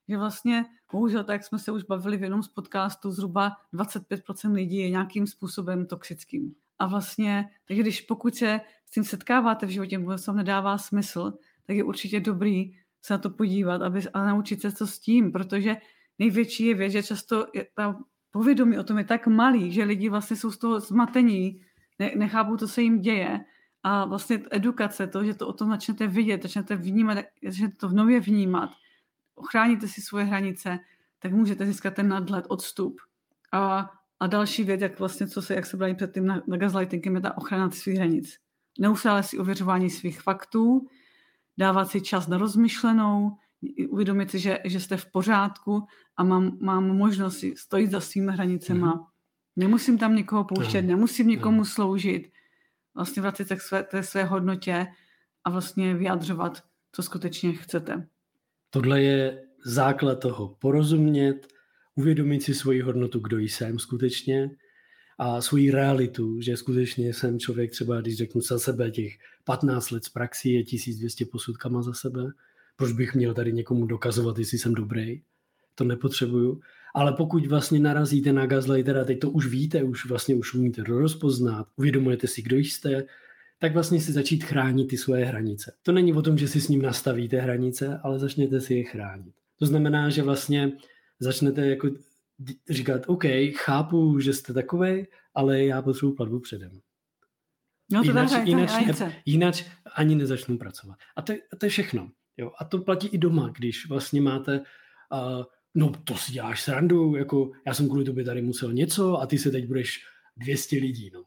Že 0.09 0.17
vlastně, 0.17 0.65
bohužel, 0.93 1.25
tak 1.25 1.45
jsme 1.45 1.59
se 1.59 1.73
už 1.73 1.83
bavili 1.83 2.17
v 2.17 2.23
jednom 2.23 2.43
z 2.43 2.49
podcastů, 2.49 3.11
zhruba 3.11 3.51
25% 3.75 4.53
lidí 4.53 4.77
je 4.77 4.91
nějakým 4.91 5.27
způsobem 5.27 5.87
toxickým. 5.87 6.55
A 6.79 6.87
vlastně, 6.87 7.51
takže 7.65 7.83
když 7.83 8.01
pokud 8.01 8.35
se 8.35 8.61
s 8.91 8.93
tím 8.93 9.05
setkáváte 9.05 9.67
v 9.67 9.71
životě, 9.71 9.99
vůbec 9.99 10.27
vám 10.27 10.37
nedává 10.37 10.79
smysl, 10.79 11.33
tak 11.67 11.77
je 11.77 11.85
určitě 11.85 12.21
dobrý 12.21 12.75
se 13.03 13.15
na 13.15 13.19
to 13.19 13.31
podívat 13.31 13.83
aby, 13.83 14.01
a 14.15 14.27
naučit 14.27 14.61
se 14.61 14.73
to 14.73 14.87
s 14.87 14.99
tím, 14.99 15.33
protože 15.33 15.77
největší 16.19 16.67
je 16.67 16.75
věc, 16.75 16.93
že 16.93 17.03
často 17.03 17.47
je 17.55 17.67
ta 17.75 17.99
povědomí 18.31 18.79
o 18.79 18.85
tom 18.85 18.99
je 18.99 19.05
tak 19.05 19.27
malý, 19.27 19.73
že 19.73 19.85
lidi 19.85 20.09
vlastně 20.09 20.37
jsou 20.37 20.51
z 20.51 20.59
toho 20.59 20.81
zmatení, 20.81 21.61
ne, 21.99 22.13
nechápou, 22.17 22.57
co 22.57 22.69
se 22.69 22.83
jim 22.83 23.01
děje 23.01 23.41
a 23.83 24.05
vlastně 24.05 24.43
edukace, 24.51 25.07
to, 25.07 25.25
že 25.25 25.35
to 25.35 25.49
o 25.49 25.53
tom 25.53 25.71
začnete 25.71 26.07
vidět, 26.07 26.43
začnete 26.43 26.77
vnímat, 26.77 27.19
začnete 27.49 27.77
to 27.77 27.89
v 27.89 27.95
nově 27.95 28.21
vnímat, 28.21 28.71
ochráníte 29.35 29.89
si 29.89 30.01
svoje 30.01 30.25
hranice, 30.25 30.79
tak 31.19 31.33
můžete 31.33 31.67
získat 31.67 31.95
ten 31.95 32.09
nadhled, 32.09 32.45
odstup. 32.49 33.01
A, 33.53 33.91
a 34.21 34.27
další 34.27 34.65
věc, 34.65 34.81
jak 34.81 34.99
vlastně, 34.99 35.27
co 35.27 35.43
se, 35.43 35.55
jak 35.55 35.67
se 35.67 35.77
brali 35.77 35.95
předtím 35.95 36.27
na, 36.27 36.43
na 36.47 36.57
gaslightingem, 36.57 37.15
je 37.15 37.21
ta 37.21 37.37
ochrana 37.37 37.71
svých 37.71 37.97
hranic. 37.97 38.39
Neustále 38.81 39.23
si 39.23 39.39
ověřování 39.39 39.91
svých 39.91 40.21
faktů, 40.21 40.87
dávat 41.59 41.91
si 41.91 42.01
čas 42.01 42.29
na 42.29 42.39
rozmyšlenou, 42.39 43.37
uvědomit 43.89 44.31
si, 44.31 44.39
že, 44.39 44.59
že 44.65 44.81
jste 44.81 44.97
v 44.97 45.07
pořádku 45.07 45.87
a 46.17 46.25
mám, 46.25 46.59
mám 46.61 46.97
možnost 46.97 47.45
stojit 47.57 47.91
za 47.91 48.01
svými 48.01 48.33
hranicema. 48.33 48.95
Mm-hmm. 48.95 49.07
Nemusím 49.57 49.99
tam 49.99 50.17
někoho 50.17 50.45
pouštět, 50.45 50.83
nemusím 50.83 51.29
někomu 51.29 51.65
sloužit. 51.65 52.33
Vlastně 52.95 53.23
vracet 53.23 53.49
se 53.49 53.57
k 53.57 53.61
své, 53.61 53.83
té 53.83 54.03
své 54.03 54.25
hodnotě 54.25 54.87
a 55.45 55.51
vlastně 55.51 55.95
vyjadřovat, 55.95 56.63
co 56.93 57.03
skutečně 57.03 57.53
chcete. 57.53 58.09
Tohle 58.71 59.03
je 59.03 59.43
základ 59.65 60.21
toho 60.21 60.49
porozumět, 60.49 61.49
uvědomit 61.95 62.43
si 62.43 62.55
svoji 62.55 62.81
hodnotu, 62.81 63.21
kdo 63.21 63.39
jsem 63.39 63.79
skutečně, 63.79 64.51
a 65.23 65.41
svoji 65.41 65.71
realitu, 65.71 66.41
že 66.41 66.57
skutečně 66.57 67.15
jsem 67.15 67.39
člověk 67.39 67.71
třeba, 67.71 68.01
když 68.01 68.17
řeknu 68.17 68.41
za 68.41 68.59
sebe 68.59 68.91
těch 68.91 69.13
15 69.45 69.91
let 69.91 70.05
z 70.05 70.09
praxi, 70.09 70.51
je 70.51 70.65
1200 70.65 71.25
posudkama 71.25 71.83
za 71.83 71.93
sebe, 71.93 72.31
proč 72.77 72.93
bych 72.93 73.15
měl 73.15 73.35
tady 73.35 73.53
někomu 73.53 73.87
dokazovat, 73.87 74.39
jestli 74.39 74.59
jsem 74.59 74.75
dobrý, 74.75 75.23
to 75.75 75.85
nepotřebuju. 75.85 76.61
Ale 76.95 77.13
pokud 77.13 77.47
vlastně 77.47 77.81
narazíte 77.81 78.33
na 78.33 78.47
gaslightera, 78.47 79.05
teď 79.05 79.21
to 79.21 79.31
už 79.31 79.47
víte, 79.47 79.83
už 79.83 80.07
vlastně 80.07 80.35
už 80.35 80.55
umíte 80.55 80.83
rozpoznat, 80.83 81.67
uvědomujete 81.77 82.27
si, 82.27 82.43
kdo 82.43 82.57
jste, 82.57 83.05
tak 83.59 83.75
vlastně 83.75 84.01
si 84.01 84.13
začít 84.13 84.45
chránit 84.45 84.89
ty 84.89 84.97
svoje 84.97 85.25
hranice. 85.25 85.73
To 85.83 85.93
není 85.93 86.13
o 86.13 86.23
tom, 86.23 86.39
že 86.39 86.49
si 86.49 86.61
s 86.61 86.69
ním 86.69 86.83
nastavíte 86.83 87.41
hranice, 87.41 88.01
ale 88.03 88.19
začněte 88.19 88.61
si 88.61 88.75
je 88.75 88.85
chránit. 88.85 89.35
To 89.59 89.67
znamená, 89.67 90.11
že 90.11 90.23
vlastně 90.23 90.73
začnete 91.21 91.67
jako 91.67 91.91
říkat, 92.71 93.03
OK, 93.07 93.25
chápu, 93.57 94.21
že 94.21 94.35
jste 94.35 94.53
takový, 94.53 95.07
ale 95.35 95.65
já 95.65 95.83
potřebuji 95.83 96.13
platbu 96.13 96.41
předem. 96.41 96.81
No 97.93 98.03
to 98.03 98.09
jinak, 98.09 98.47
jinak, 98.47 98.71
ne, 99.01 99.23
jinak 99.27 99.55
ani 99.95 100.15
nezačnu 100.15 100.59
pracovat. 100.59 100.99
A 101.17 101.23
to, 101.23 101.33
to 101.59 101.67
je 101.67 101.71
všechno. 101.71 102.11
Jo? 102.37 102.53
A 102.59 102.65
to 102.65 102.79
platí 102.79 103.09
i 103.09 103.19
doma, 103.19 103.53
když 103.57 103.89
vlastně 103.89 104.21
máte, 104.21 104.59
uh, 104.59 105.45
no 105.75 105.93
to 106.05 106.15
si 106.15 106.33
děláš 106.33 106.63
srandu, 106.63 107.17
jako 107.17 107.51
já 107.67 107.75
jsem 107.75 107.89
kvůli 107.89 108.05
tobě 108.05 108.25
tady 108.25 108.43
musel 108.43 108.73
něco 108.73 109.21
a 109.21 109.27
ty 109.27 109.39
se 109.39 109.51
teď 109.51 109.67
budeš 109.67 110.05
200 110.37 110.77
lidí, 110.77 111.11
no, 111.15 111.25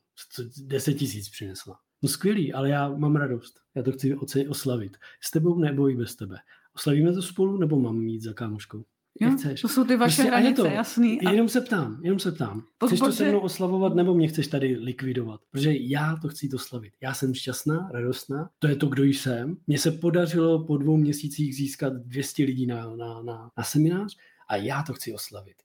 10 0.58 0.94
tisíc 0.94 1.30
přinesla. 1.30 1.80
No 2.02 2.10
skvělý, 2.10 2.54
ale 2.54 2.70
já 2.70 2.90
mám 2.90 3.16
radost. 3.16 3.60
Já 3.76 3.84
to 3.84 3.92
chci 3.92 4.48
oslavit. 4.48 4.98
S 5.22 5.32
tebou 5.32 5.60
nebo 5.60 5.90
i 5.90 5.96
bez 5.96 6.16
tebe. 6.16 6.38
Oslavíme 6.76 7.14
to 7.14 7.22
spolu 7.22 7.58
nebo 7.58 7.80
mám 7.80 7.98
mít 7.98 8.22
za 8.22 8.34
kámoškou? 8.34 8.84
Jo, 9.20 9.32
chceš. 9.32 9.62
To 9.62 9.70
jsou 9.70 9.84
ty 9.84 9.96
vaše 9.96 10.16
prostě 10.16 10.32
hranice, 10.32 10.62
to. 10.62 10.68
jasný. 10.68 11.22
A... 11.22 11.32
Jenom 11.32 11.50
se 11.50 11.62
ptám, 11.62 12.00
jenom 12.04 12.20
se 12.20 12.32
ptám. 12.32 12.64
Chceš 12.86 13.00
to 13.00 13.12
se 13.12 13.30
mnou 13.30 13.40
oslavovat 13.40 13.96
nebo 13.96 14.14
mě 14.14 14.28
chceš 14.28 14.48
tady 14.48 14.78
likvidovat? 14.78 15.42
Protože 15.52 15.72
já 15.74 16.16
to 16.22 16.30
chci 16.30 16.50
oslavit. 16.56 16.94
Já 17.02 17.14
jsem 17.14 17.34
šťastná, 17.34 17.90
radostná, 17.94 18.50
to 18.60 18.68
je 18.68 18.76
to, 18.76 18.88
kdo 18.88 19.04
jsem. 19.04 19.58
Mně 19.68 19.80
se 19.80 19.92
podařilo 19.92 20.66
po 20.66 20.78
dvou 20.78 20.98
měsících 20.98 21.56
získat 21.56 21.94
200 21.94 22.44
lidí 22.44 22.66
na, 22.66 22.96
na, 22.96 23.22
na, 23.22 23.52
na 23.58 23.64
seminář 23.64 24.18
a 24.50 24.56
já 24.56 24.84
to 24.84 24.94
chci 24.94 25.14
oslavit. 25.14 25.56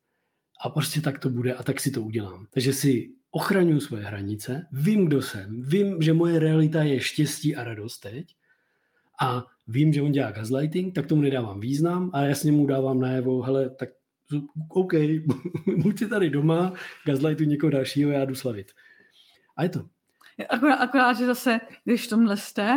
A 0.65 0.69
prostě 0.69 1.01
tak 1.01 1.19
to 1.19 1.31
bude 1.31 1.55
a 1.55 1.63
tak 1.63 1.81
si 1.81 1.91
to 1.91 2.03
udělám. 2.03 2.47
Takže 2.51 2.73
si 2.73 3.11
ochraňuji 3.31 3.81
svoje 3.81 4.05
hranice, 4.05 4.67
vím, 4.73 5.07
kdo 5.07 5.23
jsem, 5.23 5.63
vím, 5.63 6.03
že 6.03 6.13
moje 6.13 6.39
realita 6.39 6.83
je 6.83 7.01
štěstí 7.01 7.57
a 7.57 7.65
radost 7.65 7.99
teď 7.99 8.35
a 9.21 9.47
vím, 9.69 9.93
že 9.93 10.03
on 10.03 10.13
dělá 10.13 10.31
gaslighting, 10.31 10.95
tak 10.95 11.07
tomu 11.07 11.23
nedávám 11.23 11.61
význam 11.61 12.11
a 12.13 12.21
jasně 12.21 12.53
mu 12.53 12.67
dávám 12.67 13.01
najevo, 13.01 13.43
hele, 13.43 13.71
tak 13.71 13.89
OK, 14.69 14.93
buď 15.83 15.99
si 15.99 16.09
tady 16.09 16.31
doma, 16.31 16.73
gaslightu 17.07 17.45
někoho 17.45 17.71
dalšího, 17.71 18.11
já 18.11 18.25
jdu 18.25 18.35
slavit. 18.35 18.73
A 19.57 19.63
je 19.63 19.69
to. 19.69 19.87
Akorát, 20.49 20.75
akorát 20.75 21.13
že 21.13 21.27
zase, 21.27 21.61
když 21.85 22.07
v 22.07 22.11
tomhle 22.11 22.37
jste, 22.37 22.77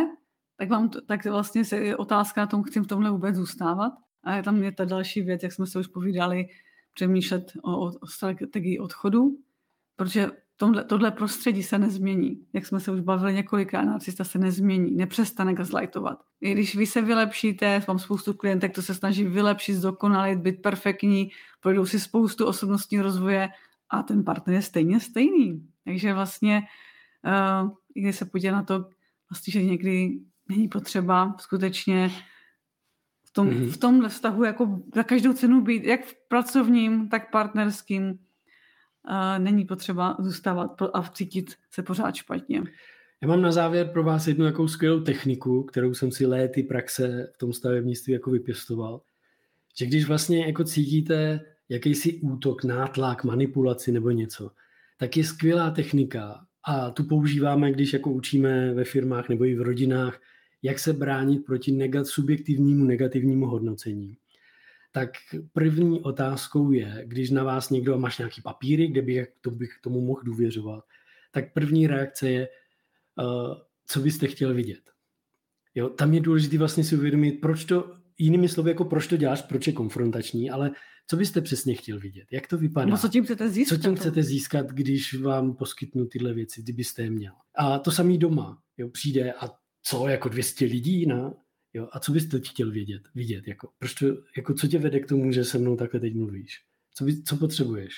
tak, 0.58 0.70
vám 0.70 0.89
to, 0.89 1.02
tak 1.02 1.26
vlastně 1.26 1.66
se 1.66 1.78
je 1.78 1.98
otázka 1.98 2.42
na 2.42 2.48
tom, 2.48 2.64
chci 2.64 2.80
v 2.80 2.88
tomhle 2.88 3.12
vůbec 3.12 3.36
zůstávat. 3.36 3.94
A 4.24 4.36
je 4.36 4.44
tam 4.44 4.64
je 4.64 4.72
ta 4.72 4.86
další 4.86 5.22
věc, 5.22 5.44
jak 5.44 5.52
jsme 5.52 5.68
se 5.68 5.80
už 5.80 5.88
povídali, 5.88 6.48
přemýšlet 6.94 7.52
o, 7.64 7.86
o 7.86 8.08
strategii 8.08 8.80
odchodu, 8.80 9.38
protože 9.96 10.28
tomhle, 10.62 10.84
tohle 10.84 11.12
prostředí 11.12 11.64
se 11.64 11.78
nezmění. 11.78 12.45
Jak 12.53 12.66
jsme 12.66 12.80
se 12.80 12.91
už 12.91 12.99
bavili 12.99 13.34
několikrát, 13.34 13.84
narcista 13.84 14.24
se 14.24 14.39
nezmění, 14.39 14.95
nepřestane 14.95 15.53
gaslightovat. 15.53 16.24
I 16.41 16.51
když 16.51 16.76
vy 16.76 16.86
se 16.86 17.01
vylepšíte, 17.01 17.84
mám 17.88 17.99
spoustu 17.99 18.34
klientek, 18.34 18.76
to 18.76 18.82
se 18.82 18.95
snaží 18.95 19.24
vylepšit, 19.24 19.76
zdokonalit, 19.76 20.39
být 20.39 20.62
perfektní, 20.62 21.32
projdou 21.59 21.86
si 21.86 21.99
spoustu 21.99 22.45
osobnostního 22.45 23.03
rozvoje 23.03 23.49
a 23.89 24.03
ten 24.03 24.24
partner 24.24 24.55
je 24.55 24.62
stejně 24.62 24.99
stejný. 24.99 25.68
Takže 25.86 26.14
vlastně, 26.14 26.62
uh, 27.64 27.72
když 27.93 28.16
se 28.16 28.26
podívá 28.26 28.53
na 28.53 28.64
to, 28.64 28.86
vlastně, 29.30 29.51
že 29.51 29.64
někdy 29.64 30.20
není 30.49 30.68
potřeba 30.68 31.36
skutečně 31.39 32.12
v, 33.26 33.34
tom, 33.34 33.49
mm-hmm. 33.49 33.72
v 33.72 33.78
tomhle 33.78 34.09
vztahu 34.09 34.43
jako 34.43 34.82
za 34.95 35.03
každou 35.03 35.34
cenu 35.34 35.62
být, 35.62 35.84
jak 35.84 36.05
v 36.05 36.16
pracovním, 36.28 37.09
tak 37.09 37.32
partnerským, 37.32 38.20
není 39.38 39.66
potřeba 39.66 40.18
zůstávat 40.20 40.82
a 40.93 41.04
cítit 41.14 41.56
se 41.72 41.84
pořád 41.84 42.16
špatně. 42.16 42.64
Já 43.22 43.28
mám 43.28 43.41
na 43.41 43.52
závěr 43.52 43.89
pro 43.93 44.04
vás 44.04 44.28
jednu 44.28 44.45
jakou 44.45 44.68
skvělou 44.68 44.99
techniku, 44.99 45.64
kterou 45.64 45.93
jsem 45.93 46.12
si 46.12 46.26
léty 46.26 46.64
praxe 46.64 47.32
v 47.36 47.38
tom 47.38 47.54
stavebnictví 47.54 48.14
jako 48.14 48.32
vypěstoval. 48.32 49.02
Že 49.78 49.86
když 49.86 50.06
vlastně 50.06 50.45
jako 50.45 50.64
cítíte 50.64 51.39
jakýsi 51.70 52.20
útok, 52.22 52.64
nátlak, 52.64 53.24
manipulaci 53.24 53.91
nebo 53.91 54.12
něco, 54.12 54.52
tak 54.97 55.18
je 55.18 55.24
skvělá 55.24 55.72
technika 55.72 56.45
a 56.68 56.89
tu 56.89 57.04
používáme, 57.04 57.72
když 57.72 57.93
jako 57.93 58.12
učíme 58.12 58.74
ve 58.74 58.84
firmách 58.84 59.30
nebo 59.30 59.45
i 59.45 59.56
v 59.56 59.62
rodinách, 59.62 60.22
jak 60.62 60.80
se 60.80 60.93
bránit 60.93 61.45
proti 61.45 61.72
negat, 61.72 62.08
subjektivnímu 62.08 62.86
negativnímu 62.86 63.45
hodnocení. 63.45 64.18
Tak 64.92 65.10
první 65.54 66.02
otázkou 66.02 66.72
je, 66.72 67.04
když 67.06 67.30
na 67.30 67.44
vás 67.44 67.70
někdo 67.70 67.98
máš 67.98 68.18
nějaký 68.18 68.42
papíry, 68.42 68.88
kde 68.88 69.02
bych, 69.02 69.28
to 69.42 69.52
bych 69.52 69.70
tomu 69.84 70.02
mohl 70.02 70.22
důvěřovat, 70.24 70.84
tak 71.32 71.54
první 71.54 71.88
reakce 71.88 72.30
je, 72.30 72.48
uh, 73.18 73.56
co 73.86 74.00
byste 74.00 74.28
chtěl 74.28 74.54
vidět. 74.54 74.82
Jo, 75.76 75.89
tam 75.89 76.14
je 76.14 76.20
důležité 76.20 76.58
vlastně 76.58 76.84
si 76.84 76.98
uvědomit, 76.98 77.32
proč 77.32 77.66
to, 77.66 77.96
jinými 78.18 78.50
slovy, 78.50 78.72
jako 78.72 78.86
proč 78.86 79.08
to 79.08 79.18
děláš, 79.18 79.42
proč 79.42 79.68
je 79.68 79.74
konfrontační, 79.74 80.52
ale 80.52 80.72
co 81.08 81.18
byste 81.18 81.42
přesně 81.42 81.76
chtěl 81.76 82.00
vidět? 82.00 82.28
Jak 82.32 82.48
to 82.48 82.58
vypadá? 82.58 82.92
No, 82.92 82.98
co 82.98 83.08
tím 83.08 83.24
chcete 83.24 83.50
získat? 83.50 83.76
Co 83.76 83.82
tím 83.82 83.96
chcete 83.96 84.24
získat, 84.24 84.68
když 84.72 85.14
vám 85.14 85.56
poskytnu 85.56 86.06
tyhle 86.06 86.34
věci, 86.34 86.62
kdybyste 86.62 87.02
je 87.02 87.10
měl? 87.10 87.34
A 87.56 87.80
to 87.80 87.92
samý 87.92 88.18
doma. 88.18 88.62
Jo, 88.78 88.89
přijde 88.89 89.34
a 89.34 89.50
co, 89.84 90.08
jako 90.08 90.30
200 90.30 90.66
lidí 90.66 91.06
na, 91.06 91.34
jo, 91.74 91.89
a 91.91 91.99
co 91.99 92.11
byste 92.11 92.39
chtěl 92.39 92.72
vědět, 92.72 93.01
vidět, 93.15 93.47
jako, 93.47 93.69
proč 93.80 93.93
to, 93.93 94.05
jako, 94.38 94.53
co 94.53 94.67
tě 94.67 94.80
vede 94.80 94.99
k 94.99 95.07
tomu, 95.07 95.32
že 95.32 95.45
se 95.45 95.57
mnou 95.57 95.76
takhle 95.76 95.99
teď 95.99 96.15
mluvíš? 96.15 96.61
Co, 96.93 97.03
by, 97.03 97.24
co 97.24 97.38
potřebuješ? 97.38 97.93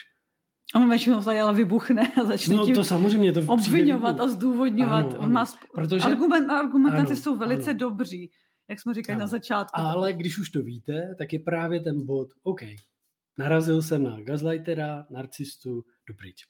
On 0.75 0.89
většinou 0.89 1.21
se 1.21 1.39
ale 1.39 1.53
vybuchne 1.53 2.13
a 2.21 2.23
začne 2.25 2.55
no, 2.55 2.75
to 2.75 2.83
samozřejmě, 2.83 3.31
to 3.31 3.39
obvinovat 3.47 4.19
a 4.19 4.27
zdůvodňovat. 4.27 5.05
Ano, 5.05 5.19
ano, 5.19 5.29
má 5.33 5.45
sp... 5.51 5.59
protože, 5.73 6.05
Argument, 6.05 6.49
argumentace 6.49 7.13
ano, 7.13 7.21
jsou 7.21 7.37
velice 7.37 7.69
ano. 7.69 7.79
dobří, 7.79 8.31
jak 8.69 8.79
jsme 8.79 8.93
říkali 8.93 9.15
Ano. 9.15 9.19
na 9.19 9.27
začátku. 9.27 9.79
ale 9.79 10.13
když 10.13 10.37
už 10.37 10.49
to 10.49 10.61
víte, 10.61 11.15
tak 11.17 11.33
je 11.33 11.39
právě 11.39 11.79
ten 11.79 12.05
bod, 12.05 12.27
OK, 12.43 12.61
narazil 13.37 13.81
jsem 13.81 14.03
na 14.03 14.21
gazlightera, 14.21 15.05
narcistu, 15.09 15.85
jdu 16.09 16.15
pryč. 16.15 16.45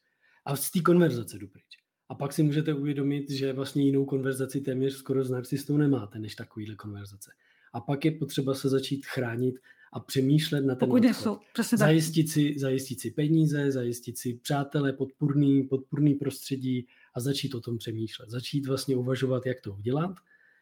A 0.46 0.56
z 0.56 0.72
té 0.72 0.82
konverzace 0.82 1.38
jdu 1.38 1.48
pryč. 1.48 1.83
A 2.14 2.16
pak 2.16 2.34
si 2.34 2.44
můžete 2.44 2.74
uvědomit, 2.74 3.30
že 3.30 3.54
vlastně 3.54 3.84
jinou 3.84 4.06
konverzaci 4.06 4.62
téměř 4.62 4.94
skoro 4.94 5.24
s 5.24 5.30
narcistou 5.30 5.78
nemáte, 5.78 6.20
než 6.20 6.36
takovýhle 6.36 6.76
konverzace. 6.76 7.32
A 7.74 7.82
pak 7.82 8.06
je 8.06 8.12
potřeba 8.12 8.54
se 8.54 8.70
začít 8.70 9.06
chránit 9.06 9.60
a 9.94 10.00
přemýšlet 10.00 10.62
na 10.62 10.76
ten 10.76 10.80
Pokud 10.80 10.96
odchod. 10.96 11.04
nejsou, 11.04 11.38
přesně 11.54 11.78
tak. 11.78 11.88
Zajistit 11.88 12.30
si, 12.30 12.56
zajistit 12.60 13.00
si 13.02 13.12
peníze, 13.12 13.72
zajistit 13.72 14.18
si 14.18 14.34
přátele, 14.34 14.94
podpůrný, 14.94 15.64
podpůrný 15.64 16.14
prostředí 16.14 16.88
a 17.14 17.20
začít 17.20 17.56
o 17.56 17.62
tom 17.62 17.78
přemýšlet. 17.78 18.30
Začít 18.30 18.68
vlastně 18.68 18.96
uvažovat, 18.96 19.46
jak 19.46 19.62
to 19.62 19.74
udělat, 19.74 20.16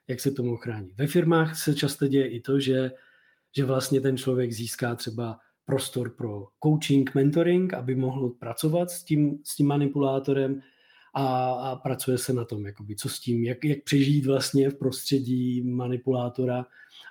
jak 0.07 0.19
se 0.19 0.31
tomu 0.31 0.57
chránit. 0.57 0.97
Ve 0.97 1.07
firmách 1.07 1.59
se 1.59 1.75
často 1.75 2.07
děje 2.07 2.27
i 2.27 2.41
to, 2.41 2.59
že, 2.59 2.91
že 3.55 3.65
vlastně 3.65 4.01
ten 4.01 4.17
člověk 4.17 4.51
získá 4.51 4.95
třeba 4.95 5.39
prostor 5.65 6.09
pro 6.09 6.47
coaching, 6.63 7.15
mentoring, 7.15 7.73
aby 7.73 7.95
mohl 7.95 8.29
pracovat 8.29 8.91
s 8.91 9.03
tím, 9.03 9.39
s 9.43 9.55
tím 9.55 9.67
manipulátorem 9.67 10.61
a, 11.13 11.51
a 11.51 11.75
pracuje 11.75 12.17
se 12.17 12.33
na 12.33 12.45
tom, 12.45 12.65
jakoby, 12.65 12.95
co 12.95 13.09
s 13.09 13.19
tím, 13.19 13.43
jak, 13.43 13.65
jak 13.65 13.83
přežít 13.83 14.25
vlastně 14.25 14.69
v 14.69 14.75
prostředí 14.75 15.61
manipulátora 15.61 16.65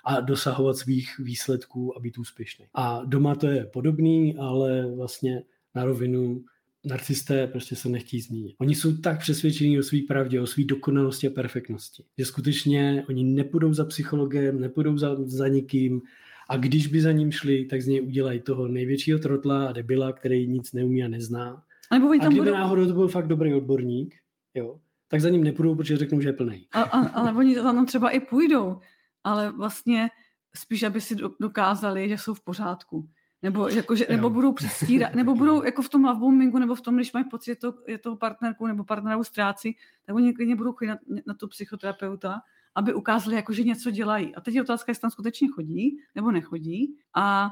a 0.05 0.19
dosahovat 0.19 0.77
svých 0.77 1.19
výsledků 1.19 1.97
a 1.97 1.99
být 1.99 2.17
úspěšný. 2.17 2.65
A 2.73 3.01
doma 3.05 3.35
to 3.35 3.47
je 3.47 3.65
podobný, 3.65 4.37
ale 4.37 4.95
vlastně 4.95 5.43
na 5.75 5.85
rovinu 5.85 6.43
narcisté 6.85 7.47
prostě 7.47 7.75
se 7.75 7.89
nechtějí 7.89 8.21
změnit. 8.21 8.55
Oni 8.57 8.75
jsou 8.75 8.97
tak 8.97 9.19
přesvědčení 9.19 9.79
o 9.79 9.83
své 9.83 9.99
pravdě, 10.07 10.41
o 10.41 10.47
své 10.47 10.63
dokonalosti 10.63 11.27
a 11.27 11.29
perfektnosti, 11.29 12.03
že 12.17 12.25
skutečně 12.25 13.05
oni 13.09 13.23
nepůjdou 13.23 13.73
za 13.73 13.85
psychologem, 13.85 14.59
nepůjdou 14.59 14.97
za, 14.97 15.15
za 15.25 15.47
nikým 15.47 16.01
a 16.49 16.57
když 16.57 16.87
by 16.87 17.01
za 17.01 17.11
ním 17.11 17.31
šli, 17.31 17.65
tak 17.65 17.81
z 17.81 17.87
něj 17.87 18.01
udělají 18.01 18.39
toho 18.39 18.67
největšího 18.67 19.19
trotla 19.19 19.67
a 19.67 19.71
debila, 19.71 20.13
který 20.13 20.47
nic 20.47 20.73
neumí 20.73 21.03
a 21.03 21.07
nezná. 21.07 21.63
A 21.91 21.95
nebo 21.95 22.07
oni 22.09 22.19
A 22.19 22.23
tam 22.23 22.31
kdyby 22.31 22.45
budou, 22.45 22.57
náhodou 22.57 22.87
to 22.87 22.93
byl 22.93 23.07
fakt 23.07 23.27
dobrý 23.27 23.53
odborník, 23.53 24.15
jo, 24.53 24.79
tak 25.07 25.21
za 25.21 25.29
ním 25.29 25.43
nepůjdou, 25.43 25.75
protože 25.75 25.97
řeknou, 25.97 26.21
že 26.21 26.29
je 26.29 26.33
plný. 26.33 26.67
a, 26.71 26.81
a, 26.81 27.07
ale 27.07 27.33
oni 27.37 27.55
za 27.55 27.63
tam 27.63 27.85
třeba 27.85 28.09
i 28.09 28.19
půjdou, 28.19 28.79
ale 29.23 29.51
vlastně 29.51 30.09
spíš, 30.55 30.83
aby 30.83 31.01
si 31.01 31.15
do- 31.15 31.31
dokázali, 31.39 32.09
že 32.09 32.17
jsou 32.17 32.33
v 32.33 32.41
pořádku. 32.41 33.09
Nebo, 33.43 33.67
jako, 33.67 33.95
že, 33.95 34.05
nebo 34.09 34.29
budou 34.29 34.53
předstírat, 34.53 35.15
nebo 35.15 35.35
budou 35.35 35.63
jako 35.63 35.81
v 35.81 35.89
tom 35.89 36.03
love 36.03 36.19
bombingu, 36.19 36.59
nebo 36.59 36.75
v 36.75 36.81
tom, 36.81 36.95
když 36.95 37.13
mají 37.13 37.25
pocit, 37.25 37.51
že 37.51 37.55
to, 37.55 37.73
je 37.87 37.97
to 37.97 38.15
partnerku 38.15 38.67
nebo 38.67 38.83
partneru 38.83 39.23
ztrácí, 39.23 39.77
tak 40.05 40.15
oni 40.15 40.33
klidně 40.33 40.55
budou 40.55 40.73
chodit 40.73 40.89
na, 40.89 40.97
na 41.27 41.33
tu 41.33 41.47
psychoterapeuta, 41.47 42.41
aby 42.75 42.93
ukázali, 42.93 43.35
jako, 43.35 43.53
že 43.53 43.63
něco 43.63 43.91
dělají. 43.91 44.35
A 44.35 44.41
teď 44.41 44.55
je 44.55 44.61
otázka, 44.61 44.89
jestli 44.91 45.01
tam 45.01 45.11
skutečně 45.11 45.47
chodí, 45.47 45.97
nebo 46.15 46.31
nechodí. 46.31 46.95
A 47.15 47.51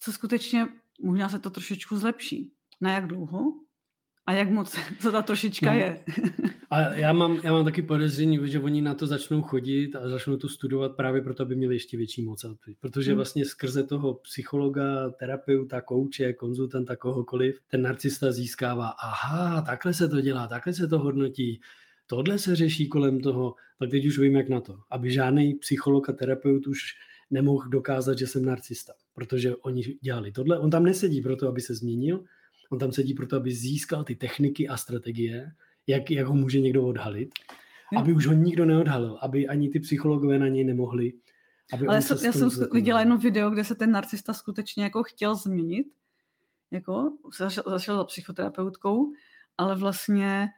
co 0.00 0.12
skutečně, 0.12 0.66
možná 1.02 1.28
se 1.28 1.38
to 1.38 1.50
trošičku 1.50 1.96
zlepší. 1.96 2.52
Na 2.80 2.92
jak 2.92 3.06
dlouho? 3.06 3.52
A 4.26 4.32
jak 4.32 4.50
moc, 4.50 4.76
co 5.00 5.12
ta 5.12 5.22
trošička 5.22 5.72
No. 5.72 5.78
je. 5.78 6.00
A 6.70 6.80
já 6.80 7.12
mám, 7.12 7.40
já 7.44 7.52
mám 7.52 7.64
taky 7.64 7.82
podezření, 7.82 8.38
že 8.44 8.60
oni 8.60 8.82
na 8.82 8.94
to 8.94 9.06
začnou 9.06 9.42
chodit 9.42 9.96
a 9.96 10.08
začnou 10.08 10.36
to 10.36 10.48
studovat 10.48 10.96
právě 10.96 11.22
proto, 11.22 11.42
aby 11.42 11.56
měli 11.56 11.74
ještě 11.74 11.96
větší 11.96 12.22
moc. 12.22 12.44
Protože 12.80 13.10
Hmm. 13.10 13.16
vlastně 13.16 13.44
skrze 13.44 13.82
toho 13.82 14.14
psychologa, 14.14 15.10
terapeuta, 15.10 15.80
kouče, 15.80 16.32
konzultanta, 16.32 16.96
kohokoliv, 16.96 17.58
ten 17.70 17.82
narcista 17.82 18.32
získává, 18.32 18.88
aha, 18.88 19.62
takhle 19.62 19.94
se 19.94 20.08
to 20.08 20.20
dělá, 20.20 20.46
takhle 20.46 20.72
se 20.72 20.88
to 20.88 20.98
hodnotí, 20.98 21.60
tohle 22.06 22.38
se 22.38 22.56
řeší 22.56 22.88
kolem 22.88 23.20
toho, 23.20 23.54
tak 23.78 23.90
teď 23.90 24.06
už 24.06 24.18
vím, 24.18 24.36
jak 24.36 24.48
na 24.48 24.60
to. 24.60 24.78
Aby 24.90 25.10
žádný 25.10 25.54
psycholog 25.54 26.08
a 26.08 26.12
terapeut 26.12 26.66
už 26.66 26.80
nemohl 27.30 27.68
dokázat, 27.68 28.18
že 28.18 28.26
jsem 28.26 28.44
narcista, 28.44 28.92
protože 29.14 29.56
oni 29.56 29.82
dělali 30.00 30.32
tohle. 30.32 30.58
On 30.58 30.70
tam 30.70 30.84
nesedí 30.84 31.20
proto, 31.20 31.48
aby 31.48 31.60
se 31.60 31.74
změnil, 31.74 32.24
on 32.70 32.78
tam 32.78 32.92
sedí 32.92 33.14
proto, 33.14 33.36
aby 33.36 33.54
získal 33.54 34.04
ty 34.04 34.14
techniky 34.14 34.68
a 34.68 34.76
strategie, 34.76 35.52
jak, 35.86 36.10
jak 36.10 36.26
ho 36.26 36.34
může 36.34 36.60
někdo 36.60 36.86
odhalit, 36.86 37.28
Jo. 37.92 38.00
aby 38.00 38.12
už 38.12 38.26
ho 38.26 38.32
nikdo 38.32 38.64
neodhalil, 38.64 39.18
aby 39.22 39.48
ani 39.48 39.68
ty 39.68 39.80
psychologové 39.80 40.38
na 40.38 40.48
něj 40.48 40.64
nemohli. 40.64 41.12
Aby 41.72 41.86
Ale 41.86 41.96
já 41.96 42.32
tou 42.32 42.50
jsem 42.50 42.68
viděla 42.72 43.00
jedno 43.00 43.18
video, 43.18 43.50
kde 43.50 43.64
se 43.64 43.74
ten 43.74 43.90
narcista 43.90 44.32
skutečně 44.32 44.84
jako 44.84 45.02
chtěl 45.02 45.34
změnit. 45.34 45.86
Jako, 46.70 47.12
zašel, 47.38 47.62
zašel 47.66 47.96
za 47.96 48.04
psychoterapeutkou, 48.04 49.12
ale 49.58 49.76
vlastně 49.76 50.48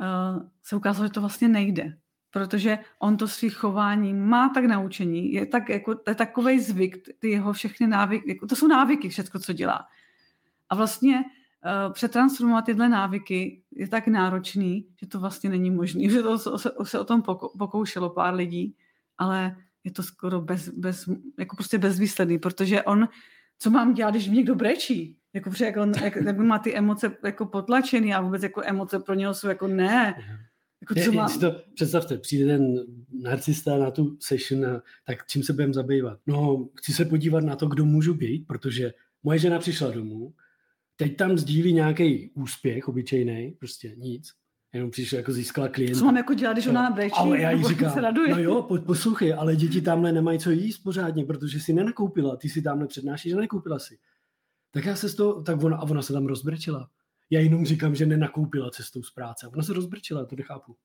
uh, 0.00 0.48
se 0.62 0.76
ukázalo, 0.76 1.06
že 1.06 1.12
to 1.12 1.20
vlastně 1.20 1.48
nejde. 1.48 1.96
Protože 2.30 2.78
on 2.98 3.16
to 3.16 3.28
svých 3.28 3.54
chování 3.54 4.14
má 4.14 4.48
tak 4.48 4.64
naučení, 4.64 5.32
je, 5.32 5.46
tak, 5.46 5.68
jako, 5.68 6.00
je 6.08 6.14
takový 6.14 6.60
zvyk, 6.60 7.08
ty 7.18 7.30
jeho 7.30 7.52
všechny 7.52 7.86
návyky, 7.86 8.28
jako, 8.28 8.46
to 8.46 8.56
jsou 8.56 8.66
návyky 8.66 9.08
všechno, 9.08 9.40
co 9.40 9.52
dělá. 9.52 9.86
A 10.68 10.74
vlastně 10.74 11.24
přetransformovat 11.92 12.64
tyhle 12.64 12.88
návyky 12.88 13.62
je 13.76 13.88
tak 13.88 14.06
náročný, 14.06 14.86
že 15.00 15.06
to 15.06 15.20
vlastně 15.20 15.50
není 15.50 15.70
možné. 15.70 16.08
Že 16.10 16.22
to 16.22 16.38
se, 16.58 16.70
se 16.82 16.98
o 16.98 17.04
tom 17.04 17.22
poko- 17.22 17.58
pokoušelo 17.58 18.10
pár 18.10 18.34
lidí, 18.34 18.76
ale 19.18 19.56
je 19.84 19.90
to 19.90 20.02
skoro 20.02 20.40
bez, 20.40 20.68
bez, 20.68 21.08
jako 21.38 21.56
prostě 21.56 21.78
bezvýsledný, 21.78 22.38
protože 22.38 22.82
on, 22.82 23.08
co 23.58 23.70
mám 23.70 23.94
dělat, 23.94 24.10
když 24.10 24.28
mě 24.28 24.36
někdo 24.36 24.54
brečí? 24.54 25.16
Jako, 25.34 25.50
protože 25.50 25.64
jak 25.64 25.76
on 25.76 25.92
jak, 26.02 26.16
jak 26.16 26.38
má 26.38 26.58
ty 26.58 26.74
emoce 26.76 27.16
jako 27.24 27.46
potlačený 27.46 28.14
a 28.14 28.20
vůbec 28.20 28.42
jako 28.42 28.62
emoce 28.64 28.98
pro 28.98 29.14
něho 29.14 29.34
jsou 29.34 29.48
jako 29.48 29.66
ne. 29.66 30.14
Jako, 30.80 30.94
Je, 30.96 31.04
co 31.04 31.10
je, 31.10 31.16
mám? 31.16 31.28
si 31.28 31.40
to, 31.40 31.54
představte, 31.74 32.18
přijde 32.18 32.46
ten 32.46 32.74
narcista 33.22 33.78
na 33.78 33.90
tu 33.90 34.16
session 34.20 34.66
a 34.66 34.82
tak 35.06 35.26
čím 35.26 35.42
se 35.42 35.52
budeme 35.52 35.72
zabývat? 35.72 36.18
No, 36.26 36.68
chci 36.74 36.92
se 36.92 37.04
podívat 37.04 37.44
na 37.44 37.56
to, 37.56 37.66
kdo 37.66 37.84
můžu 37.84 38.14
být, 38.14 38.46
protože 38.46 38.92
moje 39.22 39.38
žena 39.38 39.58
přišla 39.58 39.90
domů, 39.90 40.34
teď 40.96 41.16
tam 41.16 41.38
sdílí 41.38 41.72
nějaký 41.72 42.30
úspěch 42.34 42.88
obyčejný, 42.88 43.50
prostě 43.58 43.94
nic, 43.96 44.28
jenom 44.72 44.90
přišla 44.90 45.18
jako 45.18 45.32
získala 45.32 45.68
klienta. 45.68 45.98
Co 45.98 46.04
mám 46.04 46.16
jako 46.16 46.34
dělat, 46.34 46.52
když 46.52 46.66
ona 46.66 46.90
brečí? 46.90 47.14
Ale 47.16 47.40
já 47.40 47.50
jí 47.50 47.64
říkám, 47.64 47.92
se 47.92 48.00
raduje. 48.00 48.28
no 48.28 48.38
jo, 48.38 48.62
po, 48.62 48.78
poslouchej, 48.78 49.34
ale 49.34 49.56
děti 49.56 49.80
tamhle 49.80 50.12
nemají 50.12 50.38
co 50.38 50.50
jíst 50.50 50.78
pořádně, 50.78 51.24
protože 51.24 51.60
si 51.60 51.72
nenakoupila, 51.72 52.36
ty 52.36 52.48
si 52.48 52.62
tamhle 52.62 52.86
přednášíš, 52.86 53.30
že 53.30 53.36
nekoupila 53.36 53.78
si. 53.78 53.98
Tak 54.70 54.84
já 54.84 54.96
se 54.96 55.08
z 55.08 55.14
toho, 55.14 55.42
tak 55.42 55.62
ona, 55.62 55.76
a 55.76 55.82
ona 55.82 56.02
se 56.02 56.12
tam 56.12 56.26
rozbrečela. 56.26 56.90
Já 57.30 57.40
jenom 57.40 57.66
říkám, 57.66 57.94
že 57.94 58.06
nenakoupila 58.06 58.70
cestou 58.70 59.02
z 59.02 59.10
práce. 59.10 59.48
Ona 59.48 59.62
se 59.62 59.72
rozbrečela, 59.72 60.24
to 60.24 60.36
nechápu. 60.36 60.76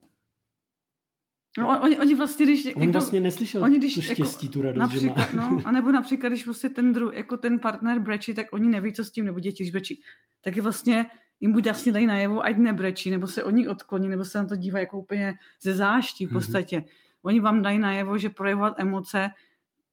No, 1.57 1.81
oni, 1.81 1.99
oni 1.99 2.15
vlastně, 2.15 2.45
když... 2.45 2.65
On 2.75 2.81
jako, 2.81 2.91
vlastně 2.91 3.19
neslyšel 3.19 3.63
oni 3.63 3.77
když 3.77 3.93
to 3.95 4.01
jako 4.01 4.13
štěstí, 4.13 4.49
tu 4.49 4.61
radost, 4.61 4.79
Například, 4.79 5.29
že 5.31 5.37
má. 5.37 5.49
no, 5.49 5.61
a 5.65 5.71
nebo 5.71 5.91
například, 5.91 6.29
když 6.29 6.43
prostě 6.43 6.69
ten, 6.69 6.93
dru, 6.93 7.11
jako 7.11 7.37
ten 7.37 7.59
partner 7.59 7.99
brečí, 7.99 8.33
tak 8.33 8.47
oni 8.53 8.67
neví, 8.69 8.93
co 8.93 9.03
s 9.05 9.11
tím, 9.11 9.25
nebo 9.25 9.39
děti, 9.39 9.63
když 9.63 9.71
brečí. 9.71 10.01
Tak 10.41 10.55
je 10.55 10.61
vlastně, 10.61 11.05
jim 11.39 11.51
buď 11.51 11.65
jasně 11.65 11.91
dají 11.91 12.05
najevo, 12.05 12.45
ať 12.45 12.57
nebrečí, 12.57 13.09
nebo 13.11 13.27
se 13.27 13.43
oni 13.43 13.67
odkloní, 13.67 14.09
nebo 14.09 14.25
se 14.25 14.37
na 14.37 14.45
to 14.45 14.55
dívají 14.55 14.83
jako 14.83 14.99
úplně 14.99 15.33
ze 15.61 15.75
záští 15.75 16.25
v 16.25 16.29
Mhm. 16.29 16.39
podstatě. 16.39 16.83
Oni 17.23 17.39
vám 17.39 17.61
dají 17.61 17.79
najevo, 17.79 18.17
že 18.17 18.29
projevovat 18.29 18.73
emoce 18.79 19.29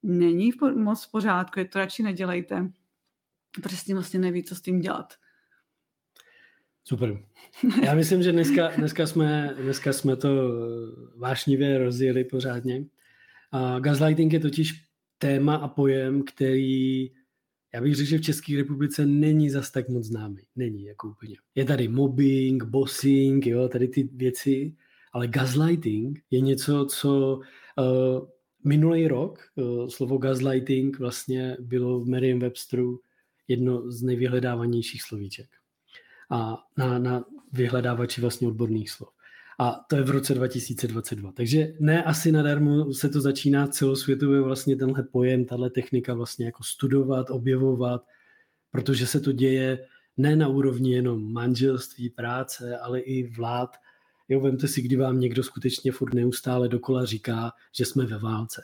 není 0.03 0.53
moc 0.75 1.05
v 1.05 1.11
pořádku, 1.11 1.59
je 1.59 1.65
to 1.65 1.79
radši 1.79 2.03
nedělejte, 2.03 2.71
s 3.69 3.83
tím 3.83 3.95
vlastně 3.95 4.19
neví, 4.19 4.43
co 4.43 4.55
s 4.55 4.61
tím 4.61 4.79
dělat. 4.79 5.13
Super. 6.87 7.23
Já 7.83 7.95
myslím, 7.95 8.23
že 8.23 8.31
dneska, 8.31 8.67
dneska, 8.67 9.07
jsme, 9.07 9.55
dneska 9.61 9.93
jsme 9.93 10.15
to 10.15 10.29
vášnivě 11.17 11.77
rozjeli 11.77 12.23
pořádně. 12.23 12.85
A 13.51 13.79
gaslighting 13.79 14.33
je 14.33 14.39
totiž 14.39 14.73
téma 15.17 15.55
a 15.55 15.67
pojem, 15.67 16.23
který 16.23 17.11
já 17.73 17.81
bych 17.81 17.95
řekl, 17.95 18.09
že 18.09 18.17
v 18.17 18.21
České 18.21 18.55
republice 18.57 19.05
není 19.05 19.49
zas 19.49 19.71
tak 19.71 19.89
moc 19.89 20.05
známý. 20.05 20.41
Není 20.55 20.83
jako 20.83 21.07
úplně. 21.07 21.35
Je 21.55 21.65
tady 21.65 21.87
mobbing, 21.87 22.63
bossing, 22.63 23.47
jo, 23.47 23.67
tady 23.67 23.87
ty 23.87 24.09
věci, 24.13 24.75
ale 25.13 25.27
gaslighting 25.27 26.19
je 26.31 26.41
něco, 26.41 26.85
co 26.85 27.39
uh, 27.77 28.27
minulý 28.63 29.07
rok, 29.07 29.39
uh, 29.55 29.87
slovo 29.87 30.17
gaslighting 30.17 30.99
vlastně 30.99 31.57
bylo 31.59 31.99
v 31.99 32.07
Merriam-Websteru 32.07 32.97
jedno 33.47 33.91
z 33.91 34.01
nejvyhledávanějších 34.03 35.01
slovíček. 35.01 35.47
A 36.29 36.57
na, 36.77 36.99
na 36.99 37.23
vyhledávači 37.53 38.21
vlastně 38.21 38.47
odborných 38.47 38.91
slov. 38.91 39.09
A 39.59 39.85
to 39.89 39.95
je 39.95 40.03
v 40.03 40.09
roce 40.09 40.33
2022. 40.33 41.31
Takže 41.31 41.73
ne 41.79 42.03
asi 42.03 42.31
nadarmo 42.31 42.93
se 42.93 43.09
to 43.09 43.21
začíná 43.21 43.67
celosvětově 43.67 44.41
vlastně 44.41 44.75
tenhle 44.75 45.03
pojem, 45.03 45.45
tahle 45.45 45.69
technika 45.69 46.13
vlastně 46.13 46.45
jako 46.45 46.63
studovat, 46.63 47.29
objevovat, 47.29 48.05
protože 48.71 49.07
se 49.07 49.19
to 49.19 49.31
děje 49.31 49.87
ne 50.17 50.35
na 50.35 50.47
úrovni 50.47 50.93
jenom 50.93 51.33
manželství, 51.33 52.09
práce, 52.09 52.77
ale 52.77 52.99
i 52.99 53.31
vlád. 53.31 53.69
Jo, 54.29 54.39
vemte 54.39 54.67
si, 54.67 54.81
kdy 54.81 54.95
vám 54.95 55.19
někdo 55.19 55.43
skutečně 55.43 55.91
furt 55.91 56.13
neustále 56.13 56.69
dokola 56.69 57.05
říká, 57.05 57.51
že 57.77 57.85
jsme 57.85 58.05
ve 58.05 58.17
válce. 58.17 58.63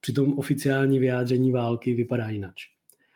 Přitom 0.00 0.38
oficiální 0.38 0.98
vyjádření 0.98 1.52
války 1.52 1.94
vypadá 1.94 2.28
jinak. 2.28 2.54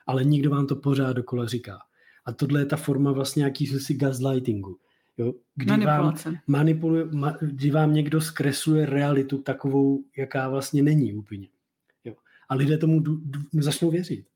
Ale 0.06 0.24
nikdo 0.24 0.50
vám 0.50 0.66
to 0.66 0.76
pořád 0.76 1.12
dokola 1.12 1.46
říká. 1.46 1.78
A 2.26 2.32
tohle 2.32 2.60
je 2.60 2.66
ta 2.66 2.76
forma 2.76 3.12
vlastně 3.12 3.44
jakýsi 3.44 3.94
gaslightingu 3.94 4.78
Jo? 5.18 5.34
Kdy, 5.54 5.84
vám, 5.84 6.14
manipuluje, 6.46 7.04
ma, 7.04 7.36
kdy 7.40 7.70
vám 7.70 7.94
někdo 7.94 8.20
zkresluje 8.20 8.86
realitu 8.86 9.38
takovou, 9.38 10.04
jaká 10.16 10.48
vlastně 10.48 10.82
není 10.82 11.14
úplně. 11.14 11.48
Jo? 12.04 12.14
A 12.48 12.54
lidé 12.54 12.78
tomu 12.78 13.00
du, 13.00 13.20
du, 13.24 13.40
začnou 13.62 13.90
věřit. 13.90 14.26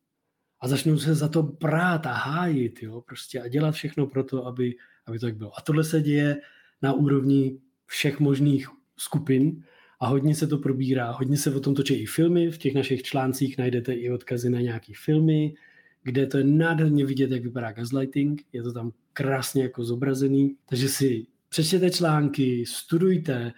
A 0.60 0.68
začnou 0.68 0.98
se 0.98 1.14
za 1.14 1.28
to 1.28 1.42
brát 1.42 2.06
a 2.06 2.12
hájit. 2.12 2.82
Jo? 2.82 3.00
Prostě 3.00 3.40
a 3.40 3.48
dělat 3.48 3.74
všechno 3.74 4.06
pro 4.06 4.24
to, 4.24 4.46
aby, 4.46 4.74
aby 5.06 5.18
to 5.18 5.26
tak 5.26 5.36
bylo. 5.36 5.58
A 5.58 5.60
tohle 5.60 5.84
se 5.84 6.00
děje 6.00 6.40
na 6.82 6.92
úrovni 6.92 7.58
všech 7.86 8.20
možných 8.20 8.68
skupin 8.96 9.64
a 10.00 10.06
hodně 10.06 10.34
se 10.34 10.46
to 10.46 10.58
probírá. 10.58 11.10
Hodně 11.10 11.36
se 11.36 11.54
o 11.54 11.60
tom 11.60 11.74
točí 11.74 11.94
i 11.94 12.06
filmy. 12.06 12.50
V 12.50 12.58
těch 12.58 12.74
našich 12.74 13.02
článcích 13.02 13.58
najdete 13.58 13.94
i 13.94 14.10
odkazy 14.10 14.50
na 14.50 14.60
nějaké 14.60 14.92
filmy, 14.96 15.54
kde 16.02 16.26
to 16.26 16.38
je 16.38 16.44
nádherně 16.44 17.06
vidět, 17.06 17.30
jak 17.30 17.42
vypadá 17.42 17.72
gaslighting. 17.72 18.42
Je 18.52 18.62
to 18.62 18.72
tam 18.72 18.92
krásně 19.12 19.62
jako 19.62 19.84
zobrazený. 19.84 20.56
Takže 20.68 20.88
si 20.88 21.26
přečtěte 21.48 21.90
články, 21.90 22.66
studujte. 22.66 23.52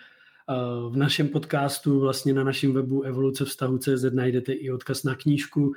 V 0.91 0.97
našem 0.97 1.29
podcastu, 1.29 2.01
vlastně 2.01 2.35
na 2.35 2.45
našem 2.45 2.73
webu 2.73 3.03
evoluce 3.03 3.45
vztahu 3.45 3.79
CZ 3.79 4.05
najdete 4.13 4.53
i 4.53 4.71
odkaz 4.71 5.05
na 5.05 5.15
knížku, 5.15 5.73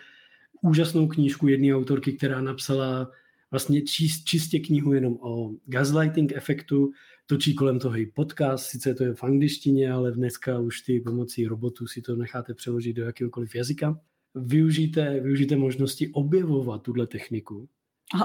úžasnou 0.62 1.08
knížku 1.08 1.48
jedné 1.48 1.76
autorky, 1.76 2.14
která 2.14 2.42
napsala 2.42 3.12
vlastně 3.52 3.82
čist, 3.82 4.24
čistě 4.24 4.60
knihu 4.60 4.94
jenom 4.94 5.18
o 5.22 5.52
gaslighting 5.66 6.34
efektu, 6.36 6.92
točí 7.26 7.56
kolem 7.56 7.80
toho 7.80 7.98
i 7.98 8.06
podcast, 8.06 8.66
sice 8.66 8.94
to 8.94 9.04
je 9.04 9.14
v 9.14 9.24
angličtině, 9.24 9.92
ale 9.92 10.12
dneska 10.12 10.60
už 10.60 10.82
ty 10.82 11.00
pomocí 11.00 11.48
robotu 11.48 11.88
si 11.88 12.02
to 12.02 12.16
necháte 12.16 12.54
přeložit 12.54 12.94
do 12.94 13.04
jakéhokoliv 13.04 13.56
jazyka. 13.56 14.00
Využijte, 14.36 15.20
využijte 15.20 15.56
možnosti 15.56 16.10
objevovat 16.14 16.82
tuhle 16.82 17.08
techniku, 17.08 17.70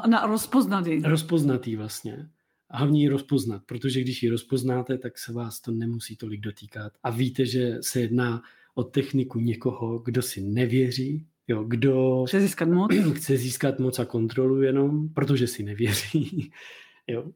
na 0.06 0.26
rozpoznat 0.26 0.86
ji. 0.86 1.02
Rozpoznat 1.02 1.66
ji 1.66 1.76
vlastně. 1.76 2.28
A 2.70 2.78
hlavně 2.78 3.02
ji 3.02 3.08
rozpoznat, 3.08 3.62
protože 3.66 4.00
když 4.00 4.22
ji 4.22 4.30
rozpoznáte, 4.30 4.98
tak 4.98 5.18
se 5.18 5.32
vás 5.32 5.60
to 5.60 5.72
nemusí 5.72 6.16
tolik 6.16 6.40
dotýkat. 6.40 6.92
A 7.02 7.10
víte, 7.10 7.46
že 7.46 7.78
se 7.80 8.00
jedná 8.00 8.42
o 8.74 8.84
techniku 8.84 9.40
někoho, 9.40 9.98
kdo 9.98 10.22
si 10.22 10.40
nevěří, 10.40 11.26
jo, 11.48 11.64
kdo 11.64 12.24
chce 12.26 12.40
získat 12.40 12.68
moc, 12.68 12.92
chce 13.14 13.36
získat 13.36 13.78
moc 13.78 13.98
a 13.98 14.04
kontrolu 14.04 14.62
jenom, 14.62 15.08
protože 15.08 15.46
si 15.46 15.62
nevěří. 15.62 16.50
Jo. 17.06 17.32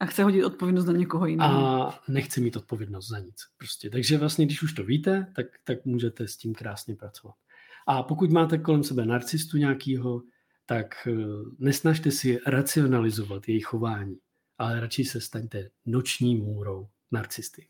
A 0.00 0.06
chce 0.06 0.24
hodit 0.24 0.44
odpovědnost 0.44 0.84
na 0.86 0.92
někoho 0.92 1.26
jiného. 1.26 1.58
A 1.58 2.00
nechce 2.08 2.40
mít 2.40 2.56
odpovědnost 2.56 3.08
za 3.08 3.18
nic. 3.18 3.36
Prostě. 3.58 3.90
Takže 3.90 4.18
vlastně, 4.18 4.46
když 4.46 4.62
už 4.62 4.72
to 4.72 4.84
víte, 4.84 5.26
tak, 5.36 5.46
tak 5.64 5.84
můžete 5.84 6.28
s 6.28 6.36
tím 6.36 6.54
krásně 6.54 6.96
pracovat. 6.96 7.34
A 7.90 8.02
pokud 8.02 8.30
máte 8.30 8.58
kolem 8.58 8.84
sebe 8.84 9.06
narcistu 9.06 9.56
nějakýho, 9.56 10.22
tak 10.66 10.86
eh, 11.06 11.12
nesnažte 11.58 12.10
si 12.10 12.38
racionalizovat 12.46 13.48
jejich 13.48 13.64
chování, 13.64 14.16
ale 14.58 14.80
radši 14.80 15.04
se 15.04 15.20
staňte 15.20 15.68
noční 15.86 16.36
můrou 16.36 16.86
narcisty. 17.12 17.68